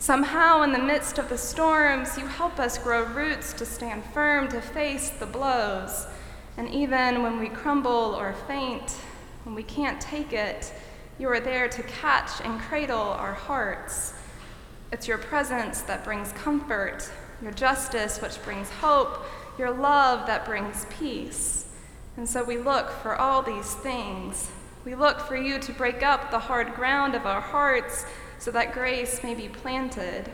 Somehow, 0.00 0.62
in 0.62 0.72
the 0.72 0.78
midst 0.78 1.18
of 1.18 1.28
the 1.28 1.38
storms, 1.38 2.18
you 2.18 2.26
help 2.26 2.58
us 2.58 2.78
grow 2.78 3.04
roots 3.04 3.52
to 3.52 3.64
stand 3.64 4.02
firm 4.06 4.48
to 4.48 4.60
face 4.60 5.10
the 5.10 5.26
blows. 5.26 6.08
And 6.56 6.68
even 6.70 7.22
when 7.22 7.38
we 7.38 7.48
crumble 7.48 8.16
or 8.18 8.32
faint, 8.48 8.90
when 9.44 9.54
we 9.54 9.62
can't 9.62 10.00
take 10.00 10.32
it, 10.32 10.72
you 11.16 11.28
are 11.28 11.40
there 11.40 11.68
to 11.68 11.82
catch 11.84 12.40
and 12.42 12.60
cradle 12.60 12.98
our 12.98 13.34
hearts. 13.34 14.14
It's 14.90 15.06
your 15.06 15.18
presence 15.18 15.82
that 15.82 16.02
brings 16.02 16.32
comfort, 16.32 17.08
your 17.40 17.52
justice 17.52 18.20
which 18.20 18.42
brings 18.42 18.68
hope, 18.68 19.24
your 19.60 19.70
love 19.70 20.26
that 20.26 20.46
brings 20.46 20.86
peace. 20.86 21.66
And 22.16 22.26
so 22.26 22.42
we 22.42 22.56
look 22.56 22.90
for 22.90 23.14
all 23.14 23.42
these 23.42 23.74
things. 23.74 24.50
We 24.86 24.94
look 24.94 25.20
for 25.20 25.36
you 25.36 25.58
to 25.58 25.72
break 25.72 26.02
up 26.02 26.30
the 26.30 26.38
hard 26.38 26.74
ground 26.74 27.14
of 27.14 27.26
our 27.26 27.42
hearts 27.42 28.06
so 28.38 28.50
that 28.52 28.72
grace 28.72 29.22
may 29.22 29.34
be 29.34 29.48
planted, 29.48 30.30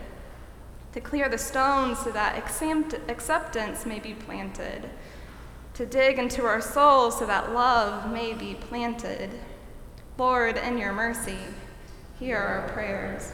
to 0.93 1.01
clear 1.01 1.29
the 1.29 1.39
stones 1.39 1.99
so 1.99 2.13
that 2.13 2.39
acceptance 2.39 3.85
may 3.85 3.99
be 3.99 4.15
planted, 4.15 4.89
to 5.75 5.85
dig 5.85 6.21
into 6.21 6.45
our 6.45 6.61
souls 6.61 7.19
so 7.19 7.27
that 7.27 7.53
love 7.53 8.11
may 8.13 8.33
be 8.33 8.55
planted. 8.55 9.31
Lord, 10.17 10.57
in 10.57 10.79
your 10.79 10.93
mercy, 10.93 11.39
hear 12.21 12.39
our 12.39 12.69
prayers. 12.69 13.33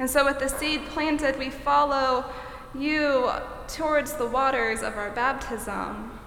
And 0.00 0.10
so, 0.10 0.24
with 0.24 0.40
the 0.40 0.48
seed 0.48 0.84
planted, 0.86 1.38
we 1.38 1.50
follow 1.50 2.24
you 2.74 3.30
towards 3.68 4.14
the 4.14 4.26
waters 4.26 4.82
of 4.82 4.96
our 4.96 5.10
baptism, 5.10 6.18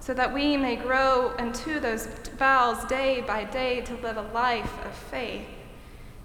so 0.00 0.14
that 0.14 0.32
we 0.32 0.56
may 0.56 0.76
grow 0.76 1.34
into 1.36 1.80
those 1.80 2.06
vows 2.38 2.84
day 2.86 3.20
by 3.20 3.44
day 3.44 3.80
to 3.82 3.94
live 3.96 4.16
a 4.16 4.32
life 4.32 4.84
of 4.84 4.94
faith. 4.94 5.46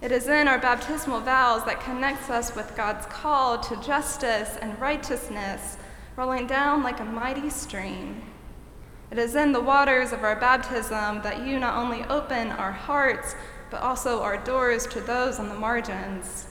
It 0.02 0.12
is 0.12 0.28
in 0.28 0.48
our 0.48 0.60
baptismal 0.60 1.22
vows 1.22 1.64
that 1.66 1.80
connects 1.80 2.30
us 2.30 2.56
with 2.56 2.76
God's 2.76 3.06
call 3.06 3.60
to 3.60 3.82
justice 3.82 4.58
and 4.62 4.80
righteousness, 4.80 5.78
rolling 6.18 6.46
down 6.46 6.84
like 6.84 7.00
a 7.00 7.06
mighty 7.06 7.50
stream. 7.50 8.22
It 9.12 9.18
is 9.18 9.36
in 9.36 9.52
the 9.52 9.62
waters 9.62 10.12
of 10.12 10.24
our 10.24 10.36
baptism 10.36 11.22
that 11.22 11.46
you 11.46 11.60
not 11.60 11.78
only 11.78 12.04
open 12.06 12.50
our 12.52 12.72
hearts, 12.72 13.36
but 13.70 13.82
also 13.82 14.22
our 14.22 14.38
doors 14.38 14.86
to 14.88 15.02
those 15.02 15.40
on 15.40 15.50
the 15.50 15.56
margins. 15.56 16.48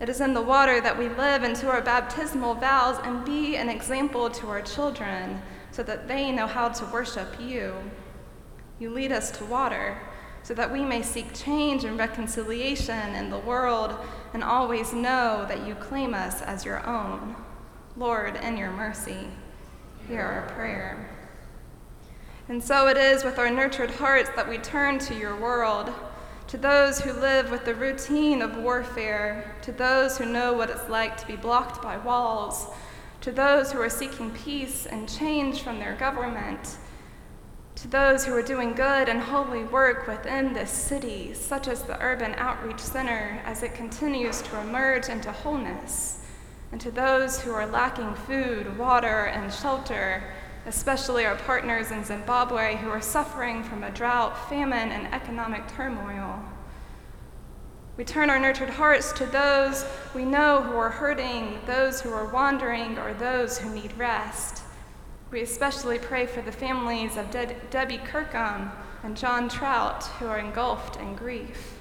It 0.00 0.08
is 0.08 0.20
in 0.20 0.34
the 0.34 0.42
water 0.42 0.80
that 0.80 0.98
we 0.98 1.08
live 1.08 1.44
into 1.44 1.68
our 1.68 1.80
baptismal 1.80 2.54
vows 2.54 2.98
and 3.04 3.24
be 3.24 3.56
an 3.56 3.68
example 3.68 4.28
to 4.30 4.48
our 4.48 4.60
children 4.60 5.40
so 5.70 5.82
that 5.84 6.08
they 6.08 6.32
know 6.32 6.46
how 6.46 6.68
to 6.68 6.84
worship 6.86 7.40
you. 7.40 7.74
You 8.78 8.90
lead 8.90 9.12
us 9.12 9.30
to 9.32 9.44
water 9.44 9.98
so 10.42 10.52
that 10.54 10.72
we 10.72 10.82
may 10.82 11.00
seek 11.00 11.32
change 11.32 11.84
and 11.84 11.98
reconciliation 11.98 13.14
in 13.14 13.30
the 13.30 13.38
world 13.38 13.96
and 14.34 14.44
always 14.44 14.92
know 14.92 15.46
that 15.48 15.66
you 15.66 15.74
claim 15.76 16.12
us 16.12 16.42
as 16.42 16.64
your 16.64 16.84
own. 16.86 17.36
Lord, 17.96 18.36
in 18.36 18.56
your 18.56 18.72
mercy, 18.72 19.28
hear 20.08 20.20
our 20.20 20.48
prayer. 20.54 21.08
And 22.48 22.62
so 22.62 22.88
it 22.88 22.98
is 22.98 23.24
with 23.24 23.38
our 23.38 23.48
nurtured 23.48 23.92
hearts 23.92 24.28
that 24.36 24.48
we 24.48 24.58
turn 24.58 24.98
to 24.98 25.14
your 25.14 25.36
world 25.36 25.92
to 26.54 26.60
those 26.60 27.00
who 27.00 27.12
live 27.14 27.50
with 27.50 27.64
the 27.64 27.74
routine 27.74 28.40
of 28.40 28.56
warfare, 28.58 29.56
to 29.60 29.72
those 29.72 30.16
who 30.16 30.24
know 30.24 30.52
what 30.52 30.70
it's 30.70 30.88
like 30.88 31.16
to 31.16 31.26
be 31.26 31.34
blocked 31.34 31.82
by 31.82 31.96
walls, 31.96 32.68
to 33.20 33.32
those 33.32 33.72
who 33.72 33.80
are 33.80 33.90
seeking 33.90 34.30
peace 34.30 34.86
and 34.86 35.08
change 35.08 35.62
from 35.62 35.80
their 35.80 35.96
government, 35.96 36.76
to 37.74 37.88
those 37.88 38.24
who 38.24 38.32
are 38.32 38.40
doing 38.40 38.72
good 38.72 39.08
and 39.08 39.20
holy 39.20 39.64
work 39.64 40.06
within 40.06 40.52
this 40.52 40.70
city, 40.70 41.34
such 41.34 41.66
as 41.66 41.82
the 41.82 42.00
Urban 42.00 42.36
Outreach 42.36 42.78
Center 42.78 43.42
as 43.44 43.64
it 43.64 43.74
continues 43.74 44.40
to 44.42 44.60
emerge 44.60 45.08
into 45.08 45.32
wholeness, 45.32 46.24
and 46.70 46.80
to 46.80 46.92
those 46.92 47.40
who 47.40 47.50
are 47.50 47.66
lacking 47.66 48.14
food, 48.14 48.78
water, 48.78 49.24
and 49.24 49.52
shelter 49.52 50.22
especially 50.66 51.26
our 51.26 51.36
partners 51.36 51.90
in 51.90 52.04
Zimbabwe 52.04 52.76
who 52.76 52.88
are 52.88 53.00
suffering 53.00 53.62
from 53.62 53.82
a 53.82 53.90
drought, 53.90 54.48
famine, 54.48 54.90
and 54.90 55.12
economic 55.12 55.66
turmoil. 55.68 56.42
We 57.96 58.04
turn 58.04 58.28
our 58.30 58.40
nurtured 58.40 58.70
hearts 58.70 59.12
to 59.12 59.26
those 59.26 59.84
we 60.14 60.24
know 60.24 60.62
who 60.62 60.76
are 60.76 60.90
hurting, 60.90 61.60
those 61.66 62.00
who 62.00 62.12
are 62.12 62.26
wandering, 62.26 62.98
or 62.98 63.14
those 63.14 63.58
who 63.58 63.72
need 63.72 63.96
rest. 63.96 64.62
We 65.30 65.42
especially 65.42 65.98
pray 65.98 66.26
for 66.26 66.42
the 66.42 66.52
families 66.52 67.16
of 67.16 67.30
De- 67.30 67.54
Debbie 67.70 67.98
Kirkham 67.98 68.70
and 69.02 69.16
John 69.16 69.48
Trout 69.48 70.04
who 70.18 70.26
are 70.26 70.38
engulfed 70.38 70.96
in 70.96 71.14
grief, 71.14 71.78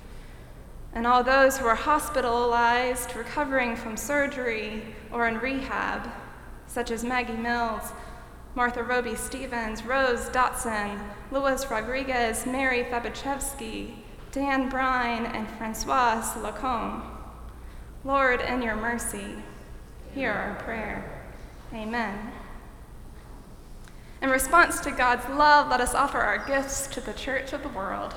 and 0.94 1.08
all 1.08 1.24
those 1.24 1.58
who 1.58 1.66
are 1.66 1.76
hospitalized, 1.76 3.16
recovering 3.16 3.76
from 3.76 3.98
surgery, 3.98 4.84
or 5.12 5.28
in 5.28 5.40
rehab, 5.40 6.12
such 6.68 6.92
as 6.92 7.04
Maggie 7.04 7.34
Mills 7.34 7.92
Martha 8.56 8.84
Roby 8.84 9.16
Stevens, 9.16 9.84
Rose 9.84 10.30
Dotson, 10.30 11.00
Louis 11.32 11.70
Rodriguez, 11.72 12.46
Mary 12.46 12.84
Fabachevsky, 12.84 13.96
Dan 14.32 14.70
Brine, 14.70 15.26
and 15.26 15.48
Francoise 15.58 16.36
Lacombe. 16.38 17.04
Lord, 18.04 18.42
in 18.42 18.62
your 18.62 18.76
mercy, 18.76 19.38
hear 20.14 20.32
our 20.32 20.56
prayer. 20.56 21.24
Amen. 21.74 22.32
In 24.22 24.30
response 24.30 24.80
to 24.82 24.92
God's 24.92 25.28
love, 25.30 25.70
let 25.70 25.82
us 25.82 25.96
offer 25.96 26.20
our 26.20 26.46
gifts 26.46 26.86
to 26.88 27.02
the 27.02 27.14
church 27.14 27.54
of 27.54 27.64
the 27.64 27.70
world. 27.70 28.14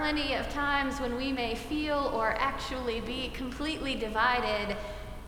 Plenty 0.00 0.32
of 0.32 0.48
times 0.48 0.98
when 0.98 1.14
we 1.14 1.30
may 1.30 1.54
feel 1.54 2.10
or 2.14 2.34
actually 2.38 3.02
be 3.02 3.28
completely 3.34 3.94
divided, 3.94 4.74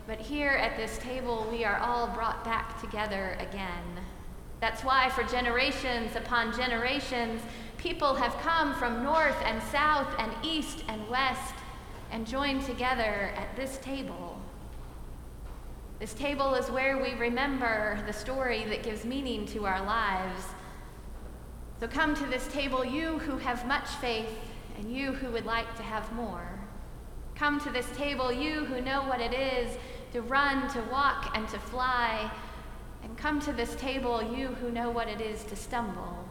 but 0.07 0.19
here 0.19 0.49
at 0.49 0.75
this 0.75 0.97
table 0.97 1.47
we 1.51 1.63
are 1.63 1.77
all 1.77 2.07
brought 2.07 2.43
back 2.43 2.81
together 2.81 3.37
again. 3.39 3.83
That's 4.61 4.83
why, 4.83 5.11
for 5.11 5.21
generations 5.25 6.15
upon 6.15 6.57
generations, 6.57 7.43
people 7.77 8.15
have 8.15 8.35
come 8.39 8.73
from 8.73 9.03
north 9.03 9.35
and 9.45 9.61
south 9.61 10.07
and 10.17 10.31
east 10.41 10.83
and 10.87 11.07
west 11.07 11.53
and 12.09 12.25
joined 12.25 12.65
together 12.65 13.31
at 13.35 13.55
this 13.55 13.77
table. 13.77 14.41
This 15.99 16.15
table 16.15 16.55
is 16.55 16.71
where 16.71 16.97
we 16.97 17.13
remember 17.13 18.03
the 18.07 18.13
story 18.13 18.63
that 18.69 18.81
gives 18.81 19.05
meaning 19.05 19.45
to 19.49 19.67
our 19.67 19.85
lives. 19.85 20.45
So 21.79 21.87
come 21.87 22.15
to 22.15 22.25
this 22.25 22.47
table, 22.47 22.83
you 22.83 23.19
who 23.19 23.37
have 23.37 23.67
much 23.67 23.87
faith 24.01 24.35
and 24.77 24.95
you 24.95 25.11
who 25.11 25.31
would 25.31 25.45
like 25.45 25.75
to 25.77 25.83
have 25.83 26.11
more. 26.13 26.59
Come 27.35 27.59
to 27.61 27.69
this 27.69 27.87
table, 27.95 28.31
you 28.31 28.65
who 28.65 28.81
know 28.81 29.01
what 29.03 29.19
it 29.19 29.33
is 29.33 29.77
to 30.13 30.21
run, 30.21 30.69
to 30.73 30.81
walk, 30.91 31.31
and 31.35 31.47
to 31.49 31.59
fly. 31.59 32.31
And 33.03 33.17
come 33.17 33.41
to 33.41 33.51
this 33.51 33.75
table, 33.75 34.21
you 34.21 34.47
who 34.47 34.71
know 34.71 34.91
what 34.91 35.07
it 35.07 35.19
is 35.19 35.43
to 35.45 35.55
stumble. 35.55 36.23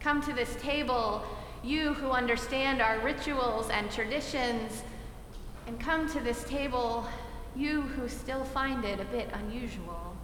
Come 0.00 0.22
to 0.22 0.32
this 0.32 0.56
table, 0.56 1.24
you 1.62 1.92
who 1.94 2.10
understand 2.10 2.80
our 2.80 2.98
rituals 3.00 3.68
and 3.70 3.90
traditions. 3.90 4.82
And 5.66 5.78
come 5.78 6.08
to 6.12 6.20
this 6.20 6.44
table, 6.44 7.06
you 7.54 7.82
who 7.82 8.08
still 8.08 8.44
find 8.44 8.84
it 8.84 9.00
a 9.00 9.04
bit 9.04 9.28
unusual. 9.32 10.16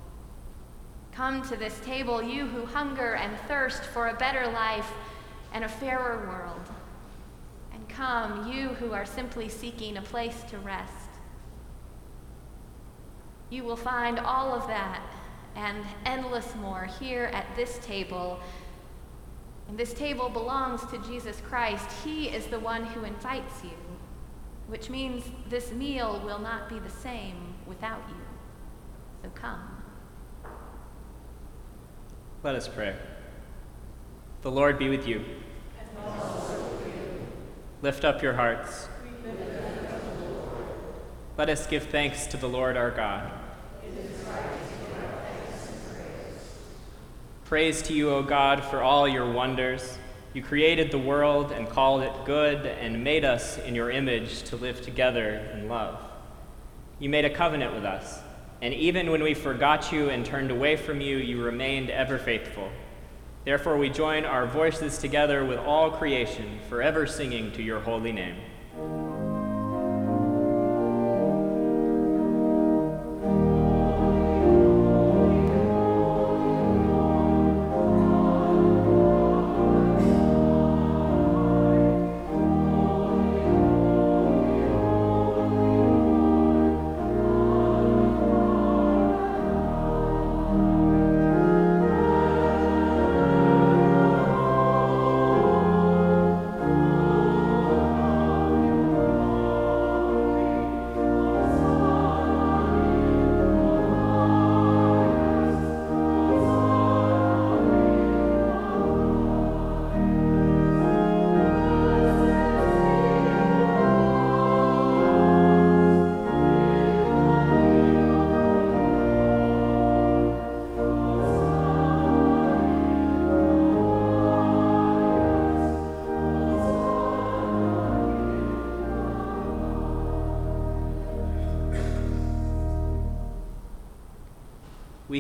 Come 1.12 1.43
to 1.49 1.57
this 1.57 1.79
table, 1.81 2.23
you 2.23 2.47
who 2.47 2.65
hunger 2.65 3.15
and 3.15 3.37
thirst 3.49 3.83
for 3.83 4.09
a 4.09 4.15
better 4.15 4.47
life 4.53 4.91
and 5.53 5.65
a 5.65 5.69
fairer 5.69 6.27
world. 6.29 6.77
And 7.99 8.07
come, 8.07 8.53
you 8.53 8.69
who 8.69 8.93
are 8.93 9.05
simply 9.05 9.49
seeking 9.49 9.97
a 9.97 10.03
place 10.03 10.43
to 10.51 10.59
rest. 10.59 11.11
You 13.51 13.65
will 13.65 13.77
find 13.77 14.19
all 14.19 14.53
of 14.53 14.66
that 14.69 15.03
and 15.57 15.85
endless 16.05 16.55
more 16.57 16.89
here 17.01 17.31
at 17.33 17.47
this 17.57 17.79
table. 17.79 18.41
And 19.69 19.77
this 19.77 19.95
table 19.95 20.29
belongs 20.29 20.85
to 20.91 20.99
Jesus 21.09 21.41
Christ. 21.49 21.87
He 22.05 22.29
is 22.29 22.47
the 22.47 22.61
one 22.61 22.85
who 22.85 23.05
invites 23.05 23.65
you 23.65 23.70
which 24.69 24.91
means 24.91 25.25
this 25.49 25.73
meal 25.73 26.20
will 26.25 26.39
not 26.39 26.69
be 26.69 26.79
the 26.79 26.91
same 26.91 27.55
without 27.66 28.03
you. 28.09 28.20
So 29.23 29.31
come. 29.35 29.83
Let 32.43 32.55
us 32.55 32.69
pray. 32.69 32.95
The 34.43 34.51
Lord 34.51 34.79
be 34.79 34.91
with 34.91 35.09
you. 35.09 35.25
Lift 37.80 38.05
up 38.05 38.22
your 38.22 38.32
hearts. 38.32 38.88
Let 41.36 41.48
us 41.48 41.68
give 41.68 41.84
thanks 41.84 42.26
to 42.26 42.36
the 42.36 42.48
Lord 42.48 42.76
our 42.76 42.90
God. 42.90 43.30
Praise 47.44 47.80
to 47.82 47.92
you, 47.92 48.10
O 48.10 48.24
God, 48.24 48.64
for 48.64 48.82
all 48.82 49.06
your 49.06 49.30
wonders. 49.30 49.96
You 50.34 50.42
created 50.42 50.90
the 50.90 50.98
world 50.98 51.52
and 51.52 51.68
called 51.68 52.02
it 52.02 52.12
good 52.24 52.66
and 52.66 53.05
made 53.05 53.24
us 53.24 53.59
in 53.59 53.76
your 53.76 53.92
image 53.92 54.42
to 54.44 54.56
live 54.56 54.82
together 54.82 55.48
in 55.55 55.68
love. 55.68 56.00
You 56.98 57.09
made 57.09 57.24
a 57.24 57.30
covenant 57.30 57.74
with 57.74 57.84
us, 57.84 58.18
and 58.60 58.74
even 58.74 59.12
when 59.12 59.22
we 59.22 59.34
forgot 59.34 59.92
you 59.92 60.10
and 60.10 60.26
turned 60.26 60.50
away 60.50 60.74
from 60.74 61.00
you, 61.00 61.18
you 61.18 61.40
remained 61.40 61.90
ever 61.90 62.18
faithful. 62.18 62.70
Therefore, 63.49 63.79
we 63.79 63.89
join 63.89 64.27
our 64.27 64.47
voices 64.47 64.99
together 64.99 65.43
with 65.43 65.59
all 65.61 65.91
creation, 65.91 66.59
forever 66.69 67.07
singing 67.07 67.51
to 67.53 67.62
your 67.62 67.81
holy 67.81 68.12
name. 68.12 68.37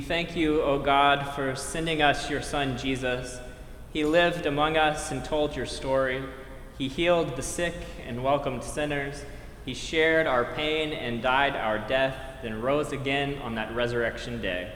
Thank 0.08 0.34
you, 0.34 0.62
O 0.62 0.78
God, 0.78 1.34
for 1.34 1.54
sending 1.54 2.00
us 2.00 2.30
your 2.30 2.40
Son, 2.40 2.78
Jesus. 2.78 3.40
He 3.92 4.06
lived 4.06 4.46
among 4.46 4.78
us 4.78 5.12
and 5.12 5.22
told 5.22 5.54
your 5.54 5.66
story. 5.66 6.24
He 6.78 6.88
healed 6.88 7.36
the 7.36 7.42
sick 7.42 7.74
and 8.06 8.24
welcomed 8.24 8.64
sinners. 8.64 9.26
He 9.66 9.74
shared 9.74 10.26
our 10.26 10.46
pain 10.54 10.94
and 10.94 11.22
died 11.22 11.54
our 11.54 11.78
death, 11.78 12.16
then 12.40 12.62
rose 12.62 12.92
again 12.92 13.36
on 13.42 13.56
that 13.56 13.74
resurrection 13.74 14.40
day, 14.40 14.72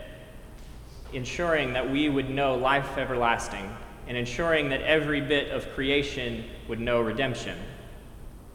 ensuring 1.14 1.72
that 1.72 1.90
we 1.90 2.10
would 2.10 2.28
know 2.28 2.54
life 2.54 2.98
everlasting 2.98 3.74
and 4.06 4.18
ensuring 4.18 4.68
that 4.68 4.82
every 4.82 5.22
bit 5.22 5.50
of 5.50 5.66
creation 5.72 6.44
would 6.68 6.78
know 6.78 7.00
redemption. 7.00 7.56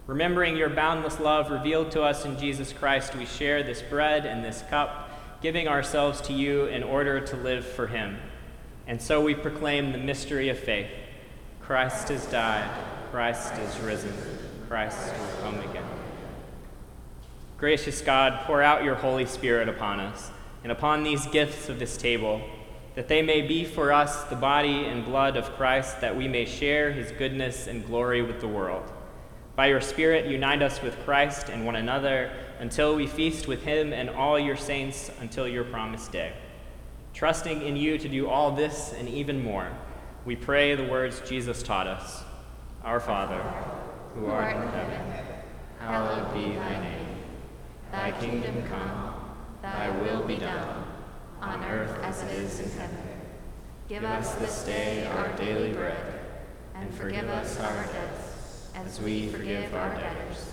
Remembering 0.06 0.56
your 0.56 0.70
boundless 0.70 1.20
love 1.20 1.50
revealed 1.50 1.90
to 1.90 2.04
us 2.04 2.24
in 2.24 2.38
Jesus 2.38 2.72
Christ, 2.72 3.16
we 3.16 3.26
share 3.26 3.64
this 3.64 3.82
bread 3.82 4.28
and 4.28 4.46
this 4.46 4.64
cup 4.70 5.07
giving 5.42 5.68
ourselves 5.68 6.22
to 6.22 6.34
you 6.34 6.66
in 6.66 6.84
order 6.84 7.20
to 7.20 7.36
live 7.36 7.66
for 7.66 7.88
him. 7.88 8.18
And 8.88 9.02
so 9.02 9.22
we 9.22 9.36
proclaim 9.36 9.92
the 9.92 9.98
mystery 9.98 10.50
of 10.50 10.58
faith 10.58 10.90
Christ 11.62 12.08
has 12.08 12.26
died, 12.28 12.70
Christ 13.12 13.54
is 13.56 13.78
risen, 13.80 14.14
Christ 14.70 15.14
will 15.14 15.42
come 15.42 15.60
again. 15.70 15.84
Gracious 17.58 18.02
God, 18.02 18.46
pour 18.46 18.62
out 18.62 18.84
your 18.84 18.96
Holy 18.96 19.26
Spirit 19.26 19.68
upon 19.68 20.00
us 20.00 20.32
and 20.64 20.72
upon 20.72 21.04
these 21.04 21.26
gifts 21.28 21.70
of 21.70 21.80
this 21.80 21.98
table, 21.98 22.42
that 22.96 23.08
they 23.08 23.22
may 23.22 23.42
be 23.42 23.66
for 23.66 23.92
us 23.92 24.24
the 24.26 24.36
body 24.36 24.86
and 24.86 25.04
blood 25.04 25.36
of 25.36 25.52
Christ, 25.56 26.02
that 26.02 26.16
we 26.16 26.28
may 26.28 26.46
share 26.46 26.92
his 26.92 27.12
goodness 27.12 27.68
and 27.68 27.86
glory 27.86 28.22
with 28.22 28.40
the 28.40 28.48
world. 28.48 28.92
By 29.58 29.66
your 29.70 29.82
Spirit, 29.82 30.28
unite 30.28 30.62
us 30.62 30.84
with 30.84 31.04
Christ 31.04 31.50
and 31.50 31.66
one 31.66 31.78
another 31.78 32.30
until 32.60 32.96
we 32.96 33.08
feast 33.08 33.48
with 33.48 33.64
him 33.64 33.92
and 33.92 34.08
all 34.08 34.38
your 34.38 34.56
saints 34.56 35.10
until 35.20 35.48
your 35.48 35.64
promised 35.64 36.12
day. 36.12 36.34
Trusting 37.16 37.64
in 37.64 37.76
you 37.76 37.98
to 37.98 38.08
do 38.08 38.30
all 38.30 38.52
this 38.52 38.94
and 38.96 39.10
even 39.10 39.44
more, 39.44 39.68
we 40.26 40.36
pray 40.36 40.76
the 40.76 40.84
words 40.84 41.24
Jesus 41.28 41.64
taught 41.64 41.88
us 41.88 42.24
Our 42.84 43.00
Father, 43.00 43.42
who 44.14 44.28
art 44.28 44.56
in 44.56 44.62
heaven, 44.62 45.02
hallowed 45.80 46.32
be 46.36 46.54
thy 46.56 46.80
name. 46.80 47.18
Thy 47.92 48.12
kingdom 48.12 48.62
come, 48.70 49.16
thy 49.64 49.90
will 50.02 50.22
be 50.22 50.36
done, 50.36 50.86
on 51.42 51.64
earth 51.64 51.98
as 52.04 52.22
it 52.22 52.30
is 52.34 52.60
in 52.60 52.70
heaven. 52.78 53.08
Give 53.90 54.04
us 54.04 54.36
this 54.36 54.66
day 54.66 55.08
our 55.08 55.30
daily 55.30 55.74
bread, 55.74 56.20
and 56.76 56.94
forgive 56.94 57.28
us 57.28 57.60
our 57.60 57.86
debts, 57.86 58.27
as 58.86 59.02
we 59.02 59.28
forgive 59.30 59.74
our 59.74 59.94
debtors 59.96 60.52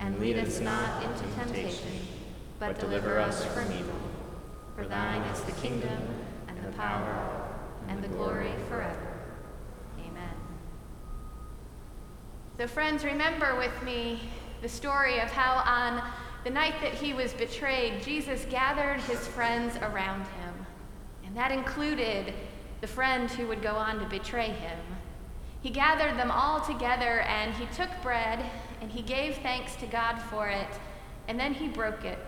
and 0.00 0.18
lead 0.18 0.38
us 0.38 0.60
not 0.60 1.02
into 1.02 1.24
temptation, 1.36 2.00
but 2.58 2.78
deliver 2.78 3.18
us 3.18 3.44
from 3.46 3.70
evil. 3.72 3.98
For 4.74 4.86
thine 4.86 5.22
is 5.22 5.40
the 5.42 5.52
kingdom, 5.52 5.98
and 6.46 6.58
the 6.64 6.72
power, 6.76 7.48
and 7.88 8.02
the 8.02 8.08
glory 8.08 8.52
forever. 8.68 9.18
Amen. 9.98 10.34
So, 12.56 12.66
friends, 12.66 13.04
remember 13.04 13.56
with 13.56 13.82
me 13.82 14.20
the 14.62 14.68
story 14.68 15.18
of 15.18 15.30
how 15.30 15.62
on 15.64 16.02
the 16.44 16.50
night 16.50 16.74
that 16.80 16.94
he 16.94 17.12
was 17.12 17.32
betrayed, 17.34 18.02
Jesus 18.02 18.46
gathered 18.48 19.00
his 19.02 19.26
friends 19.26 19.76
around 19.78 20.20
him. 20.20 20.66
And 21.26 21.36
that 21.36 21.50
included 21.50 22.32
the 22.80 22.86
friend 22.86 23.30
who 23.30 23.46
would 23.48 23.62
go 23.62 23.74
on 23.74 23.98
to 23.98 24.06
betray 24.06 24.48
him. 24.48 24.78
He 25.60 25.70
gathered 25.70 26.16
them 26.18 26.30
all 26.30 26.60
together 26.60 27.20
and 27.20 27.52
he 27.54 27.66
took 27.74 27.90
bread 28.02 28.44
and 28.80 28.90
he 28.90 29.02
gave 29.02 29.36
thanks 29.38 29.74
to 29.76 29.86
God 29.86 30.18
for 30.30 30.48
it, 30.48 30.68
and 31.26 31.38
then 31.38 31.54
he 31.54 31.68
broke 31.68 32.04
it. 32.04 32.18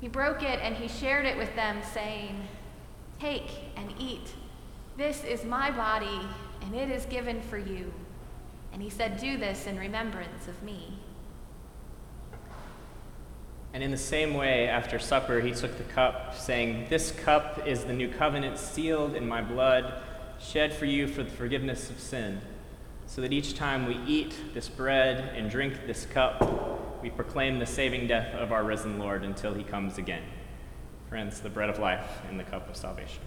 He 0.00 0.08
broke 0.08 0.42
it 0.42 0.60
and 0.62 0.76
he 0.76 0.88
shared 0.88 1.24
it 1.24 1.36
with 1.36 1.54
them, 1.56 1.78
saying, 1.92 2.46
Take 3.20 3.50
and 3.76 3.94
eat. 3.98 4.34
This 4.96 5.24
is 5.24 5.44
my 5.44 5.70
body, 5.70 6.20
and 6.62 6.74
it 6.74 6.90
is 6.90 7.06
given 7.06 7.40
for 7.40 7.58
you. 7.58 7.92
And 8.72 8.82
he 8.82 8.90
said, 8.90 9.18
Do 9.18 9.38
this 9.38 9.66
in 9.66 9.78
remembrance 9.78 10.46
of 10.46 10.62
me. 10.62 10.98
And 13.72 13.82
in 13.82 13.90
the 13.90 13.96
same 13.96 14.34
way, 14.34 14.68
after 14.68 14.98
supper, 14.98 15.40
he 15.40 15.52
took 15.52 15.76
the 15.78 15.84
cup, 15.84 16.36
saying, 16.36 16.86
This 16.90 17.10
cup 17.10 17.66
is 17.66 17.84
the 17.84 17.92
new 17.92 18.08
covenant 18.08 18.58
sealed 18.58 19.16
in 19.16 19.26
my 19.26 19.42
blood, 19.42 20.02
shed 20.44 20.74
for 20.74 20.84
you 20.84 21.06
for 21.06 21.22
the 21.22 21.30
forgiveness 21.30 21.90
of 21.90 21.98
sin. 21.98 22.40
So 23.06 23.20
that 23.20 23.32
each 23.32 23.54
time 23.54 23.86
we 23.86 23.98
eat 24.06 24.34
this 24.54 24.68
bread 24.68 25.34
and 25.36 25.50
drink 25.50 25.86
this 25.86 26.06
cup, 26.06 27.02
we 27.02 27.10
proclaim 27.10 27.58
the 27.58 27.66
saving 27.66 28.06
death 28.06 28.34
of 28.34 28.52
our 28.52 28.64
risen 28.64 28.98
Lord 28.98 29.24
until 29.24 29.54
he 29.54 29.62
comes 29.62 29.98
again. 29.98 30.22
Friends, 31.08 31.40
the 31.40 31.50
bread 31.50 31.68
of 31.68 31.78
life 31.78 32.22
and 32.28 32.40
the 32.40 32.44
cup 32.44 32.68
of 32.68 32.76
salvation. 32.76 33.20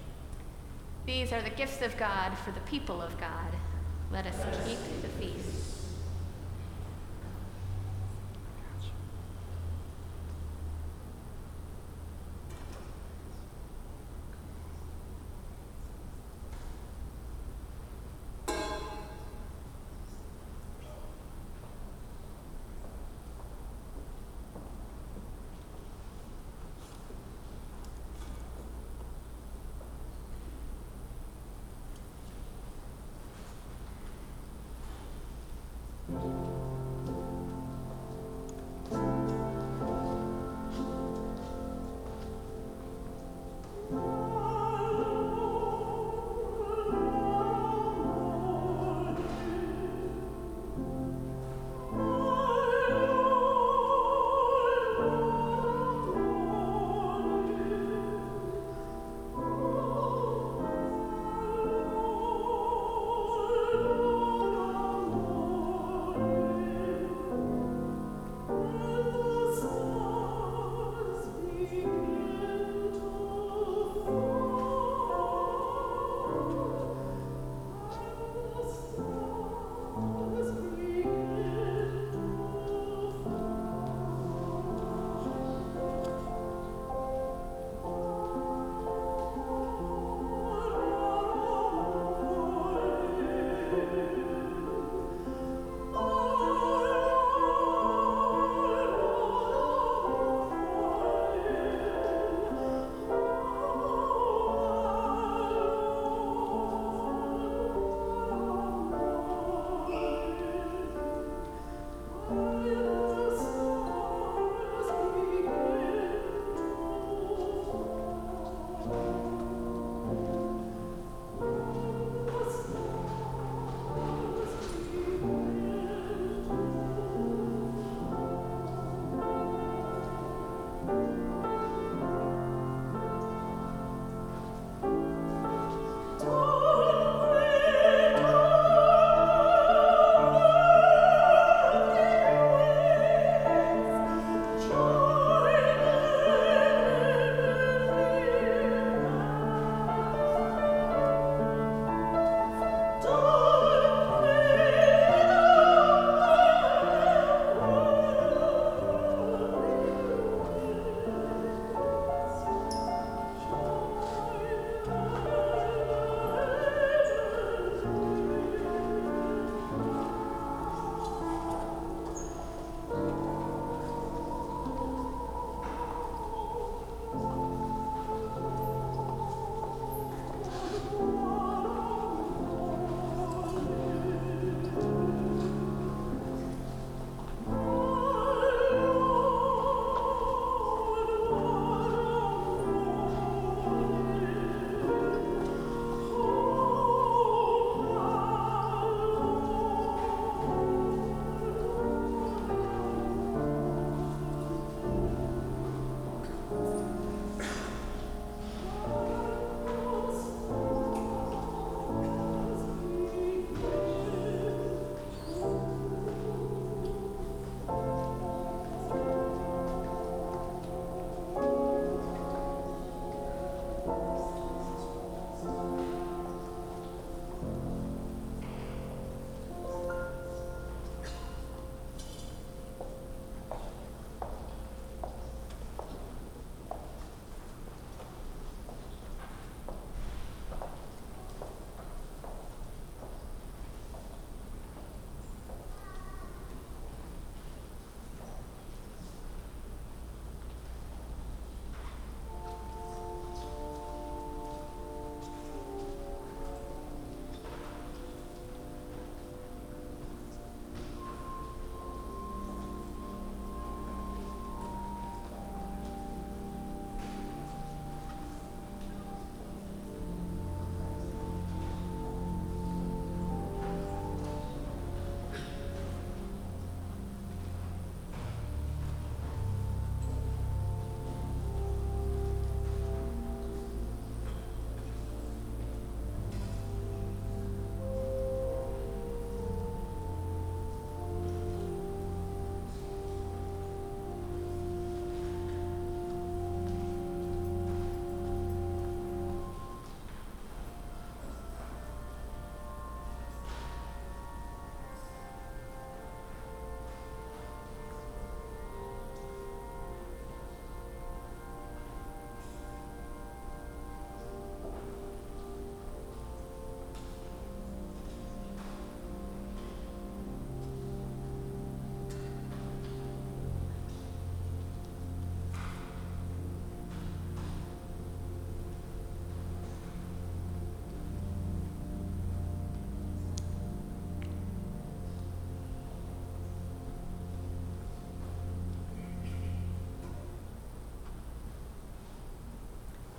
These 1.06 1.32
are 1.32 1.42
the 1.42 1.52
gifts 1.52 1.82
of 1.82 1.96
God 1.98 2.38
for 2.40 2.52
the 2.52 2.60
people 2.62 3.02
of 3.02 3.18
God. 3.20 3.56
Let 4.12 4.26
us 4.26 4.36
keep 4.68 4.80
the 5.02 5.08
feast. 5.20 5.77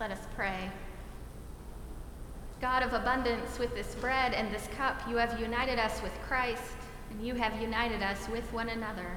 Let 0.00 0.12
us 0.12 0.20
pray. 0.36 0.70
God 2.60 2.82
of 2.82 2.92
abundance, 2.92 3.58
with 3.58 3.74
this 3.74 3.96
bread 3.96 4.32
and 4.32 4.52
this 4.52 4.68
cup, 4.76 5.00
you 5.08 5.16
have 5.16 5.40
united 5.40 5.78
us 5.78 6.00
with 6.02 6.12
Christ, 6.22 6.62
and 7.10 7.26
you 7.26 7.34
have 7.34 7.60
united 7.60 8.02
us 8.02 8.28
with 8.28 8.52
one 8.52 8.68
another. 8.68 9.10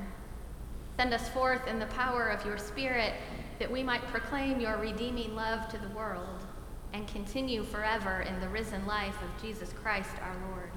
Send 0.98 1.14
us 1.14 1.30
forth 1.30 1.68
in 1.68 1.80
the 1.80 1.86
power 1.88 2.30
of 2.30 2.46
your 2.46 2.58
Spirit 2.58 3.14
that 3.60 3.72
we 3.72 3.84
might 3.84 4.02
proclaim 4.08 4.60
your 4.60 4.78
redeeming 4.78 5.36
love 5.36 5.68
to 5.70 5.78
the 5.78 5.90
world 5.90 6.46
and 6.94 7.08
continue 7.08 7.64
forever 7.64 8.22
in 8.22 8.40
the 8.40 8.50
risen 8.50 8.86
life 8.86 9.16
of 9.22 9.42
Jesus 9.42 9.74
Christ 9.74 10.16
our 10.22 10.36
Lord. 10.50 10.72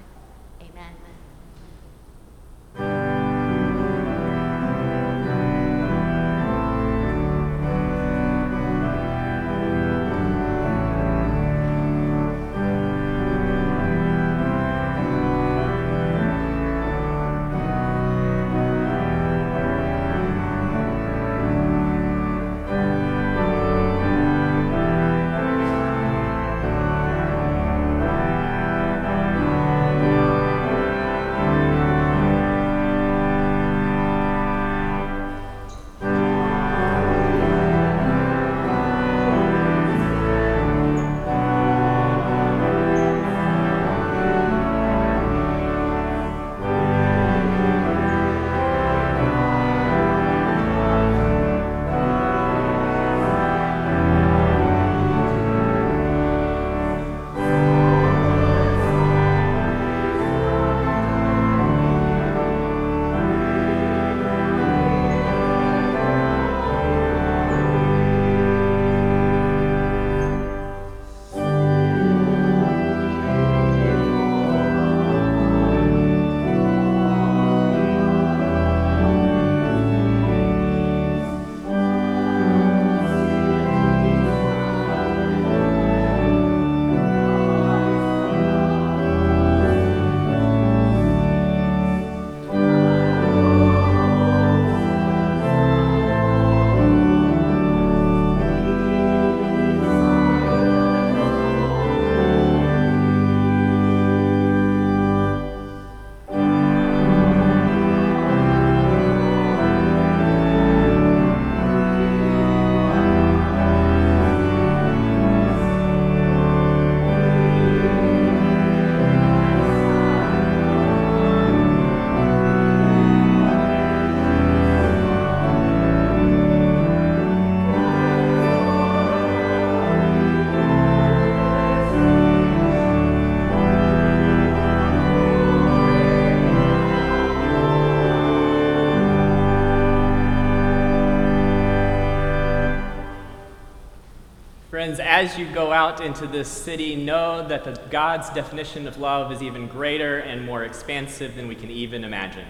Friends, 144.85 144.99
as 144.99 145.35
you 145.35 145.51
go 145.51 145.73
out 145.73 145.99
into 145.99 146.27
this 146.27 146.47
city, 146.47 146.95
know 146.95 147.47
that 147.47 147.63
the, 147.63 147.71
God's 147.89 148.29
definition 148.29 148.87
of 148.87 148.99
love 148.99 149.31
is 149.31 149.41
even 149.41 149.67
greater 149.67 150.19
and 150.19 150.45
more 150.45 150.63
expansive 150.63 151.33
than 151.33 151.47
we 151.47 151.55
can 151.55 151.71
even 151.71 152.03
imagine. 152.03 152.45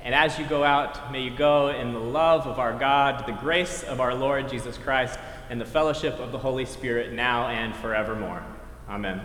And 0.00 0.14
as 0.14 0.38
you 0.38 0.46
go 0.46 0.62
out, 0.62 1.10
may 1.10 1.22
you 1.22 1.36
go 1.36 1.70
in 1.70 1.92
the 1.92 1.98
love 1.98 2.46
of 2.46 2.60
our 2.60 2.78
God, 2.78 3.26
the 3.26 3.32
grace 3.32 3.82
of 3.82 4.00
our 4.00 4.14
Lord 4.14 4.48
Jesus 4.48 4.78
Christ, 4.78 5.18
and 5.50 5.60
the 5.60 5.64
fellowship 5.64 6.20
of 6.20 6.30
the 6.30 6.38
Holy 6.38 6.64
Spirit 6.64 7.12
now 7.12 7.48
and 7.48 7.74
forevermore. 7.74 8.44
Amen. 8.88 9.22